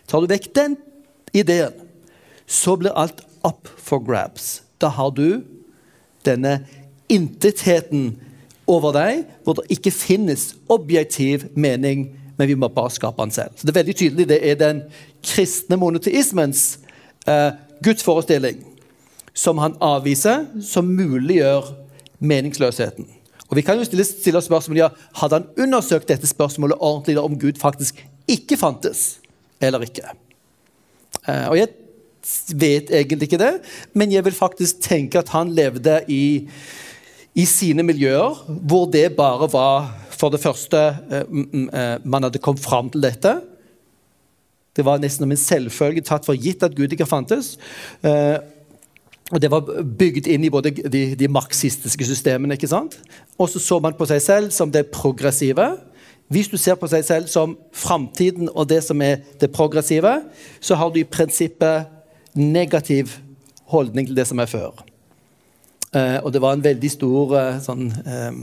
[0.10, 0.78] Tar du vekk den
[1.38, 1.76] ideen,
[2.50, 4.64] så blir alt up for grabs.
[4.82, 5.44] Da har du
[6.26, 6.64] denne
[7.14, 8.16] intetheten
[8.66, 13.54] over deg, hvor det ikke finnes objektiv mening, men vi må bare skape den selv.
[13.54, 14.82] Så Det er veldig tydelig, det er den
[15.22, 16.80] kristne monoteismens
[17.28, 17.54] eh,
[17.84, 18.64] gudsforestilling
[19.36, 21.74] som han avviser, som muliggjør
[22.24, 23.08] meningsløsheten.
[23.50, 27.40] Og Vi kan jo stille, stille spørsmålet, ja, Hadde han undersøkt dette spørsmålet ordentlig om
[27.40, 29.20] Gud faktisk ikke fantes,
[29.62, 30.08] eller ikke?
[31.28, 31.68] Eh, og Jeg
[32.56, 33.60] vet egentlig ikke det,
[33.94, 36.48] men jeg vil faktisk tenke at han levde i,
[37.36, 42.90] i sine miljøer hvor det bare var for det første eh, man hadde kommet fram
[42.90, 43.36] til dette.
[44.76, 47.56] Det var nesten som en selvfølge tatt for gitt at Gud ikke fantes.
[48.04, 48.38] Eh,
[49.34, 52.54] og Det var bygd inn i både de, de marxistiske systemene.
[52.54, 53.00] ikke sant?
[53.40, 55.78] Og så så man på seg selv som det progressive.
[56.28, 60.22] Hvis du ser på seg selv som framtiden og det som er det progressive,
[60.60, 61.86] så har du i prinsippet
[62.34, 63.18] negativ
[63.72, 64.74] holdning til det som er før.
[65.96, 68.42] Uh, og det var en veldig stor uh, sånn um,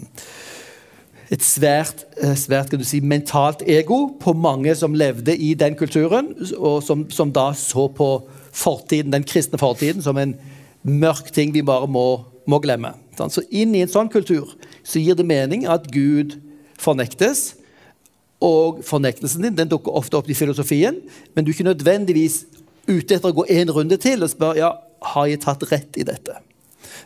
[1.33, 5.77] Et svært, uh, svært kan du si, mentalt ego på mange som levde i den
[5.79, 8.11] kulturen, og som, som da så på
[8.53, 10.37] fortiden, den kristne fortiden som en
[10.83, 12.93] mørk ting vi bare må, må glemme.
[13.17, 14.51] Så inn i en sånn kultur
[14.83, 16.37] så gir det mening at Gud
[16.81, 17.53] fornektes.
[18.43, 20.99] Og fornektelsen din den dukker ofte opp i filosofien,
[21.33, 22.41] men du er ikke nødvendigvis
[22.89, 24.73] ute etter å gå en runde til og spørre ja,
[25.13, 26.41] har jeg tatt rett i dette.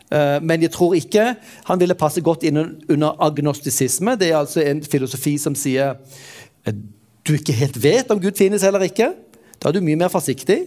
[0.07, 1.33] Uh, men jeg tror ikke
[1.67, 4.15] han ville passe godt inn under agnostisisme.
[4.15, 6.75] Det er altså en filosofi som sier uh,
[7.27, 9.11] du ikke helt vet om Gud finnes eller ikke.
[9.59, 10.61] Da er du mye mer forsiktig.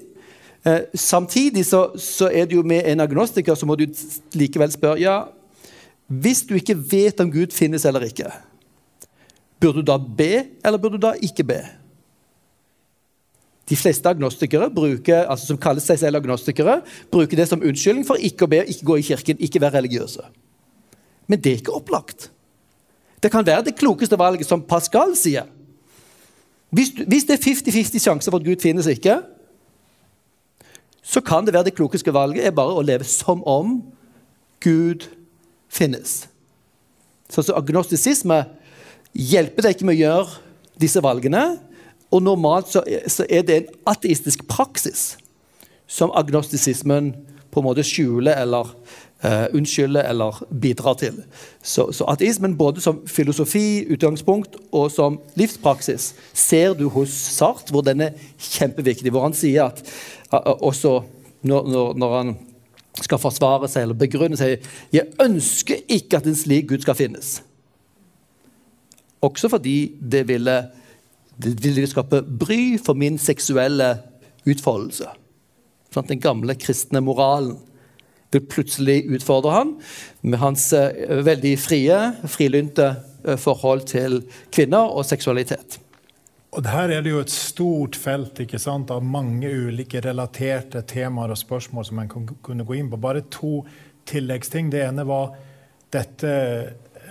[0.67, 3.85] Uh, samtidig så, så, er det jo med en agnostiker så må du
[4.35, 5.21] likevel spørre ja,
[6.09, 8.27] hvis du ikke vet om Gud finnes eller ikke,
[9.61, 10.33] burde du da be,
[10.65, 11.61] eller burde du da ikke be?
[13.69, 16.79] De fleste agnostikere bruker, altså som kaller seg selv agnostikere,
[17.11, 20.25] bruker det som unnskyldning for ikke å be, ikke gå i kirken, ikke være religiøse.
[21.29, 22.31] Men det er ikke opplagt.
[23.21, 25.45] Det kan være det klokeste valget, som Pascal sier.
[26.73, 29.19] Hvis, hvis det er 50-50 sjanse for at Gud finnes ikke,
[31.03, 33.79] så kan det være det klokeste valget er bare å leve som om
[34.61, 35.07] Gud
[35.69, 36.27] finnes.
[37.29, 38.43] Så, så agnostisisme
[39.13, 40.37] hjelper deg ikke med å gjøre
[40.81, 41.43] disse valgene.
[42.11, 45.17] Og normalt så, så er det en ateistisk praksis
[45.89, 47.13] som agnostisismen
[47.49, 48.69] på en måte skjuler eller
[49.25, 51.21] uh, unnskylder eller bidrar til.
[51.61, 57.85] Så, så, ateismen både som filosofi, utgangspunkt og som livspraksis ser du hos Sart, hvor
[57.85, 59.11] den er kjempeviktig.
[59.11, 59.83] Hvor han sier at
[60.31, 61.01] også
[61.41, 62.37] når, når, når, han
[62.99, 67.39] skal forsvare seg eller begrunne seg Jeg ønsker ikke at en slik Gud skal finnes.
[69.23, 70.57] Også fordi det ville
[71.39, 73.93] det ville skape bry for min seksuelle
[74.49, 75.07] utfoldelse.
[75.93, 77.57] Sånn den gamle kristne moralen
[78.33, 79.75] vil plutselig utfordre han
[80.21, 80.91] med hans uh,
[81.25, 82.91] veldig frie, frilynte
[83.25, 84.19] uh, forhold til
[84.53, 85.79] kvinner og seksualitet.
[86.57, 91.33] Og Her er det jo et stort felt ikke sant, av mange ulike relaterte temaer
[91.33, 92.97] og spørsmål som man kunne gå inn på.
[93.01, 93.59] Bare to
[94.09, 94.71] tilleggsting.
[94.73, 95.35] Det ene var
[95.93, 96.31] dette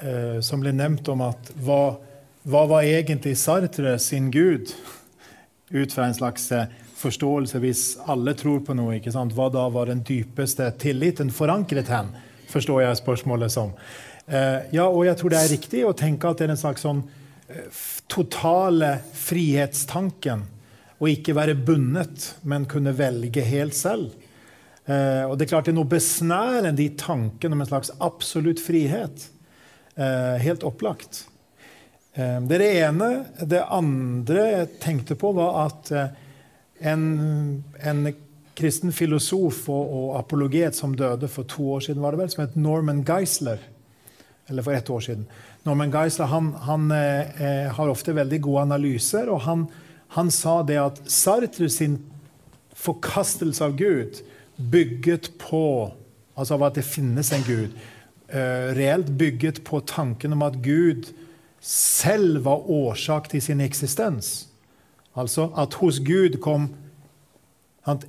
[0.02, 1.82] eh, som ble nevnt om at hva
[2.48, 4.70] hva var egentlig Sartre sin gud?
[5.68, 9.34] Ut fra en slags eh, forståelse, hvis alle tror på noe, ikke sant?
[9.36, 12.08] hva da var den dypeste tilliten forankret hen?
[12.48, 13.76] Forstår jeg spørsmålet som.
[14.24, 16.88] Eh, ja, og jeg tror det er riktig å tenke at det er en slags
[16.88, 17.04] sånn
[17.52, 17.68] eh,
[18.08, 20.48] totale frihetstanken.
[20.98, 24.16] Å ikke være bundet, men kunne velge helt selv.
[24.88, 29.28] Og det er klart det er noe besnærende i tanken om en slags absolutt frihet.
[29.94, 31.20] Helt opplagt.
[32.18, 33.10] Eh, det er det ene.
[33.46, 36.16] Det andre jeg tenkte på, var at eh,
[36.90, 37.04] en,
[37.78, 38.08] en
[38.58, 42.44] kristen filosof og, og, apologet som døde for to år siden, var det vel, som
[42.44, 43.62] het Norman Geisler.
[44.48, 45.26] Eller for ett år siden.
[45.66, 49.68] Norman Geisler han, han eh, eh, har ofte veldig gode analyser, og han,
[50.16, 52.00] han sa det at Sartre sin
[52.78, 54.22] forkastelse av Gud
[54.56, 55.92] bygget på
[56.38, 57.72] Altså av at det finnes en Gud.
[58.30, 61.08] Eh, reelt bygget på tanken om at Gud
[61.60, 64.48] selv var årsak til sin eksistens.
[65.16, 66.70] Altså at hos Gud kom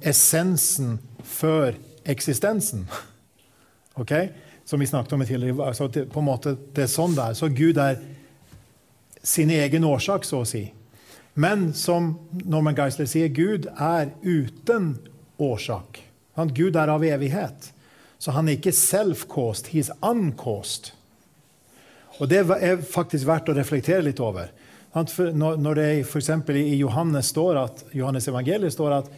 [0.01, 1.73] essensen før
[2.05, 2.87] eksistensen.
[3.95, 4.13] Ok?
[4.65, 5.67] Som vi snakket om tidligere.
[5.67, 7.37] Altså på en måte, det er sånn det er.
[7.37, 7.97] Så Gud er
[9.23, 10.69] sin egen årsak, så å si.
[11.39, 12.13] Men som
[12.45, 14.97] Norman Geisler sier, Gud er uten
[15.39, 16.01] årsak.
[16.55, 17.71] Gud er av evighet.
[18.19, 20.91] Så han er ikke self-caused, he's uncaused.
[22.19, 24.51] Og det er faktisk verdt å reflektere litt over.
[24.93, 26.29] Når det f.eks.
[26.51, 29.11] i Johannes, står at, Johannes evangeliet står at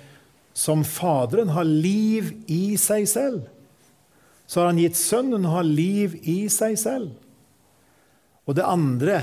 [0.53, 3.47] som Faderen har liv i seg selv,
[4.45, 7.13] så har han gitt Sønnen å ha liv i seg selv.
[8.43, 9.21] Og det andre,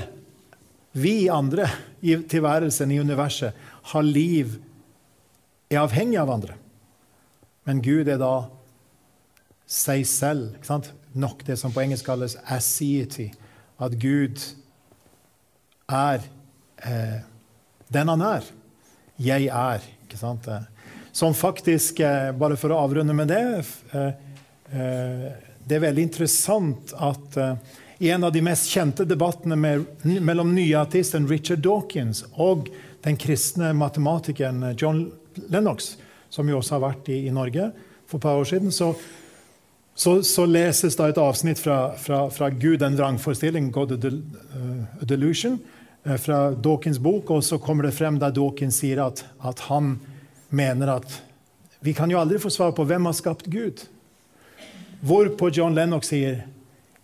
[0.97, 1.67] vi andre
[2.01, 3.53] i tilværelsen i universet,
[3.93, 4.55] har liv,
[5.69, 6.55] er avhengig av andre.
[7.69, 8.49] Men Gud er da
[9.69, 10.57] seg selv.
[11.13, 13.29] Nok det som på engelsk kalles assiety.
[13.79, 14.41] At Gud
[15.89, 16.23] er
[16.83, 17.19] eh,
[17.89, 18.45] den han er.
[19.19, 19.83] Jeg er.
[20.05, 20.47] ikke sant?
[21.11, 23.41] Som faktisk, eh, bare for å avrunde med det
[23.91, 24.11] eh,
[24.71, 25.29] eh,
[25.69, 27.35] Det er veldig interessant at
[27.99, 29.83] i en av de mest kjente debattene med,
[30.23, 32.71] mellom nyateisten Richard Dawkins og
[33.03, 35.03] den kristne matematikeren John
[35.51, 35.91] Lennox,
[36.31, 37.67] som jo også har vært i, i Norge
[38.09, 38.95] for et par år siden, så,
[39.99, 45.57] så, så leses da et avsnitt fra, fra, fra Gud en vrangforestilling, God a Delusion,
[46.23, 49.97] fra Dawkins bok, og så kommer det frem der Dawkins sier at, at han
[50.55, 51.19] mener at
[51.83, 53.83] vi kan jo aldri få svar på hvem har skapt Gud.
[55.03, 56.45] Hvorpå John Lennox sier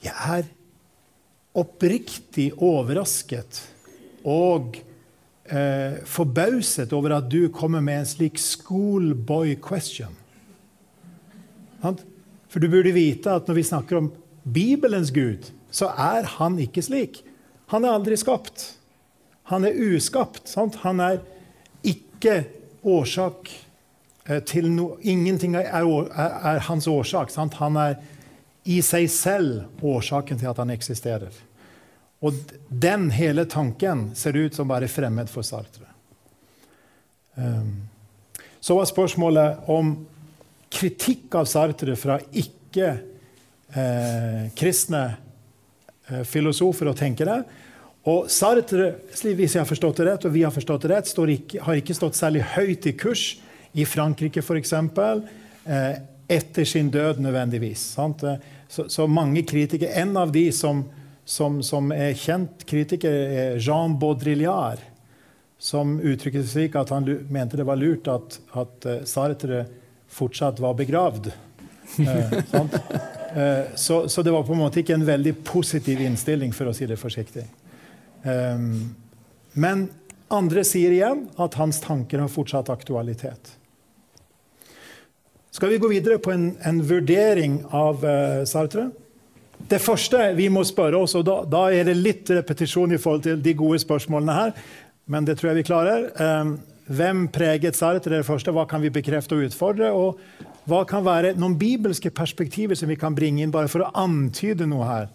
[0.03, 0.47] jeg er
[1.55, 3.61] oppriktig overrasket
[4.27, 4.75] og
[5.47, 10.11] eh, forbauset over at du kommer med en slik schoolboy question.
[12.55, 14.05] For du burde vite at når vi snakker om
[14.47, 17.17] Bibelens Gud, så er han ikke slik.
[17.73, 18.77] Han er aldri skapt.
[19.51, 20.47] Han er uskapt.
[20.47, 20.77] Sant?
[20.85, 21.17] Han er
[21.83, 22.45] ikke
[22.87, 23.51] årsak
[24.23, 27.35] eh, til noe Ingenting er, er, er, hans årsak.
[27.35, 27.59] Sant?
[27.59, 27.99] Han er
[28.63, 31.35] i seg selv årsaken til at han eksisterer.
[32.23, 32.39] Og
[32.71, 35.91] den hele tanken ser ut som bare fremmed for Sartre.
[37.35, 37.89] Um,
[38.63, 39.97] så var spørsmålet om
[40.75, 45.13] kritikk av Sartre fra ikke-kristne eh,
[46.11, 47.35] eh, filosofer og tenkere.
[48.05, 51.61] Og Sartre, hvis jeg har forstått det rett, og vi har forstått det rett, ikke,
[51.65, 53.23] har ikke stått særlig høyt i kurs
[53.73, 54.73] i Frankrike f.eks.
[55.65, 55.95] Eh,
[56.27, 57.97] etter sin død nødvendigvis.
[57.97, 58.35] Eh,
[58.67, 60.83] så, så, mange kritikere En av de som,
[61.25, 64.81] som, som er kjent kritiker, er Jean Baudrillard,
[65.57, 69.63] som uttrykte seg slik at han mente det var lurt at, at uh, Sartre
[70.09, 71.31] fortsatt var begravd.
[71.99, 72.33] Eh,
[73.37, 76.73] eh, så, så, det var på en måte ikke en veldig positiv innstilling, for å
[76.75, 77.45] si det forsiktig.
[78.25, 78.95] Ehm,
[79.53, 79.87] men
[80.33, 83.53] andre sier igjen at hans tanker har fortsatt aktualitet.
[85.55, 88.89] Skal vi gå videre på en, en vurdering av uh, Sartre?
[89.69, 93.23] Det første vi må spørre oss, og da, da, er det litt repetisjon i forhold
[93.23, 94.51] til de gode spørsmålene her,
[95.07, 96.09] men det tror jeg vi klarer.
[96.19, 98.19] Um, hvem preget Sartre?
[98.19, 99.91] Det første, Hva kan vi bekrefte og utfordre?
[99.91, 100.19] Og
[100.69, 104.67] hva kan være noen bibelske perspektiver som vi kan bringe inn bare for å antyde
[104.69, 105.09] noe her?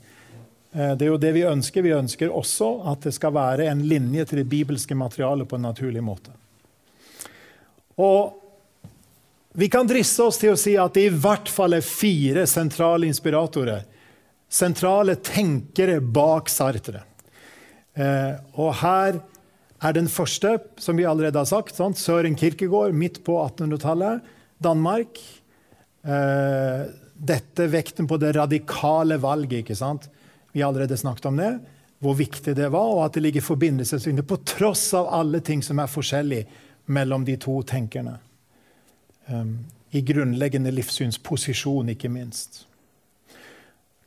[0.73, 1.83] Eh, det er jo det vi ønsker.
[1.83, 5.67] Vi ønsker også at det skal være en linje til det bibelske materialet på en
[5.69, 6.35] naturlig måte.
[7.99, 8.37] Og
[9.53, 13.09] vi kan driste oss til å si at det i hvert fall er fire sentrale
[13.11, 13.83] inspiratorer.
[14.51, 17.03] Sentrale tenkere bak Sartre.
[17.95, 19.21] Eh, og her
[19.81, 21.99] er den første, som vi allerede har sagt, sant?
[21.99, 24.21] Søren Kirkegård midt på 1800-tallet.
[24.61, 25.21] Danmark.
[26.05, 26.83] Eh,
[27.15, 29.59] dette vekten på det radikale valget.
[29.65, 30.09] ikke sant?
[30.53, 31.59] Vi har allerede snakket om det,
[31.99, 35.79] hvor viktig det var, og at det ligger forbindelsessynder på tross av alle ting som
[35.79, 36.47] er forskjellig
[36.91, 38.19] mellom de to tenkerne.
[39.29, 39.59] Um,
[39.91, 42.65] I grunnleggende livssynsposisjon, ikke minst.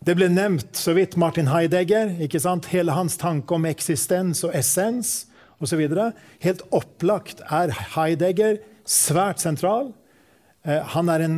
[0.04, 2.18] Det ble nevnt så vidt Martin Heidegger.
[2.20, 2.66] ikke sant?
[2.74, 5.28] Hele hans tanke om eksistens og essens
[5.66, 5.82] osv.
[6.44, 9.92] Helt opplagt er Heidegger svært sentral.
[10.68, 11.38] Uh, han er en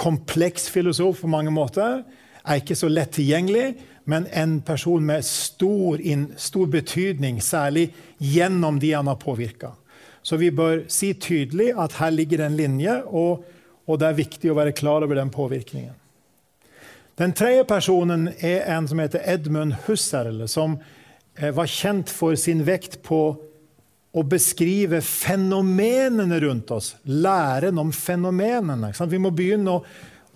[0.00, 2.02] kompleks filosof på mange måter
[2.44, 3.74] er ikke så lett tilgjengelig,
[4.08, 6.00] men en person med stor,
[6.40, 9.74] stor betydning, særlig gjennom de han har påvirka.
[10.22, 13.44] Så vi bør si tydelig at her ligger en linje, og,
[13.86, 15.96] og, det er viktig å være klar over den påvirkningen.
[17.20, 20.99] Den tredje personen er en som heter Edmund Husserl, som eh,
[21.54, 23.20] var kjent for sin vekt på
[24.12, 26.94] å beskrive fenomenene rundt oss.
[27.02, 28.92] Læren om fenomenene.
[29.06, 29.84] Vi må begynne å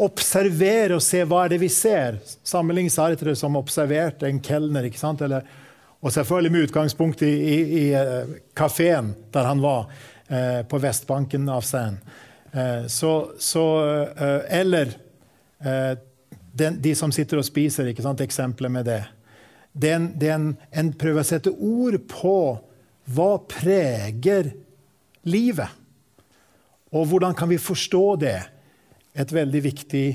[0.05, 2.21] observere og se hva er det vi ser.
[2.47, 4.87] Sammenlign Sartre som observerte en kelner.
[5.27, 5.47] Eller,
[6.01, 9.91] og selvfølgelig med utgangspunkt i, i, i uh, kafeen der han var,
[10.29, 11.99] eh, på vestbanken av Seine.
[12.53, 13.71] Eh, så
[14.49, 14.95] Eller
[16.53, 17.91] den, de som sitter og spiser.
[17.91, 19.03] Eksempler med det.
[19.75, 22.37] Det er, en, det er prøver å sette ord på
[23.15, 24.53] hva preger
[25.27, 25.69] livet.
[26.95, 28.39] Og hvordan kan vi forstå det?
[29.15, 30.07] et veldig viktig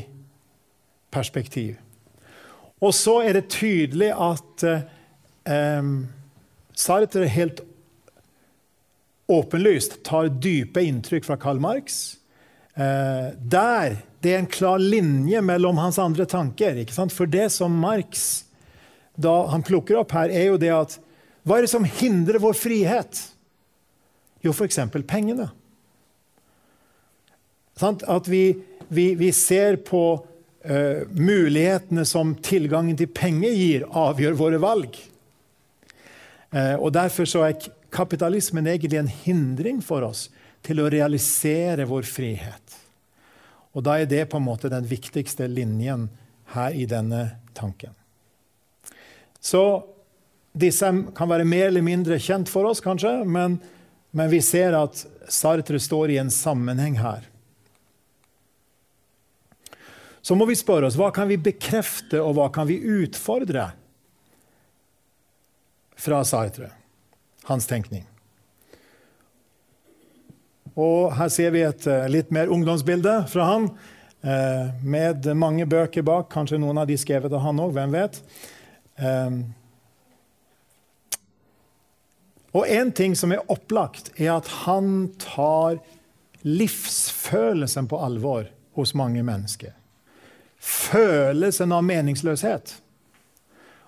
[1.12, 1.78] perspektiv.
[2.84, 5.90] Og så er det tydelig at eh,
[6.80, 7.64] Sartre helt
[9.30, 12.20] åpenlyst tar dype inntrykk fra Karl Marx.
[12.76, 16.76] Eh, der det er en klar linje mellom hans andre tanker.
[16.92, 18.49] For det som Marx
[19.26, 20.98] han plukker opp her, er jo det at
[21.48, 23.22] Hva er det som hindrer vår frihet?
[24.44, 24.80] Jo, f.eks.
[25.08, 25.50] pengene.
[27.80, 28.44] At vi,
[28.88, 35.00] vi, vi ser på uh, mulighetene som tilgangen til penger gir, avgjør våre valg.
[36.52, 40.28] Uh, og Derfor så er kapitalismen egentlig en hindring for oss
[40.66, 42.80] til å realisere vår frihet.
[43.76, 46.10] Og Da er det på en måte den viktigste linjen
[46.56, 47.99] her i denne tanken.
[49.40, 49.64] Så
[50.60, 53.60] disse kan være mer eller mindre kjent for oss, kanskje, men,
[54.12, 57.28] men vi ser at Sartre står i en sammenheng her.
[60.22, 63.70] Så må vi spørre oss hva kan vi bekrefte, og hva kan vi utfordre
[66.00, 66.72] fra Sartre,
[67.48, 68.06] hans tenkning.
[70.80, 73.68] Og her ser vi et uh, litt mer ungdomsbilde fra han,
[74.24, 76.30] uh, med mange bøker bak.
[76.32, 78.22] Kanskje noen av de skrevet av han òg, hvem vet.
[79.00, 79.42] Um,
[82.52, 85.80] og en ting som er opplagt, er at han tar
[86.44, 88.48] livsfølelsen på alvor
[88.80, 89.76] hos mange mennesker
[90.60, 92.76] følelsen av meningsløshet.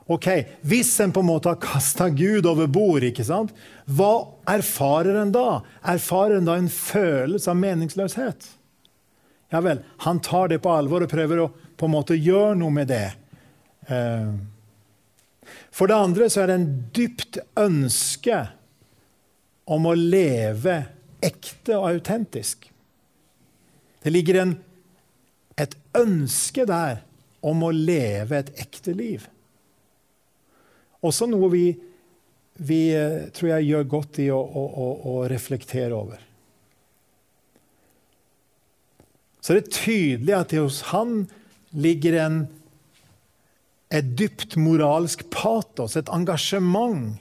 [0.05, 0.27] Ok,
[0.61, 3.53] Hvis en på en måte har kasta Gud over bord, ikke sant?
[3.85, 5.61] hva erfarer en da?
[5.87, 8.47] Erfarer en da en følelse av meningsløshet?
[9.51, 12.71] Ja vel, han tar det på alvor og prøver å på en måte gjøre noe
[12.71, 13.07] med det.
[13.87, 14.31] Eh,
[15.71, 18.41] for det andre så er det en dypt ønske
[19.71, 20.81] om å leve
[21.21, 22.67] ekte og autentisk.
[24.01, 24.57] Det ligger en
[25.59, 27.03] et ønske der
[27.45, 29.25] om å leve et ekte liv.
[31.01, 31.65] Også noe vi,
[32.61, 36.21] vi eh, tror jeg gjør godt i å, å, å, reflektere over.
[39.41, 41.23] Så det er tydelig at det hos han
[41.73, 42.41] ligger en,
[43.91, 47.17] et dypt moralsk patos, et engasjement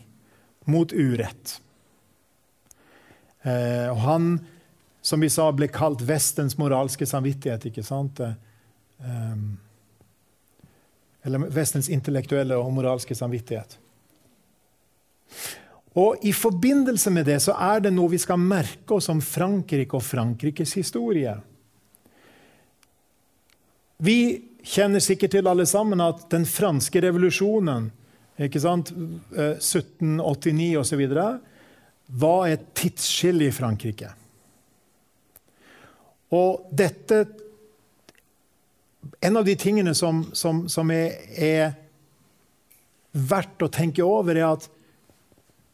[0.70, 1.56] mot urett.
[3.42, 4.30] Eh, og han
[5.02, 7.66] som vi sa ble kalt Vestens moralske samvittighet.
[7.66, 8.20] ikke sant?
[8.20, 9.36] Eh,
[11.24, 13.78] eller Vestens intellektuelle og moralske samvittighet.
[15.98, 19.96] Og I forbindelse med det så er det noe vi skal merke oss om Frankrike
[19.98, 21.34] og Frankrikes historie.
[23.98, 24.20] Vi
[24.66, 27.90] kjenner sikkert til alle sammen at den franske revolusjonen,
[28.40, 28.92] ikke sant,
[29.32, 31.04] 1789 eh, osv.,
[32.10, 34.10] var et tidsskille i Frankrike.
[36.34, 37.26] Og dette
[39.24, 41.72] En av de tingene som, som, som er, er,
[43.12, 44.66] verdt å tenke over, er at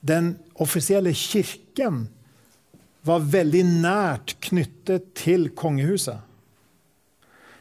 [0.07, 0.33] den
[0.63, 2.05] offisielle kirken
[3.07, 6.26] var veldig nært knyttet til kongehuset.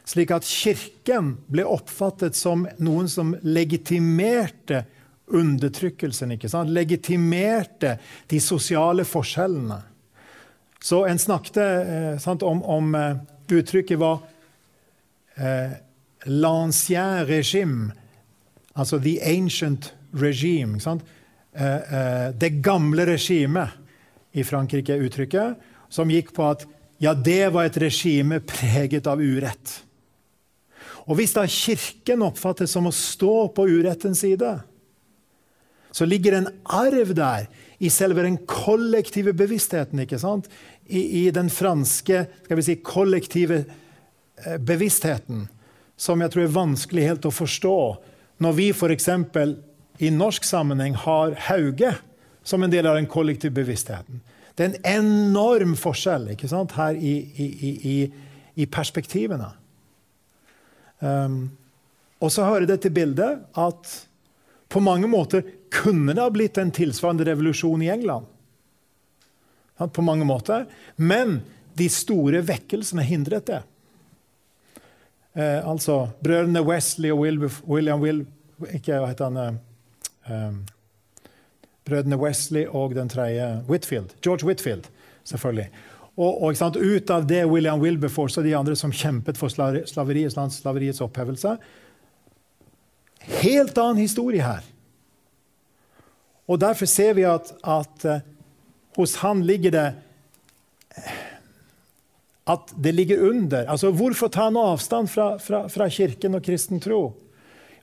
[0.06, 4.84] Slik at kirken ble oppfattet som noen som legitimerte
[5.26, 6.36] undertrykkelsen.
[6.36, 6.70] ikke sant?
[6.70, 7.96] Legitimerte
[8.30, 9.80] de sosiale forskjellene.
[10.82, 13.16] Så en snakket eh, sant, om, om uh,
[13.50, 14.20] uttrykket var
[15.34, 15.72] eh,
[16.30, 17.90] l'ancien regime,
[18.74, 20.78] altså the ancient regime.
[21.56, 23.74] Uh, det gamle regimet
[24.36, 25.56] i Frankrike, uttrykket,
[25.88, 26.66] som gikk på at
[27.02, 29.80] ja, det var et regime preget av urett.
[31.06, 34.56] Og Hvis da Kirken oppfattes som å stå på urettens side,
[35.94, 37.46] så ligger en arv der
[37.78, 40.02] i selve den kollektive bevisstheten.
[40.02, 40.48] ikke sant?
[40.86, 45.46] I, i den franske skal vi si, kollektive eh, bevisstheten,
[45.96, 47.78] som jeg tror er vanskelig helt å forstå.
[48.44, 49.08] Når vi f.eks.
[50.04, 51.94] i norsk sammenheng har Hauge
[52.46, 54.20] som en del av den kollektive bevisstheten.
[54.56, 57.96] Det er en enorm forskjell ikke sant, her i, i,
[58.56, 59.48] i perspektivene.
[60.98, 61.50] Um,
[62.18, 63.92] og så hører det til bildet at
[64.72, 68.26] på mange måter kunne det ha blitt en tilsvarende revolusjon i England.
[69.92, 70.64] På mange måter.
[70.96, 71.40] Men
[71.76, 73.62] de store vekkelsene hindret det.
[75.36, 77.20] Eh, altså brødrene Wesley og
[77.68, 78.24] William Will,
[78.72, 79.56] Ikke hva heter han eh,
[80.32, 80.54] eh,
[81.84, 84.16] Brødrene Wesley og den tredje Whitfield.
[84.24, 84.88] George Whitfield,
[85.24, 85.68] selvfølgelig.
[86.16, 89.92] Og, og sant, Ut av det William Wilberforce og de andre som kjempet for slaveriets,
[90.56, 91.56] slaveriets opphevelse.
[93.42, 94.64] Helt annen historie her.
[96.46, 98.20] Og Derfor ser vi at, at uh,
[98.96, 99.86] hos han ligger det
[102.46, 103.66] At det ligger under.
[103.66, 107.10] Altså, Hvorfor ta noe avstand fra, fra, fra kirken og kristen tro?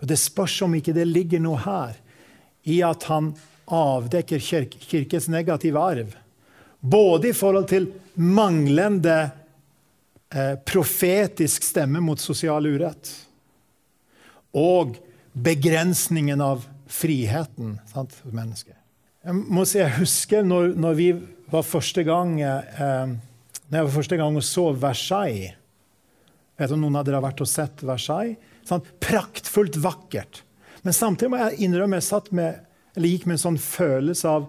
[0.02, 2.00] Det spørs om ikke det ligger noe her
[2.64, 3.34] i at han
[3.68, 6.16] avdekker kirk kirkens negative arv.
[6.84, 7.88] Både i forhold til
[8.20, 9.18] manglende
[10.34, 13.12] eh, profetisk stemme mot sosial urett
[14.54, 14.98] og
[15.34, 18.76] begrensningen av friheten sant, for mennesker.
[19.24, 21.08] Jeg må si, jeg husker når, når vi
[21.54, 23.16] var første gang eh,
[23.70, 25.56] når jeg var første gang og så Versailles
[26.60, 28.38] vet om noen av dere har vært og sett Versailles.
[28.68, 30.44] Sånn, praktfullt vakkert.
[30.86, 32.60] Men samtidig må jeg innrømme jeg med,
[32.96, 34.46] gikk med en sånn følelse av,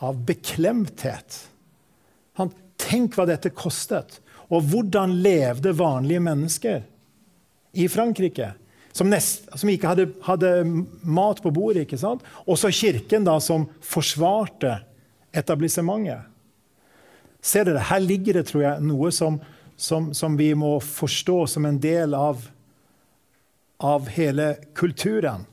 [0.00, 1.36] av beklemthet.
[2.40, 4.18] Han, tenk hva dette kostet.
[4.50, 6.80] Og hvordan levde vanlige mennesker
[7.78, 8.54] i Frankrike?
[8.92, 10.50] Som, nest, som ikke hadde, hadde,
[11.06, 11.84] mat på bordet.
[11.84, 12.24] ikke sant?
[12.50, 14.80] Også kirken, da, som forsvarte
[15.36, 16.26] etablissementet.
[17.40, 19.38] Ser dere, Her ligger det tror jeg, noe som,
[19.78, 22.42] som, som vi må forstå som en del av,
[23.78, 25.46] av hele kulturen.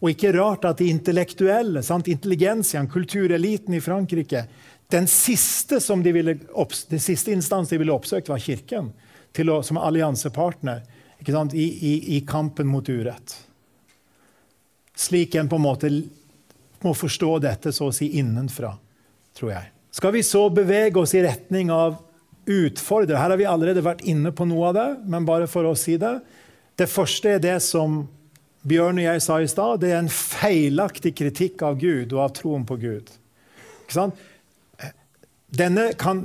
[0.00, 2.08] Og ikke rart at de intellektuelle, sant?
[2.08, 4.46] intelligensiaen, kultureliten i Frankrike
[4.90, 6.34] Den siste, som de ville
[6.90, 8.90] den siste instans de ville oppsøkt, var Kirken
[9.38, 10.80] å, som alliansepartner
[11.22, 13.36] i, i, i, kampen mot urett.
[14.96, 15.90] Slik en på en måte
[16.82, 18.72] må forstå dette så å si innenfra,
[19.36, 19.70] tror jeg.
[19.94, 21.98] Skal vi så bevege oss i retning av
[22.50, 25.76] utfordre Her har vi allerede vært inne på noe av det, men bare for å
[25.78, 26.16] si det.
[26.74, 28.00] Det første er det som
[28.62, 29.80] Bjørn og jeg sa i stad.
[29.80, 33.08] Det er en feilaktig kritikk av Gud og av troen på Gud.
[33.90, 34.12] Kan,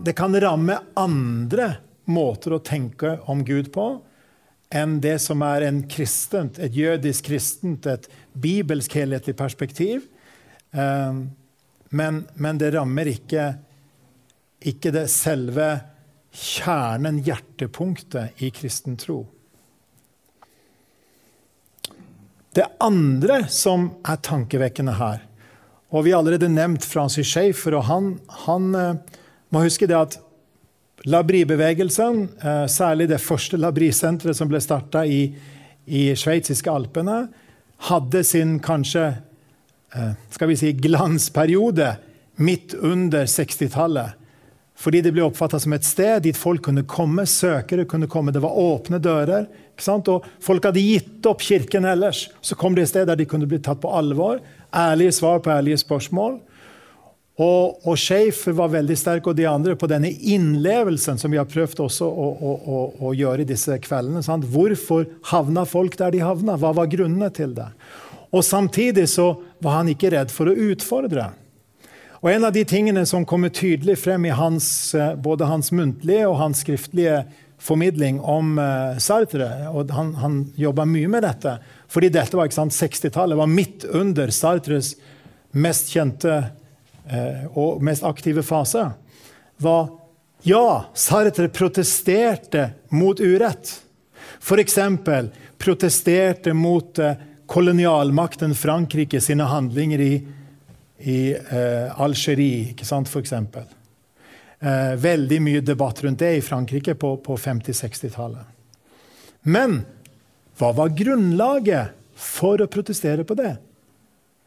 [0.05, 1.69] det kan ramme andre
[2.05, 3.87] måter å tenke om Gud på
[4.75, 10.07] enn det som er en kristent, et jødisk kristent, et bibelsk helhetlig perspektiv.
[10.75, 11.29] Um,
[11.95, 13.53] men, men det rammer ikke,
[14.65, 15.69] ikke det selve
[16.35, 19.21] kjernen, hjertepunktet, i kristen tro.
[22.55, 25.23] Det andre som er tankevekkende her
[25.95, 27.77] og Vi har allerede nevnt Francis Schaefer.
[27.77, 28.07] og Han,
[28.43, 29.19] han uh,
[29.53, 30.17] må huske det at
[31.05, 35.29] Labri-bevegelsen, uh, særlig det første Labri-senteret som ble starta i,
[35.85, 37.29] i sveitsiske Alpene,
[37.87, 39.05] hadde sin kanskje
[39.95, 41.95] Eh, skal vi si, glansperiode
[42.35, 44.09] midt under 60-tallet.
[44.75, 48.33] Fordi det ble oppfatta som et sted dit folk kunne komme, søkere kunne komme.
[48.35, 49.47] Det var åpne dører.
[49.79, 52.27] Og folk hadde gitt opp kirken ellers.
[52.43, 54.41] Så kom det et sted der de kunne bli tatt på alvor.
[54.75, 56.41] Ærlige svar på ærlige spørsmål.
[57.35, 61.47] Og, og Schaefer var veldig sterk, og de andre, på denne innlevelsen som vi har
[61.51, 64.23] prøvd også å, å, å, å gjøre i disse kveldene.
[64.23, 64.47] Sant?
[64.47, 66.55] Hvorfor havna folk der de havna?
[66.59, 67.67] Hva var grunnene til det?
[68.31, 71.33] Og samtidig så var han ikke redd for å utfordre.
[72.25, 76.25] Og En av de tingene som kommer tydelig frem i hans, eh, både hans muntlige
[76.25, 77.19] og hans skriftlige
[77.61, 81.53] formidling om uh, Sartre, og han, han jobba mye med dette,
[81.87, 84.95] fordi dette var 60-tallet, var midt under Sartres
[85.53, 88.87] mest kjente uh, og mest aktive fase,
[89.61, 89.87] var
[90.43, 93.69] ja, Sartre protesterte mot urett.
[94.41, 94.79] F.eks.
[95.61, 96.99] protesterte mot
[97.45, 100.13] kolonialmakten Frankrike sine handlinger i,
[101.05, 103.33] i eh, Algerie, ikke sant, f.eks.
[103.35, 108.53] Eh, veldig mye debatt rundt det i Frankrike på, på 50-60-tallet.
[109.45, 109.83] Men
[110.57, 113.55] hva var grunnlaget for å protestere på det?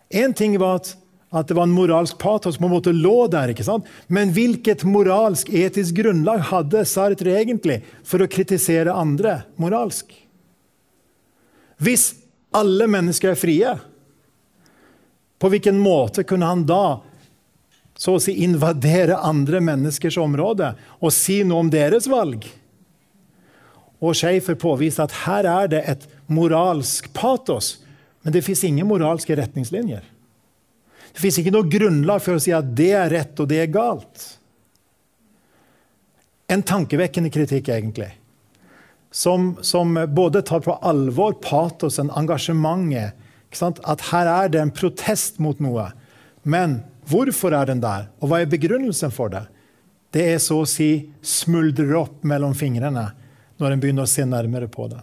[0.08, 0.94] Én ting var at,
[1.30, 3.52] at, det var en moralsk patos som på en måte lå der.
[3.52, 3.86] ikke sant?
[4.08, 10.10] Men hvilket moralsk, etisk grunnlag hadde Sartre egentlig for å kritisere andre moralsk?
[11.78, 12.10] Hvis
[12.54, 13.76] alle mennesker er frie.
[15.38, 17.00] På hvilken måte kunne han da
[17.98, 22.46] så å si invadere andre menneskers område og si noe om deres valg?
[23.98, 27.78] Og Schaefer påviste at her er det et moralsk patos,
[28.22, 30.04] men det fins ingen moralske retningslinjer.
[31.08, 33.74] Det fins ikke noe grunnlag for å si at det er rett og det er
[33.74, 34.28] galt.
[36.48, 38.12] En tankevekkende kritikk, egentlig
[39.10, 43.12] som, som, både tar på alvor patosen, engasjementet.
[43.52, 45.88] At her er det en protest mot noe.
[46.42, 49.46] Men hvorfor er den der, og hva er begrunnelsen for det?
[50.12, 53.10] Det er så å si smuldrer opp mellom fingrene
[53.58, 55.00] når en begynner å se nærmere på det.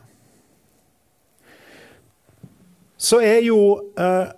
[2.98, 3.60] Så er jo
[4.00, 4.32] eh,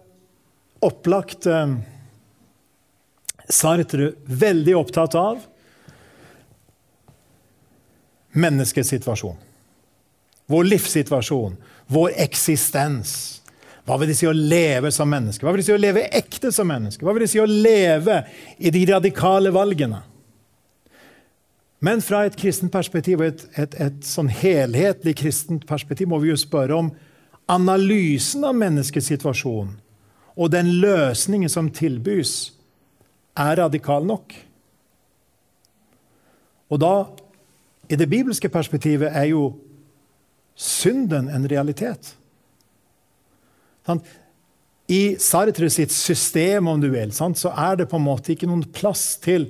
[0.83, 1.77] opplagt eh,
[3.47, 5.45] Sartre veldig opptatt av
[8.37, 9.37] menneskets situasjon.
[10.51, 11.55] Vår livssituasjon,
[11.87, 13.13] vår eksistens.
[13.87, 15.45] Hva vil det si å leve som menneske?
[15.45, 17.05] Hva vil det si å leve ekte som menneske?
[17.07, 18.19] Hva vil det si å leve
[18.59, 20.01] i de radikale valgene?
[21.79, 26.39] Men fra et kristent perspektiv, et, et, et sånn helhetlig kristent perspektiv må vi jo
[26.39, 26.89] spørre om
[27.47, 29.71] analysen av menneskets situasjon
[30.37, 32.51] og den løsningen som tilbys,
[33.37, 34.33] er radikal nok.
[36.69, 36.93] Og da,
[37.89, 39.51] i det bibelske perspektivet, er jo
[40.57, 42.15] synden en realitet.
[44.87, 48.63] I Sartre sitt system, om du vil, så er det på en måte ikke noen
[48.75, 49.49] plass til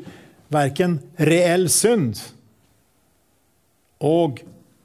[0.53, 2.17] verken reell synd
[4.01, 4.41] og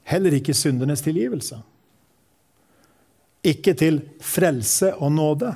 [0.09, 1.59] heller ikke syndenes tilgivelse.
[3.43, 5.53] Ikke til frelse og nåde.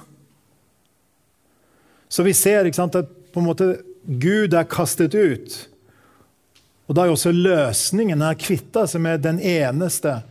[2.09, 3.69] Så vi ser sant, at på en måte
[4.07, 5.57] Gud er kastet ut.
[6.87, 10.21] Og da er også løsningen å kvitte seg med den eneste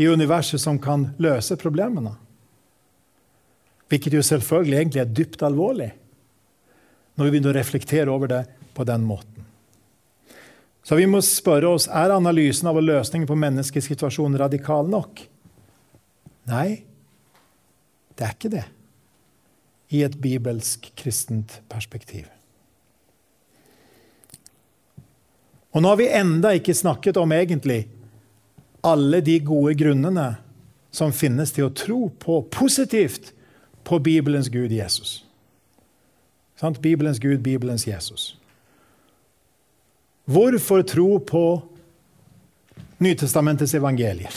[0.00, 2.14] i universet som kan løse problemene.
[3.90, 5.90] Hvilket jo selvfølgelig egentlig er dypt alvorlig
[7.18, 9.44] når vi begynner å reflektere over det på den måten.
[10.86, 15.20] Så vi må spørre oss er analysen av løsningen på menneskets situasjon radikal nok.
[16.48, 16.80] Nei,
[18.16, 18.66] det er ikke det
[19.90, 22.28] i et bibelsk kristent perspektiv.
[25.74, 27.84] Og nå har vi enda ikke snakket om egentlig
[28.86, 30.28] alle de gode grunnene
[30.94, 33.30] som finnes til å tro på positivt
[33.90, 35.24] på Bibelens Gud Jesus.
[36.60, 36.78] Sant?
[36.78, 38.36] Bibelens Gud, Bibelens Jesus.
[40.24, 41.62] Hvorfor tro på
[42.98, 44.30] Nytestamentets evangelier?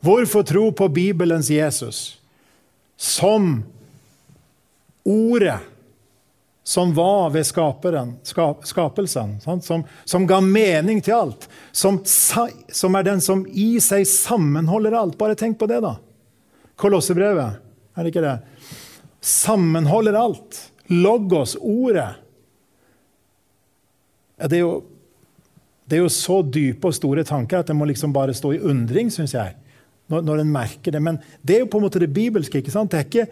[0.00, 2.18] Hvorfor tro på Bibelens Jesus
[2.96, 3.62] som
[5.04, 5.58] ordet
[6.66, 11.46] som var ved skaperen, skap, skapelsen, som, som, ga mening til alt.
[11.70, 15.14] Som, som, er den som i seg sammenholder alt.
[15.20, 15.94] Bare tenk på det, da.
[16.74, 17.62] Kolossebrevet,
[17.94, 18.34] er det ikke det?
[19.26, 20.60] Sammenholder alt.
[20.92, 22.12] Logos, ordet.
[24.36, 24.84] Det er, jo,
[25.88, 28.60] det er jo så dype og store tanker at det må liksom bare stå i
[28.60, 29.56] undring, syns jeg.
[30.12, 31.02] Når, når en merker det.
[31.02, 32.60] Men det er jo på en måte det bibelske.
[32.60, 32.92] ikke sant?
[32.92, 33.26] Det, ikke,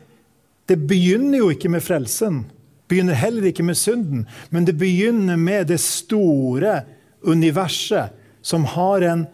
[0.66, 2.42] det begynner jo ikke med frelsen
[2.88, 6.82] begynner heller ikke med synden, men det begynner med det store
[7.22, 8.12] universet
[8.44, 9.26] som har en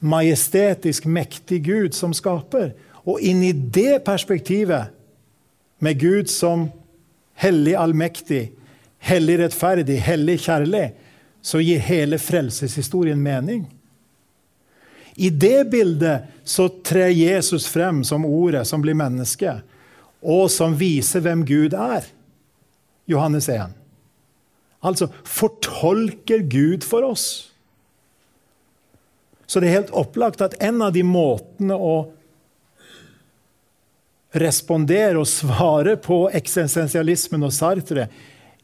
[0.00, 2.74] majestetisk, mektig Gud som skaper.
[3.06, 4.90] Og inn i det perspektivet,
[5.78, 6.68] med Gud som
[7.36, 8.52] hellig allmektig,
[8.98, 10.90] hellig rettferdig, hellig kjærlig,
[11.44, 13.66] så gir hele frelseshistorien mening.
[15.16, 19.60] I det bildet så trer Jesus frem som ordet som blir menneske,
[20.20, 22.08] og som viser hvem Gud er.
[23.06, 23.76] Johannes 1.
[24.86, 27.52] Altså fortolker Gud for oss.
[29.46, 31.94] Så det er helt opplagt at en av de måtene å
[34.36, 38.08] respondere og svare på eksistensialismen og Sartre,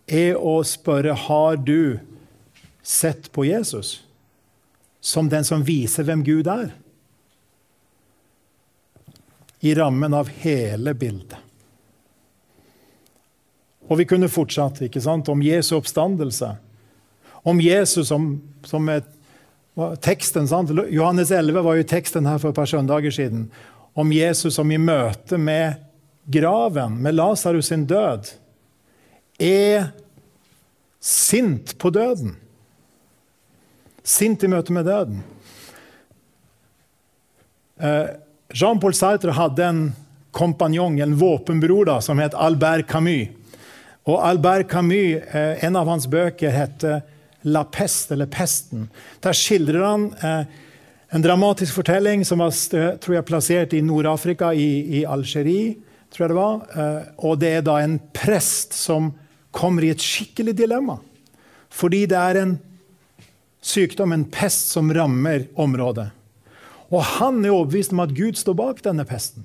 [0.06, 2.00] er å spørre har du
[2.82, 4.00] sett på Jesus
[5.02, 6.72] som den som viser hvem Gud er.
[9.62, 11.38] I rammen av hele bildet.
[13.90, 16.52] Og vi kunne fortsatt ikke sant, om Jesu oppstandelse.
[17.42, 18.36] Om Jesus som,
[18.66, 19.02] som er
[20.02, 20.46] teksten.
[20.48, 20.70] Sant?
[20.90, 23.48] Johannes 11 var jo teksten her for et par søndager siden.
[23.94, 25.82] Om Jesus som i møte med
[26.32, 28.30] graven, med Lasarus sin død,
[29.42, 29.90] er
[31.02, 32.36] sint på døden.
[34.02, 35.20] Sint i møte med døden.
[37.82, 38.14] Eh,
[38.54, 39.84] Jean-Paul Sartre hadde en
[40.32, 43.28] kompanjong, en våpenbror, da, som het Albert Camus.
[44.08, 47.02] Og Albert Camus, eh, en av hans bøker heter
[47.44, 48.88] 'La peste', eller 'Pesten'.
[49.20, 50.44] Der skildrer han eh,
[51.12, 52.54] en dramatisk fortelling som var
[53.02, 55.76] tror jeg, plassert i Nord-Afrika, i, i Algerie.
[56.12, 56.62] tror jeg det var.
[56.72, 59.12] Eh, og det er da en prest som
[59.52, 60.96] kommer i et skikkelig dilemma.
[61.72, 62.56] Fordi det er en
[63.60, 66.08] sykdom, en pest, som rammer området.
[66.92, 69.44] Og han er overbevist om at Gud står bak denne pesten.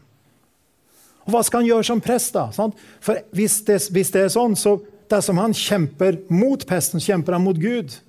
[1.27, 2.47] Og hva skal han gjøre som prest, da?
[3.03, 4.77] For hvis det, hvis det er sånn, så
[5.11, 7.99] dersom han kjemper mot pesten, kjemper han mot Gud.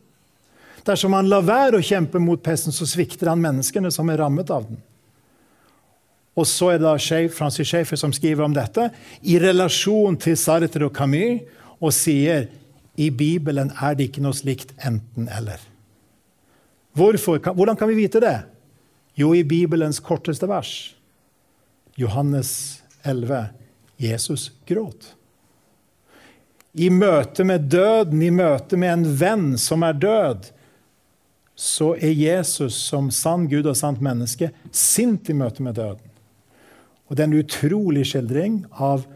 [0.87, 4.51] Dersom han lar være å kjempe mot pesten, så svikter han menneskene som er rammet
[4.55, 4.79] av den.
[6.39, 8.91] Og så er det da Francis Schaeffer som skriver om dette
[9.27, 11.43] i relasjon til Sartre og Camus,
[11.79, 12.49] og sier
[12.99, 15.61] i Bibelen er det ikke noe slikt enten-eller.
[16.99, 18.41] Hvordan kan vi vite det?
[19.19, 20.95] Jo, i Bibelens korteste vers.
[21.99, 23.49] Johannes 11.
[23.99, 25.15] Jesus gråt.
[26.79, 30.51] I møte med døden, i møte med en venn som er død,
[31.59, 36.05] så er Jesus som sann Gud og sant menneske sint i møte med døden.
[37.09, 39.07] Og Det er en utrolig skildring av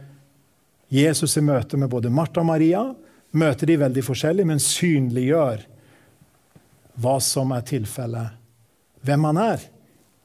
[0.90, 2.82] Jesus i møte med både Martha og Maria.
[3.30, 5.62] Møter de veldig forskjellig, men synliggjør
[7.00, 8.34] hva som er tilfellet,
[9.06, 9.62] hvem han er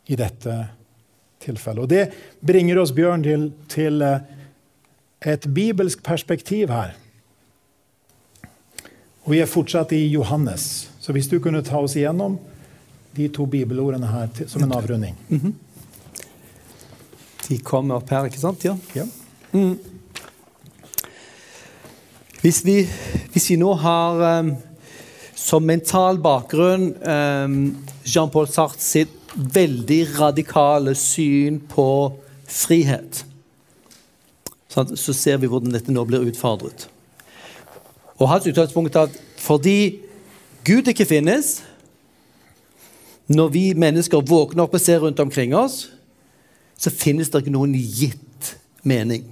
[0.10, 0.58] i dette
[1.44, 1.84] tilfellet.
[1.84, 2.04] Og Det
[2.42, 4.26] bringer oss, Bjørn, til, til uh,
[5.22, 6.98] et bibelsk perspektiv her.
[9.28, 10.88] Og vi er fortsatt i Johannes.
[11.08, 12.34] Så hvis du kunne ta oss igjennom
[13.16, 15.16] de to bibelordene her til, som en avrunding.
[17.48, 18.66] De kommer opp her, ikke sant?
[18.68, 18.74] Ja.
[18.92, 19.06] Ja.
[22.42, 22.82] Hvis vi,
[23.32, 24.50] hvis vi nå har um,
[25.32, 27.56] som mental bakgrunn um,
[28.04, 31.88] Jean-Paul Sartre sitt veldig radikale syn på
[32.52, 33.24] frihet,
[34.76, 36.90] så ser vi hvordan dette nå blir utfordret.
[38.20, 40.04] Og hans utgangspunkt er at fordi
[40.68, 41.62] Gud ikke finnes,
[43.28, 45.86] når vi mennesker våkner opp og ser rundt omkring oss,
[46.78, 48.54] så finnes det ikke noen gitt
[48.88, 49.26] mening.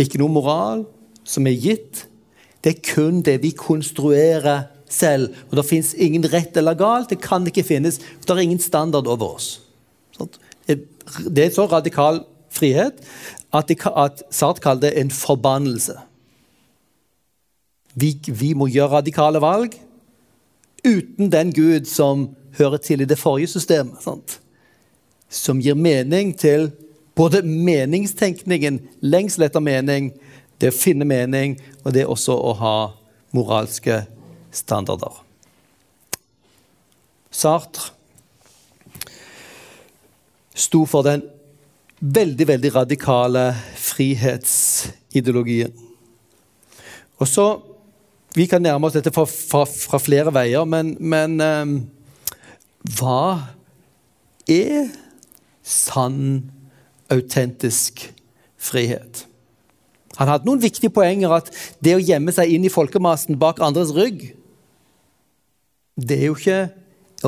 [0.00, 0.84] Ikke noe moral
[1.28, 2.06] som er gitt.
[2.62, 5.34] Det er kun det vi konstruerer selv.
[5.50, 7.10] Og det fins ingen rett eller galt.
[7.10, 7.98] Det kan ikke finnes.
[7.98, 9.50] Det er ingen standard over oss.
[10.66, 12.22] Det er så radikal
[12.52, 13.02] frihet
[13.52, 15.98] at, Sart kaller det en forbannelse.
[17.94, 19.74] Vi, vi, må gjøre radikale valg
[20.82, 24.00] uten den Gud som hører til i det forrige systemet.
[24.02, 24.38] Sant?
[25.28, 26.70] Som gir mening til
[27.16, 30.12] både meningstenkningen, lengsel etter mening,
[30.60, 32.76] det å finne mening, og det også å ha
[33.36, 34.02] moralske
[34.52, 35.20] standarder.
[37.32, 37.92] Sartre
[40.52, 41.22] sto for den
[42.02, 45.72] veldig, veldig radikale frihetsideologien.
[47.22, 47.46] Og så
[48.36, 51.74] Vi kan nærme oss dette fra, fra, fra flere veier, men, men um,
[52.96, 53.52] hva
[54.50, 54.88] er
[55.62, 56.48] sann,
[57.12, 58.06] autentisk
[58.56, 59.26] frihet?
[60.16, 61.50] Han hadde noen viktige poenger at
[61.84, 64.30] det å gjemme seg inn i folkemassen bak andres rygg,
[66.00, 66.60] det er jo ikke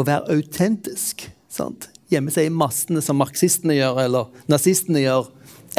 [0.01, 1.27] å være autentisk.
[1.53, 1.91] sant?
[2.13, 5.29] Gjemme seg i massene som marxistene gjør, eller nazistene gjør,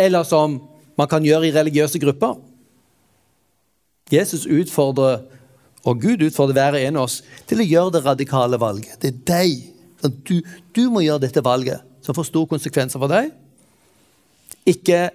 [0.02, 0.60] eller som
[1.00, 2.38] man kan gjøre i religiøse grupper.
[4.12, 5.24] Jesus utfordrer,
[5.86, 9.00] og Gud utfordrer hver en av oss til å gjøre det radikale valget.
[9.02, 9.72] Det er deg.
[10.28, 10.38] Du,
[10.76, 13.32] du må gjøre dette valget, som får store konsekvenser for deg.
[14.70, 15.08] Ikke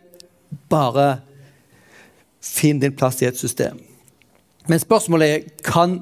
[0.71, 1.21] bare
[2.43, 3.79] finn din plass i et system.
[4.67, 6.01] Men spørsmålet er kan,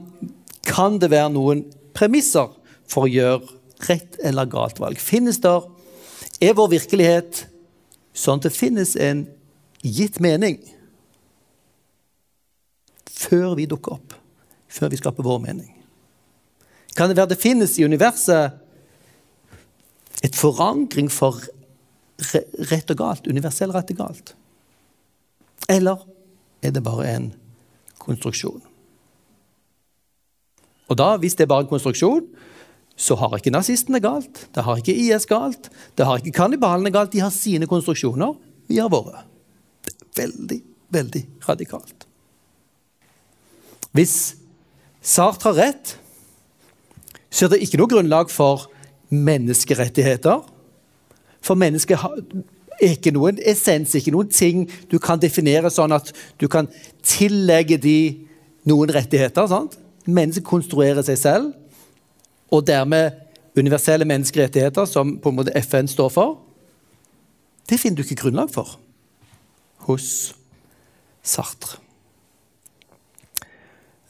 [0.64, 1.64] kan det være noen
[1.96, 2.48] premisser
[2.88, 3.58] for å gjøre
[3.88, 5.00] rett eller galt valg.
[5.00, 5.66] Finnes der,
[6.40, 7.48] Er vår virkelighet
[8.14, 9.24] sånn at det finnes en
[9.82, 10.60] gitt mening?
[13.18, 14.14] Før vi dukker opp.
[14.68, 15.70] Før vi skaper vår mening.
[16.96, 18.58] Kan det være det finnes i universet
[20.26, 21.38] et forankring for
[22.70, 23.28] rett og galt?
[23.30, 24.34] Universell rett og galt?
[25.70, 26.02] Eller
[26.62, 27.30] er det bare en
[28.02, 28.62] konstruksjon?
[30.88, 32.26] Og da, Hvis det er bare en konstruksjon,
[32.98, 34.48] så har ikke nazistene galt.
[34.54, 35.70] Det har ikke IS galt.
[35.94, 37.12] Det har ikke kannibalene galt.
[37.12, 38.34] De har sine konstruksjoner.
[38.66, 39.22] Vi har våre.
[39.84, 42.07] Det er veldig, veldig radikalt.
[43.98, 44.36] Hvis
[45.02, 45.96] Sartre har rett,
[47.30, 48.68] så er det ikke noe grunnlag for
[49.10, 50.44] menneskerettigheter.
[51.42, 51.98] For mennesket
[52.78, 56.68] er ikke noen essens, ikke noen ting du kan definere sånn at du kan
[57.02, 57.98] tillegge de
[58.70, 59.48] noen rettigheter.
[59.50, 59.74] sant?
[60.06, 61.50] Mennesket konstruerer seg selv,
[62.54, 63.18] og dermed
[63.58, 66.38] universelle menneskerettigheter, som på en måte FN står for,
[67.68, 68.78] det finner du ikke grunnlag for
[69.90, 70.08] hos
[71.26, 71.87] Sartre.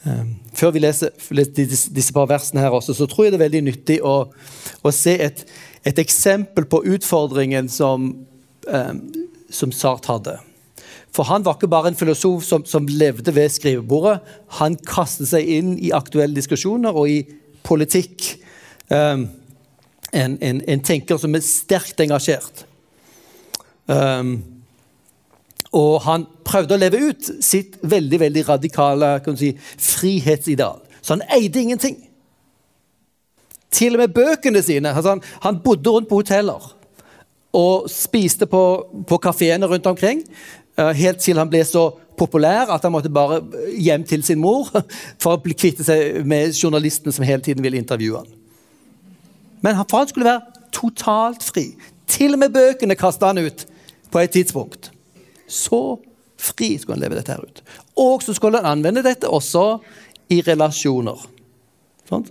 [0.08, 1.12] Ehm, før vi leser,
[1.56, 4.16] disse par versene, her også, så tror jeg det er veldig nyttig å,
[4.82, 5.44] å se et,
[5.84, 8.10] et, eksempel på utfordringen som,
[8.66, 9.00] um,
[9.50, 10.38] som Sart hadde.
[11.14, 14.18] For han var ikke bare en filosof som, som, levde ved skrivebordet.
[14.60, 17.22] Han kastet seg inn i aktuelle diskusjoner og i
[17.66, 18.34] politikk.
[18.88, 19.28] Um,
[20.12, 22.64] en, en, en, tenker som er sterkt engasjert.
[23.88, 24.57] Um,
[25.76, 30.80] og han prøvde å leve ut sitt veldig veldig radikale si, frihetsideal.
[31.02, 31.98] Så han eide ingenting.
[33.70, 34.94] Til og med bøkene sine.
[34.94, 36.72] Altså han, han, bodde rundt på hoteller
[37.52, 38.62] og spiste på,
[39.08, 40.24] på kafeene rundt omkring.
[40.78, 43.42] Uh, helt til han ble så populær at han måtte bare
[43.76, 44.70] hjem til sin mor
[45.22, 48.34] for å kvitte seg med journalistene som hele tiden ville intervjue han.
[49.64, 51.72] Men for han skulle være totalt fri.
[52.08, 53.66] Til og med bøkene kasta han ut
[54.12, 54.92] på et tidspunkt.
[55.48, 55.98] Så
[56.38, 57.62] fri skulle han leve dette her ut.
[57.98, 59.80] Og så skulle han anvende dette også
[60.32, 61.24] i relasjoner.
[62.08, 62.26] Sånn?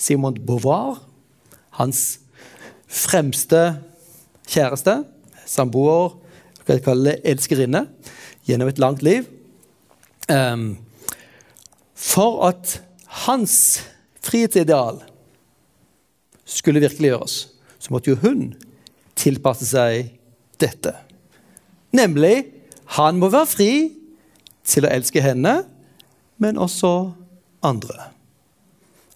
[0.00, 0.98] Simon Beauvoir,
[1.78, 2.18] hans
[2.90, 3.62] fremste
[4.50, 5.02] kjæreste,
[5.46, 6.16] samboer,
[6.62, 7.86] skal jeg kalle elskerinne,
[8.48, 9.28] gjennom et langt liv.
[10.30, 10.74] Um,
[11.94, 12.80] for at
[13.26, 13.54] hans
[14.22, 15.02] frihetsideal
[16.44, 17.36] skulle virkeliggjøres,
[17.78, 18.52] så måtte jo hun
[19.18, 20.12] tilpasse seg
[20.62, 20.94] dette.
[21.94, 22.61] Nemlig
[22.98, 23.72] han må være fri
[24.68, 25.62] til å elske henne,
[26.42, 27.12] men også
[27.64, 28.10] andre.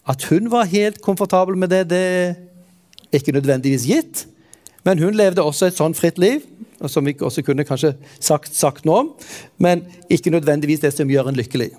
[0.07, 2.03] At hun var helt komfortabel med det, det
[3.11, 4.25] er ikke nødvendigvis gitt.
[4.87, 6.45] Men hun levde også et sånn fritt liv,
[6.87, 9.11] som vi også kunne kanskje sagt, sagt noe om,
[9.59, 9.83] men
[10.13, 11.73] ikke nødvendigvis det som gjør en lykkelig.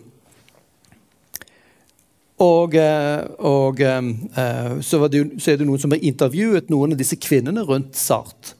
[2.44, 7.00] Og, eh, og eh, så, det, så, er det noen som har intervjuet noen av
[7.00, 8.54] disse kvinnene rundt Sart.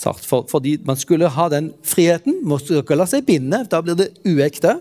[0.00, 4.12] For, fordi man skulle ha den friheten, måtte ikke la seg binde, da blir det
[4.24, 4.78] uekte.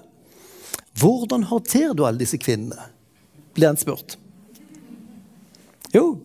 [1.00, 2.88] Hvordan håndterer du alle disse kvinnene?
[3.60, 4.18] blir han spurt.
[5.92, 6.20] Jo,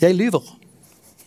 [0.00, 0.42] jeg lyver.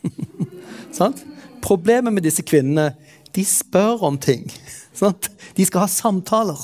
[1.61, 2.91] Problemet med disse kvinnene
[3.35, 4.49] de spør om ting.
[4.99, 5.29] Sant?
[5.55, 6.59] De skal ha samtaler.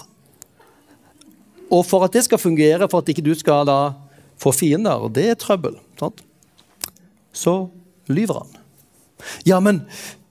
[1.72, 3.80] Og for at det skal fungere, for at ikke du skal da
[4.42, 6.22] få fiender, det er trøbbel, sant?
[7.36, 7.66] så
[8.12, 8.65] lyver han.
[9.48, 9.84] Ja, men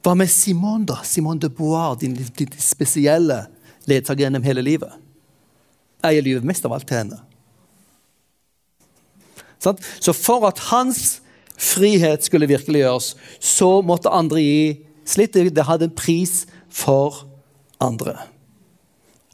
[0.04, 1.00] hva med Simone, da?
[1.06, 3.46] Simone de Bois, din, din spesielle
[3.88, 4.92] ledsager gjennom hele livet?
[6.04, 7.20] Jeg lyver mest av alt til henne.
[9.64, 11.22] Så for at hans
[11.56, 14.64] frihet skulle virkeliggjøres, så måtte andre gi
[15.08, 15.38] slitt.
[15.54, 17.24] Det hadde en pris for
[17.80, 18.18] andre.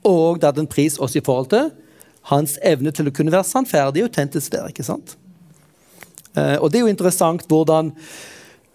[0.06, 1.70] Og det hadde en pris også i forhold til
[2.30, 4.68] hans evne til å kunne være sannferdig og autentisk der.
[4.70, 5.16] ikke sant?
[6.36, 7.94] Eh, og det er jo interessant hvordan,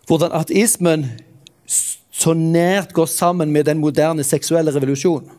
[0.08, 1.08] hvordan ateismen
[2.16, 5.32] så nært går sammen med den moderne seksuelle revolusjonen.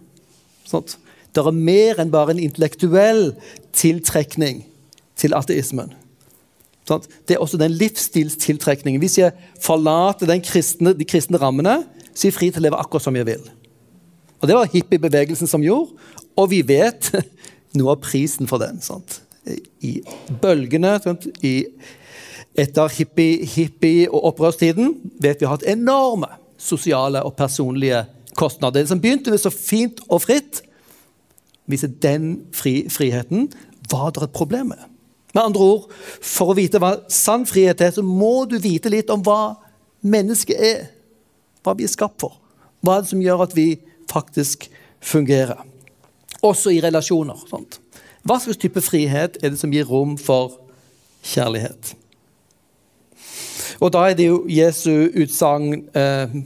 [0.67, 3.31] Det er mer enn bare en intellektuell
[3.77, 4.65] tiltrekning
[5.17, 5.93] til ateismen.
[6.87, 9.01] Det er også den livsstilstiltrekningen.
[9.03, 11.81] Hvis jeg forlater kristne, de kristne rammene,
[12.15, 13.43] så er jeg fri til å leve akkurat som jeg vil.
[14.41, 15.97] Og Det var hippiebevegelsen som gjorde,
[16.37, 17.11] og vi vet
[17.79, 18.81] noe av prisen for den.
[18.85, 19.21] Sånt.
[19.83, 20.01] I
[20.43, 20.97] bølgene?
[21.43, 21.67] I,
[22.59, 28.05] etter hippie, hippie og opprørstiden vet vi har hatt enorme sosiale og personlige
[28.37, 28.81] kostnader.
[28.81, 30.63] Det som begynte med så fint og fritt,
[31.67, 33.51] viser den fri, friheten,
[33.91, 34.83] var det et problem med.
[35.35, 35.89] Med andre ord,
[36.25, 39.57] for å vite hva sann frihet er, så må du vite litt om hva
[40.07, 40.87] mennesket er.
[41.67, 42.39] Hva vi er skapt for.
[42.81, 43.69] Hva er det som gjør at vi
[44.09, 44.69] faktisk
[45.03, 45.61] fungerer.
[46.47, 47.41] Også i relasjoner.
[47.51, 47.81] Sant?
[48.27, 50.57] Hva slags type frihet er det som gir rom for
[51.27, 51.95] kjærlighet?
[53.81, 56.37] Og da er det jo Jesu utsagn eh,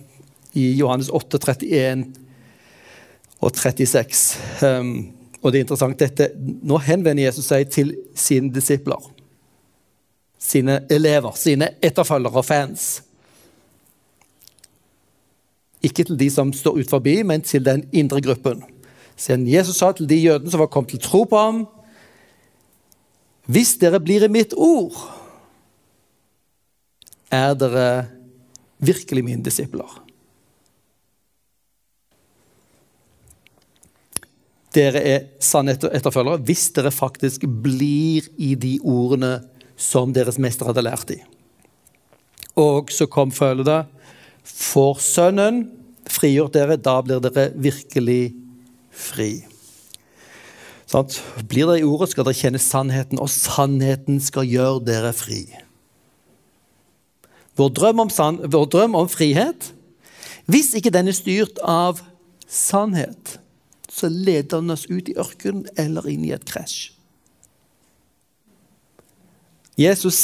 [0.58, 2.04] i Johannes 8, 31
[3.40, 4.38] og 36.
[4.66, 9.00] Um, og det er interessant, dette, Nå henvender Jesus seg til sine disipler.
[10.40, 12.88] Sine elever, sine etterfølgere og fans.
[15.84, 18.62] Ikke til de som står ut forbi, men til den indre gruppen.
[19.16, 21.64] Siden Jesus sa til de jødene som var kommet til tro på ham
[23.50, 24.96] Hvis dere blir i mitt ord,
[27.30, 27.88] er dere
[28.80, 30.00] virkelig mine disipler.
[34.74, 39.40] dere er sanne etterfølgere hvis dere faktisk blir i de ordene
[39.80, 41.20] som deres mester hadde lært i.
[42.60, 43.84] Og så kom følgende
[44.44, 45.64] For Sønnen
[46.10, 48.32] frigjort dere, da blir dere virkelig
[48.90, 49.44] fri.
[50.90, 51.06] Sånn,
[51.46, 55.44] blir dere i ordet, skal dere kjenne sannheten, og sannheten skal gjøre dere fri.
[57.60, 58.10] Vår drøm om,
[58.48, 59.72] vår drøm om frihet,
[60.50, 62.00] hvis ikke den er styrt av
[62.48, 63.36] sannhet,
[63.90, 66.92] så leder den oss ut i ørkenen eller inn i et krasj.
[69.80, 70.20] Jesus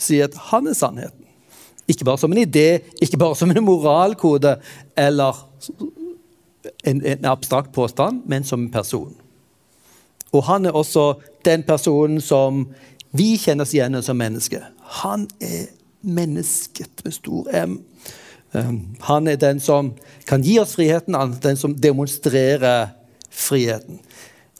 [0.00, 1.24] sier at han er sannheten.
[1.88, 4.58] Ikke bare som en idé, ikke bare som en moralkode
[4.98, 5.38] eller
[6.84, 9.14] en, en abstrakt påstand, men som en person.
[10.32, 12.66] Og han er også den personen som
[13.16, 14.60] vi kjenner oss igjen som menneske.
[15.00, 15.70] Han er
[16.00, 17.78] mennesket med stor M.
[18.52, 19.92] Um, han er den som
[20.28, 22.94] kan gi oss friheten, han er den som demonstrerer
[23.30, 24.00] friheten.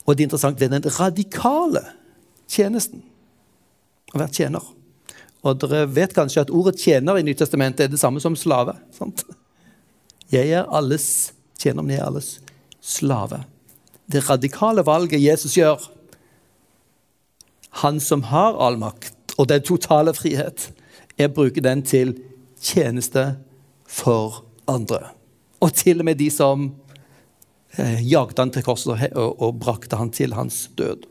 [0.05, 1.85] Og det er interessant det er den radikale
[2.49, 3.03] tjenesten
[4.15, 4.65] å være tjener.
[5.45, 8.75] Og dere vet kanskje at ordet 'tjener' i Nyttestamentet er det samme som slave.
[8.93, 9.25] Sant?
[10.33, 12.41] Jeg er alles tjener, men jeg er alles
[12.81, 13.45] slave.
[14.13, 15.79] Det radikale valget Jesus gjør,
[17.71, 20.73] han som har all makt og den totale frihet,
[21.19, 22.15] er å bruke den til
[22.63, 23.33] tjeneste
[23.89, 25.11] for andre.
[25.61, 26.69] Og til og med de som
[27.77, 31.09] eh, jagde han til korset og, og, brakte han til hans død.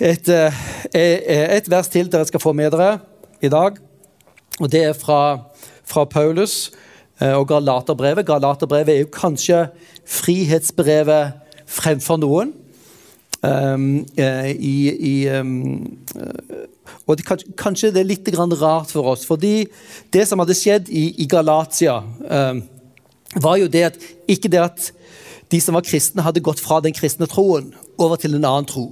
[0.00, 0.62] Et, eh,
[0.94, 2.98] eh, et, vers til dere skal få med dere
[3.42, 3.78] i dag.
[4.60, 5.38] og Det er fra,
[5.84, 6.72] fra Paulus
[7.20, 8.26] eh, og Galaterbrevet.
[8.26, 9.66] Galaterbrevet er jo kanskje
[10.06, 12.54] frihetsbrevet fremfor noen.
[13.44, 15.84] Um, i, i, um,
[17.06, 17.24] Og det,
[17.60, 19.66] kanskje det er litt rart for oss, fordi
[20.12, 22.60] det som hadde skjedd i, i Galatia, eh,
[23.40, 23.98] var jo det at
[24.30, 24.92] ikke det at
[25.52, 28.88] de som var kristne, hadde gått fra den kristne troen over til en annen tro.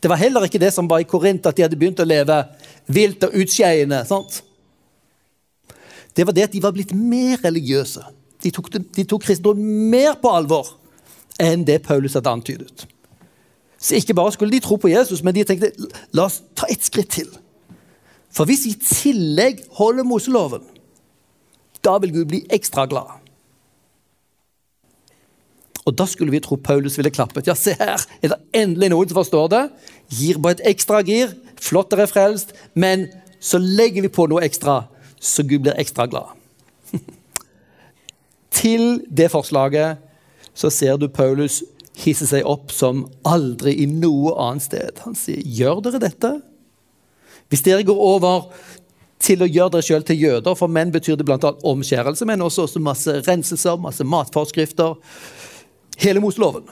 [0.00, 2.40] Det var heller ikke det som var i Korint, at de hadde begynt å leve
[2.92, 4.02] vilt og utskeiende.
[6.14, 8.02] Det var det at de var blitt mer religiøse.
[8.44, 9.24] De tok, de tok
[9.56, 10.74] mer på alvor
[11.40, 12.84] enn det Paulus hadde antydet.
[13.84, 15.72] Så ikke bare skulle de tro på Jesus, men de tenkte
[16.16, 17.28] la oss ta et skritt til.
[18.32, 20.64] For hvis vi i tillegg holder Moseloven,
[21.84, 23.12] da vil Gud bli ekstra glad.
[25.84, 27.46] Og da skulle vi tro Paulus ville klappet.
[27.46, 29.62] Ja, se her er det endelig noen som forstår det.
[30.08, 31.34] Gir bare et ekstra gir.
[31.60, 32.54] Flott dere er frelst.
[32.72, 34.86] Men så legger vi på noe ekstra,
[35.20, 36.32] så Gud blir ekstra glad.
[38.58, 40.00] Til det forslaget
[40.56, 41.60] så ser du Paulus
[41.98, 45.02] hisser seg opp som aldri i noe annet sted.
[45.06, 46.40] Han sier, 'Gjør dere dette?'
[47.52, 48.48] Hvis dere går over
[49.22, 51.38] til å gjøre dere sjøl til jøder, for menn betyr det bl.a.
[51.38, 54.96] omskjærelse, men også, også masse renselser, masse matforskrifter
[56.02, 56.66] Hele Moseloven.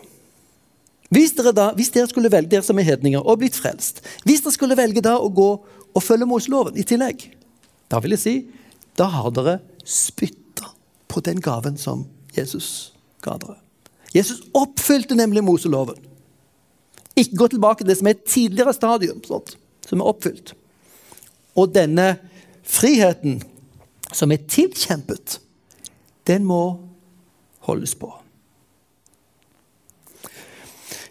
[1.12, 4.42] Hvis dere, da, hvis dere skulle velge dere som er hedninger og blitt frelst, hvis
[4.42, 5.50] dere skulle velge da å gå
[5.92, 7.28] og følge Moseloven i tillegg,
[7.92, 8.36] da vil jeg si
[8.96, 10.72] da har dere spytta
[11.12, 12.92] på den gaven som Jesus
[13.24, 13.60] ga dere.
[14.14, 15.98] Jesus oppfylte nemlig Moseloven.
[17.16, 19.56] Ikke gå tilbake til det som er et tidligere stadium, sånt,
[19.88, 20.54] som er oppfylt.
[21.56, 22.14] Og denne
[22.64, 23.42] friheten
[24.12, 25.38] som er tilkjempet,
[26.28, 26.62] den må
[27.66, 28.10] holdes på.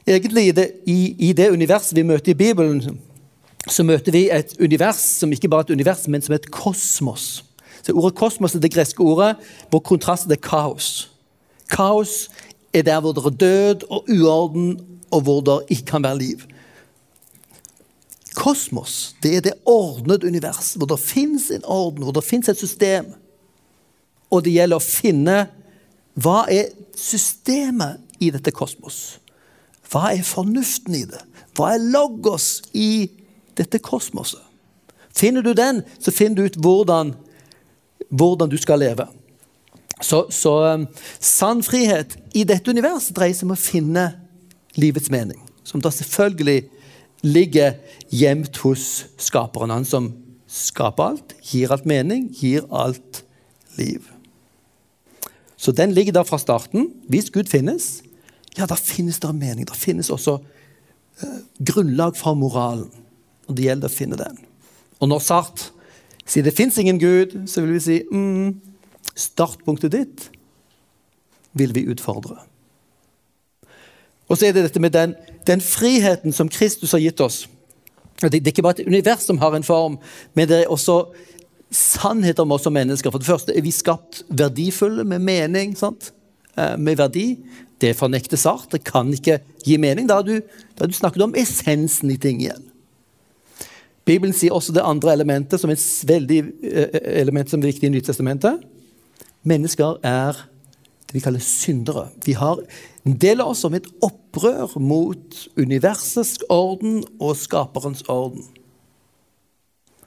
[0.07, 0.99] Egentlig i det, i,
[1.30, 2.82] i det universet vi møter i Bibelen,
[3.69, 6.52] så møter vi et univers som ikke bare er et univers, men som er et
[6.52, 7.44] kosmos.
[7.82, 9.36] Så Ordet kosmos er det greske ordet
[9.69, 11.10] hvor kontrasten er kaos.
[11.72, 12.30] Kaos
[12.73, 14.80] er der hvor det er død og uorden,
[15.11, 16.43] og hvor det ikke kan være liv.
[18.35, 22.57] Kosmos det er det ordnede universet, hvor det fins en orden, hvor det fins et
[22.57, 23.06] system.
[24.31, 25.39] Og det gjelder å finne
[26.15, 29.19] hva er systemet i dette kosmos.
[29.91, 31.19] Hva er fornuften i det?
[31.57, 33.10] Hva er logos i
[33.60, 34.39] dette kosmoset?
[35.11, 37.11] Finner du den, så finner du ut hvordan,
[38.07, 39.10] hvordan du skal leve.
[40.02, 40.88] Så, så um,
[41.19, 44.06] sann frihet i dette universet dreier seg om å finne
[44.80, 45.40] livets mening.
[45.68, 46.65] Som da selvfølgelig
[47.22, 47.78] ligger
[48.10, 49.73] gjemt hos skaperen.
[49.73, 50.10] Han som
[50.52, 53.22] skaper alt, gir alt mening, gir alt
[53.78, 54.10] liv.
[55.61, 56.90] Så den ligger der fra starten.
[57.07, 58.02] Hvis Gud finnes,
[58.57, 59.68] ja, da finnes det mening.
[59.69, 60.40] Da finnes også
[61.22, 62.90] eh, grunnlag for moralen.
[63.48, 64.41] Og det gjelder å finne den.
[64.99, 65.68] Og når Sart
[66.26, 68.70] sier det fins ingen Gud, så vil vi si mm,
[69.18, 70.30] startpunktet ditt
[71.58, 72.38] vil vi utfordre.
[74.32, 75.16] Og så er det dette med den,
[75.48, 77.44] den friheten som Kristus har gitt oss.
[78.22, 79.98] Det, det, er ikke bare et univers som har en form,
[80.38, 81.02] men det er også
[81.72, 83.12] sannhet om oss som mennesker.
[83.12, 86.14] For det første er vi skapt verdifulle, med mening, sant?
[86.56, 87.28] Eh, med verdi.
[87.82, 88.70] Det fornektes art.
[88.72, 90.08] Det kan ikke gi mening.
[90.08, 90.38] Da har du,
[90.76, 92.68] da har du snakket om essensen i ting igjen.
[94.06, 96.40] Bibelen sier også det andre elementet, som er et veldig
[96.72, 98.64] eh, element som er viktig i Nytestamentet.
[99.47, 100.38] Mennesker er
[101.07, 102.07] det vi kaller syndere.
[102.26, 102.61] Vi har
[103.05, 108.45] en del av oss som et opprør mot universets orden og skaperens orden.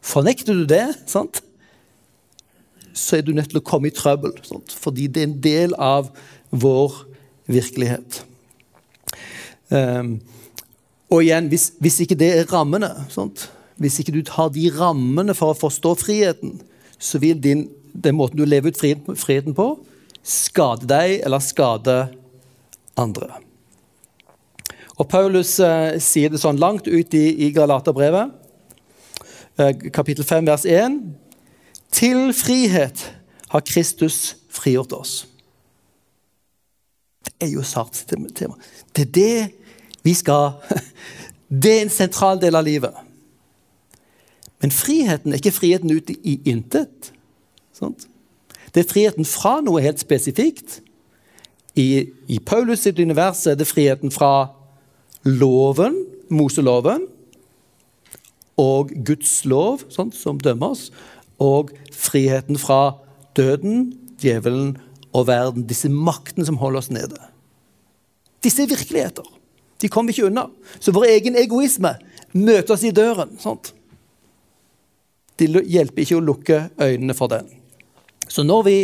[0.04, 1.42] Fornekter du det, sant?
[2.94, 4.36] så er du nødt til å komme i trøbbel.
[4.46, 4.70] Sant?
[4.70, 6.12] Fordi det er en del av
[6.54, 7.00] vår
[7.50, 8.20] virkelighet.
[9.74, 10.20] Um,
[11.10, 13.48] og igjen, hvis, hvis, ikke det er rammene, sant?
[13.82, 16.60] hvis ikke du tar de rammene for å forstå friheten,
[17.02, 18.80] så vil din den måten du lever ut
[19.18, 19.68] friheten på,
[20.24, 21.96] skade deg eller skade
[22.98, 23.30] andre.
[24.94, 28.34] Og Paulus eh, sier det sånn langt ut i, i Galaterbrevet,
[29.58, 31.00] eh, kapittel 5, vers 1.
[31.94, 33.06] Til frihet
[33.50, 35.14] har Kristus frigjort oss.
[37.24, 38.56] Det er jo sart tema.
[38.92, 39.36] Det er det
[40.04, 40.58] vi skal
[41.48, 42.94] Det er en sentral del av livet.
[44.62, 47.13] Men friheten er ikke friheten ut i intet.
[47.74, 48.06] Sant?
[48.74, 50.80] Det er friheten fra noe helt spesifikt.
[51.78, 54.50] I, i Paulus sitt univers er det friheten fra
[55.26, 55.96] loven,
[56.30, 57.08] Moseloven,
[58.60, 60.88] og Guds lov, sånn, som dømmer oss,
[61.42, 62.96] og friheten fra
[63.34, 63.88] døden,
[64.22, 64.76] djevelen
[65.14, 65.66] og verden.
[65.66, 67.18] Disse maktene som holder oss nede.
[68.44, 69.26] Disse er virkeligheter.
[69.82, 70.46] De kommer ikke unna.
[70.78, 71.96] Så vår egen egoisme
[72.32, 73.34] møter oss i døren.
[73.42, 73.72] Sant?
[75.34, 77.50] Det hjelper ikke å lukke øynene for den.
[78.34, 78.76] Så når vi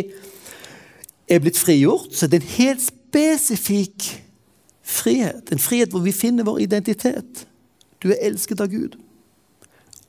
[1.27, 4.07] er blitt frigjort, så er det en helt spesifikk
[4.87, 5.51] frihet.
[5.51, 7.45] En frihet hvor vi finner vår identitet.
[7.99, 8.99] Du er elsket av Gud.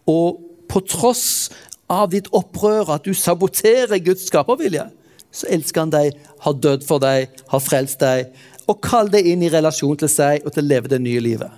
[0.07, 0.41] og
[0.73, 1.53] på tross
[1.93, 4.87] av ditt opprør, at du saboterer Guds skapervilje,
[5.33, 8.33] så elsker han deg, har dødd for deg, har frelst deg,
[8.67, 11.53] og kaller deg inn i relasjon til seg og til å leve det nye livet.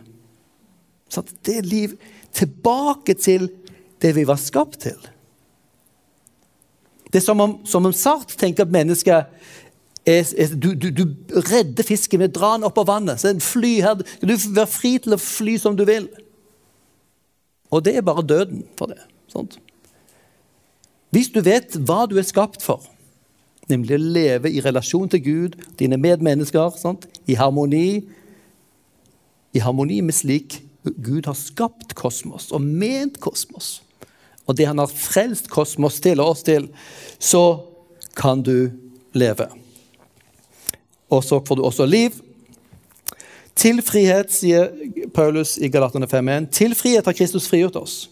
[1.09, 1.95] Så det er liv
[2.35, 3.49] tilbake til
[4.03, 4.99] det vi var skapt til.
[7.15, 9.15] Det er som om, som om Sart tenker at mennesket
[10.05, 11.05] er, er, du, du, du,
[11.47, 13.23] redder fisken ved å dra den opp av vannet.
[13.23, 16.09] så en fly her, Du være fri til å fly som du vil.
[17.71, 18.99] Og det er bare døden for det.
[19.31, 19.61] Sant?
[21.15, 22.83] Hvis du vet hva du er skapt for,
[23.71, 27.07] nemlig å leve i relasjon til Gud, dine medmennesker, sant?
[27.31, 28.03] i harmoni
[29.55, 33.79] i harmoni med slik Gud har skapt kosmos og ment kosmos,
[34.45, 36.69] og det han har frelst kosmos til og oss til,
[37.19, 37.65] så
[38.17, 38.71] kan du
[39.17, 39.49] leve.
[41.09, 42.11] Og så får du også liv.
[43.55, 44.73] Til frihet, sier
[45.15, 48.11] Paulus i Galaterne 5.1, til frihet har Kristus frigjort oss.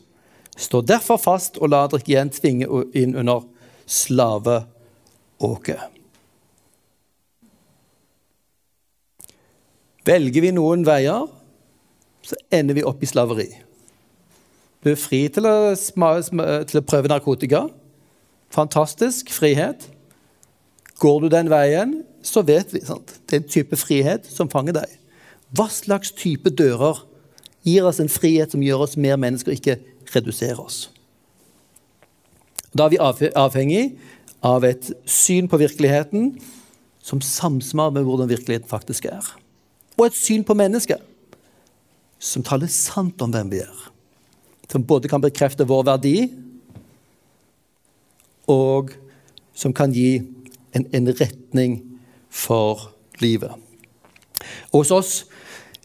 [0.56, 2.66] Stå derfor fast og la dere ikke igjen tvinge
[2.98, 3.42] inn under
[3.88, 5.80] slaveåket.
[10.06, 11.26] Velger vi noen veier,
[12.22, 13.48] så ender vi opp i slaveri.
[14.82, 17.66] Du er fri til å, til å prøve narkotika.
[18.52, 19.86] Fantastisk frihet.
[21.02, 22.82] Går du den veien, så vet vi.
[22.86, 23.14] Sant?
[23.26, 24.96] Det er en type frihet som fanger deg.
[25.54, 27.04] Hva slags type dører
[27.66, 29.78] gir oss en frihet som gjør oss mer mennesker, ikke
[30.14, 30.88] reduserer oss?
[32.72, 33.84] Da er vi avhengig
[34.42, 36.32] av et syn på virkeligheten
[37.04, 39.22] som samsvarer med hvordan virkeligheten faktisk er.
[39.98, 41.02] Og et syn på mennesket
[42.22, 43.91] som taler sant om hvem vi er
[44.72, 46.16] som både kan bekrefte vår verdi,
[48.48, 48.94] og
[49.54, 50.22] som kan gi
[50.72, 51.76] en, en retning
[52.32, 52.88] for
[53.20, 53.52] livet.
[54.72, 55.12] Og hos oss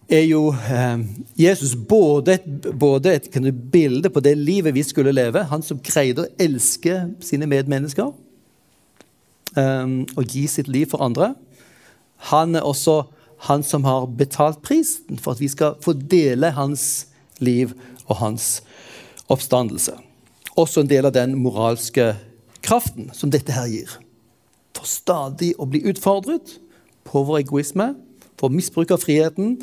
[0.07, 1.03] er jo eh,
[1.35, 2.47] Jesus både et,
[2.79, 3.27] både et
[3.71, 8.07] bilde på det livet vi skulle leve, han som greide å elske sine medmennesker
[9.59, 9.85] eh,
[10.15, 11.33] og gi sitt liv for andre.
[12.31, 13.03] Han er også
[13.51, 17.11] han som har betalt prisen for at vi skal få dele hans
[17.43, 17.75] liv
[18.07, 18.47] og hans
[19.31, 19.95] oppstandelse.
[20.57, 22.13] Også en del av den moralske
[22.65, 23.91] kraften som dette her gir.
[24.77, 26.57] For stadig å bli utfordret
[27.07, 27.93] på vår egoisme,
[28.37, 29.55] på misbruk av friheten,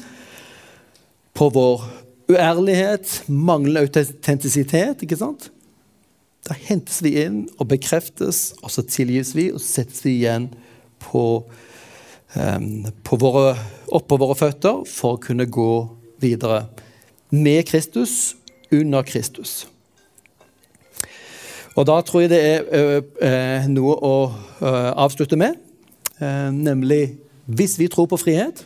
[1.35, 1.85] på vår
[2.31, 5.03] uærlighet, manglende autentisitet.
[5.03, 5.51] ikke sant?
[6.45, 10.51] Da hentes vi inn og bekreftes, og så tilgis vi, og settes vi igjen
[11.01, 11.45] på,
[12.36, 13.55] um, på våre,
[13.89, 15.70] oppå våre føtter for å kunne gå
[16.23, 16.66] videre
[17.32, 18.35] med Kristus
[18.80, 19.68] under Kristus.
[21.74, 23.30] Og Da tror jeg det er ø, ø,
[23.68, 24.14] noe å
[24.62, 25.59] ø, avslutte med,
[26.55, 27.16] nemlig
[27.51, 28.62] hvis vi tror på frihet,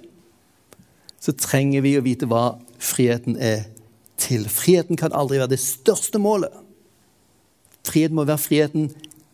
[1.21, 3.65] så trenger vi å vite hva friheten er
[4.21, 4.45] til.
[4.51, 6.53] Friheten kan aldri være det største målet.
[7.89, 8.93] Friheten må være friheten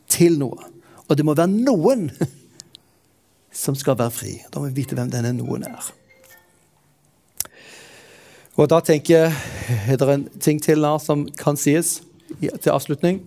[0.08, 0.70] til noe.
[1.08, 2.08] Og det må være noen
[3.64, 4.38] som skal være fri.
[4.48, 5.92] Da må vi vite hvem denne noen er.
[8.54, 9.32] Og da tenker jeg
[9.90, 12.02] Er det en ting til her som kan sies
[12.38, 13.22] til avslutning?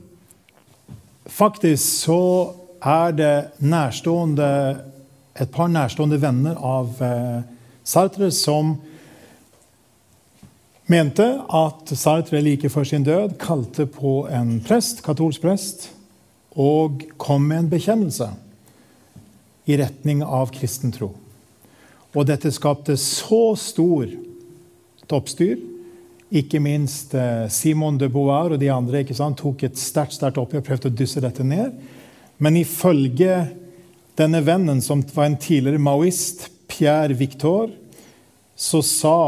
[1.28, 4.78] Faktisk så er det nærstående,
[5.42, 7.42] et par nærstående venner av eh,
[7.84, 8.76] Sartre som
[10.88, 15.90] mente at Sartre like før sin død kalte på en prest, katolsk prest
[16.52, 18.30] og kom med en bekjennelse
[19.68, 21.12] i retning av kristen tro.
[22.16, 24.08] Og dette skapte så stor
[25.10, 25.58] toppstyr.
[26.28, 30.64] Ikke minst eh, Simon de Beauvoir og de andre sant, tok et sterkt sterkt oppgjør
[30.64, 31.78] og prøvde å dysse dette ned.
[32.38, 33.48] Men ifølge
[34.18, 37.72] denne vennen, som var en tidligere maoist, Pierre Victor,
[38.58, 39.20] så sa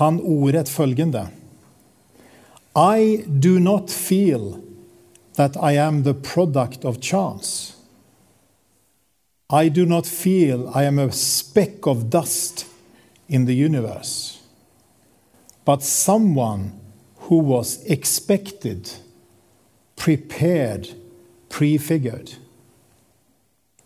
[0.00, 1.28] han ordrett følgende
[2.76, 4.56] I do not feel
[5.36, 7.72] that I am the product of chance.
[9.48, 12.66] I do not feel I am a speck of dust
[13.28, 14.40] in the universe,
[15.64, 16.72] but someone
[17.26, 18.90] who was expected,
[19.96, 20.88] prepared,
[21.48, 22.34] prefigured.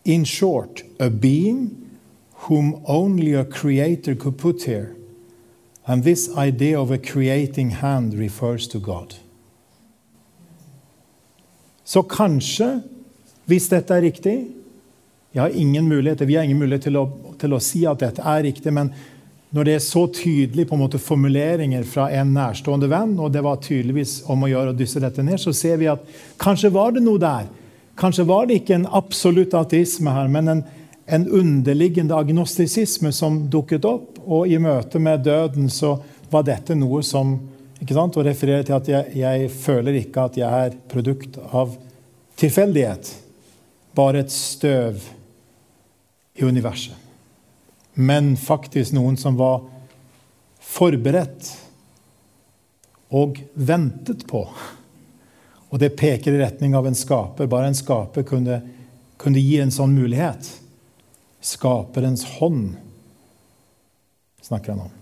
[0.04, 1.98] In short, a being
[2.34, 4.96] whom only a creator could put here.
[5.86, 9.14] And this idea of a creating hand refers to God.
[11.84, 12.82] Så kanskje,
[13.46, 14.36] hvis dette er riktig
[15.32, 17.04] jeg har ingen mulighet, Vi har ingen mulighet til å,
[17.38, 18.92] til å si at dette er riktig, men
[19.50, 23.42] når det er så tydelig på en måte formuleringer fra en nærstående venn, og det
[23.42, 26.04] var tydeligvis om å gjøre å dysse dette ned, så ser vi at
[26.38, 27.48] kanskje var det noe der.
[27.98, 30.62] Kanskje var det ikke en absolutt ateisme her, men en,
[31.10, 34.20] en underliggende agnostisisme som dukket opp.
[34.22, 35.96] Og i møte med døden så
[36.30, 37.34] var dette noe som
[37.80, 38.16] ikke sant?
[38.20, 41.74] og refererer til at jeg, jeg føler ikke at jeg er produkt av
[42.40, 43.14] tilfeldighet.
[43.98, 45.02] Bare et støv
[46.38, 46.99] i universet.
[47.94, 49.62] Men faktisk noen som var
[50.60, 51.50] forberedt
[53.10, 54.44] og ventet på.
[55.70, 57.50] Og det peker i retning av en skaper.
[57.50, 58.60] Bare en skaper kunne,
[59.18, 60.46] kunne gi en sånn mulighet.
[61.42, 62.74] Skaperens hånd
[64.46, 64.94] snakker han om.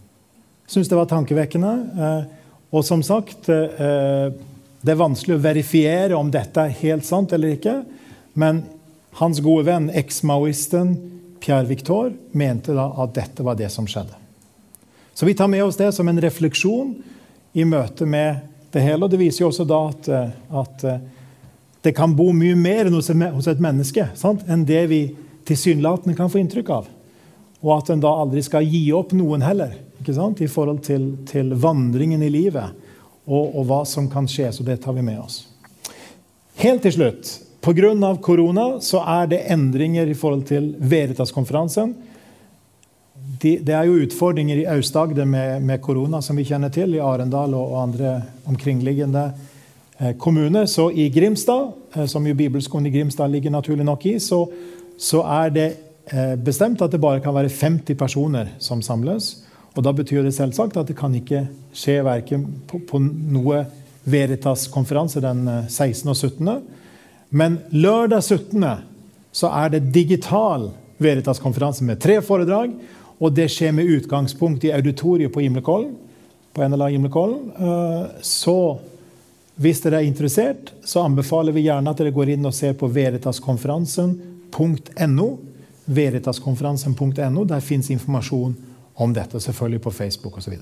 [0.69, 1.75] Syns det var tankevekkende.
[1.97, 2.25] Eh,
[2.77, 4.29] og som sagt eh,
[4.79, 7.81] Det er vanskelig å verifiere om dette er helt sant eller ikke.
[8.39, 8.63] Men
[9.19, 10.93] hans gode venn, eks-maoisten
[11.41, 14.17] Pierre Victor, mente da at dette var det som skjedde.
[15.15, 16.93] Så vi tar med oss det som en refleksjon
[17.53, 19.05] i møte med det hele.
[19.05, 20.85] Og det viser jo også da at, eh, at
[21.83, 24.45] det kan bo mye mer hos et menneske sant?
[24.49, 25.03] enn det vi
[25.49, 26.89] tilsynelatende kan få inntrykk av.
[27.63, 29.75] Og at en da aldri skal gi opp noen heller
[30.09, 32.71] i forhold til, til vandringen i livet
[33.27, 34.53] og, og, hva som kan skje.
[34.53, 35.43] Så det tar vi med oss.
[36.63, 37.33] Helt til slutt.
[37.61, 38.17] Pga.
[38.23, 41.95] korona så er det endringer i forhold til Veritas-konferansen.
[43.43, 47.55] De, det er jo utfordringer i Aust-Agder med, korona, som vi kjenner til, i Arendal
[47.55, 49.33] og, andre omkringliggende
[49.99, 50.67] eh, kommuner.
[50.67, 54.47] Så i Grimstad, eh, som jo Bibelskolen i Grimstad ligger naturlig nok i, så,
[54.99, 55.69] så er det
[56.09, 59.45] Eh, bestemt at det bare kan være 50 personer som samles.
[59.77, 63.67] Og Da betyr det selvsagt at det kan ikke skje verken på, på noe
[64.05, 66.09] Veritas-konferanse den 16.
[66.09, 66.49] Eh, og 17.
[67.29, 68.65] Men lørdag 17.
[69.33, 72.71] så er det digital Veritas-konferanse med tre foredrag.
[73.19, 75.97] Og det skjer med utgangspunkt i auditoriet på Gimlekollen.
[76.55, 77.53] På NLA Gimlekollen.
[77.59, 78.79] Eh, så
[79.59, 82.87] hvis dere er interessert, så anbefaler vi gjerne at dere går inn og ser på
[82.95, 85.29] veritaskonferansen.no
[85.89, 87.45] veritaskonferansen.no.
[87.49, 88.57] Der fins informasjon
[88.95, 90.55] om dette, selvfølgelig på Facebook osv.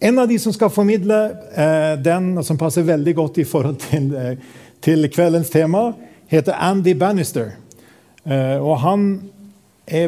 [0.00, 1.18] En av de som skal formidle
[1.54, 4.36] eh, den, som passer veldig godt i forhold til, eh,
[4.84, 5.92] til kveldens tema,
[6.28, 7.54] heter Andy Bannister.
[8.24, 9.06] Eh, og han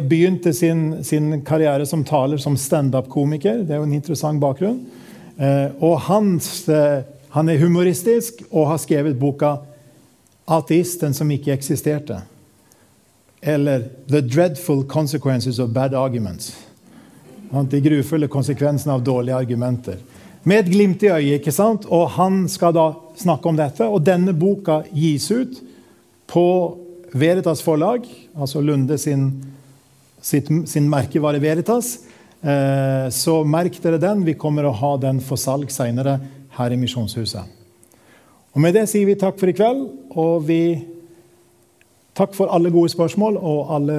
[0.09, 3.63] begynte sin, sin, karriere som taler som standup-komiker.
[3.65, 4.79] Det er jo en interessant bakgrunn.
[5.37, 9.57] Eh, og hans, eh, han er humoristisk og har skrevet boka
[10.47, 12.21] 'Ateisten som ikke eksisterte'
[13.41, 16.55] eller 'The Dreadful Consequences of Bad Arguments'.
[17.71, 19.95] De grufulle konsekvensene av dårlige argumenter.
[20.43, 21.39] Med et glimt i øyet.
[21.39, 21.85] ikke sant?
[21.85, 23.87] Og Han skal da snakke om dette.
[23.87, 25.59] Og denne boka gis ut
[26.29, 26.45] på
[27.17, 28.05] Veritas forlag,
[28.37, 29.29] altså Lunde sin,
[30.21, 31.97] sitt, sin merkevare Veritas.
[32.41, 34.25] Eh, så merk dere den.
[34.27, 36.19] Vi kommer å ha den for salg seinere
[36.57, 37.55] her i Misjonshuset.
[38.53, 39.87] Og Med det sier vi takk for i kveld,
[40.17, 40.61] og vi
[42.17, 43.95] Takk for alle gode spørsmål og alle,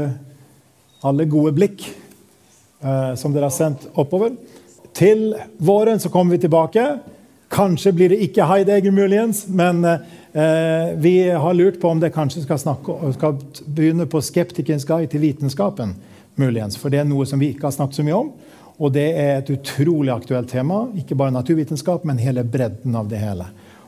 [1.07, 4.32] alle gode blikk eh, som dere har sendt oppover.
[4.90, 6.82] Til våren så kommer vi tilbake.
[7.49, 12.43] Kanskje blir det ikke Heidegger, muligens, men eh, vi har lurt på om det kanskje
[12.45, 15.97] skal, snakke, skal begynne på 'Skeptikerens guide til vitenskapen'.
[16.39, 18.29] muligens, For det er noe som vi ikke har snakket så mye om.
[18.79, 20.87] Og det er et utrolig aktuelt tema.
[20.95, 23.47] Ikke bare naturvitenskap, men hele bredden av det hele.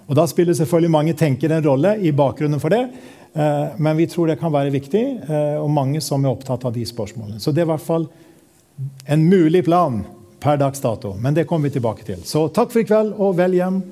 [0.08, 2.88] Og Da spiller selvfølgelig mange tenkere en rolle i bakgrunnen for det.
[3.34, 6.72] Eh, men vi tror det kan være viktig, eh, og mange som er opptatt av
[6.72, 7.38] de spørsmålene.
[7.38, 8.08] Så det er i hvert fall
[9.06, 10.04] en mulig plan
[10.40, 11.14] per dags dato.
[11.20, 12.22] Men det kommer vi tilbake til.
[12.24, 13.82] Så takk for i kveld, og vel hjem.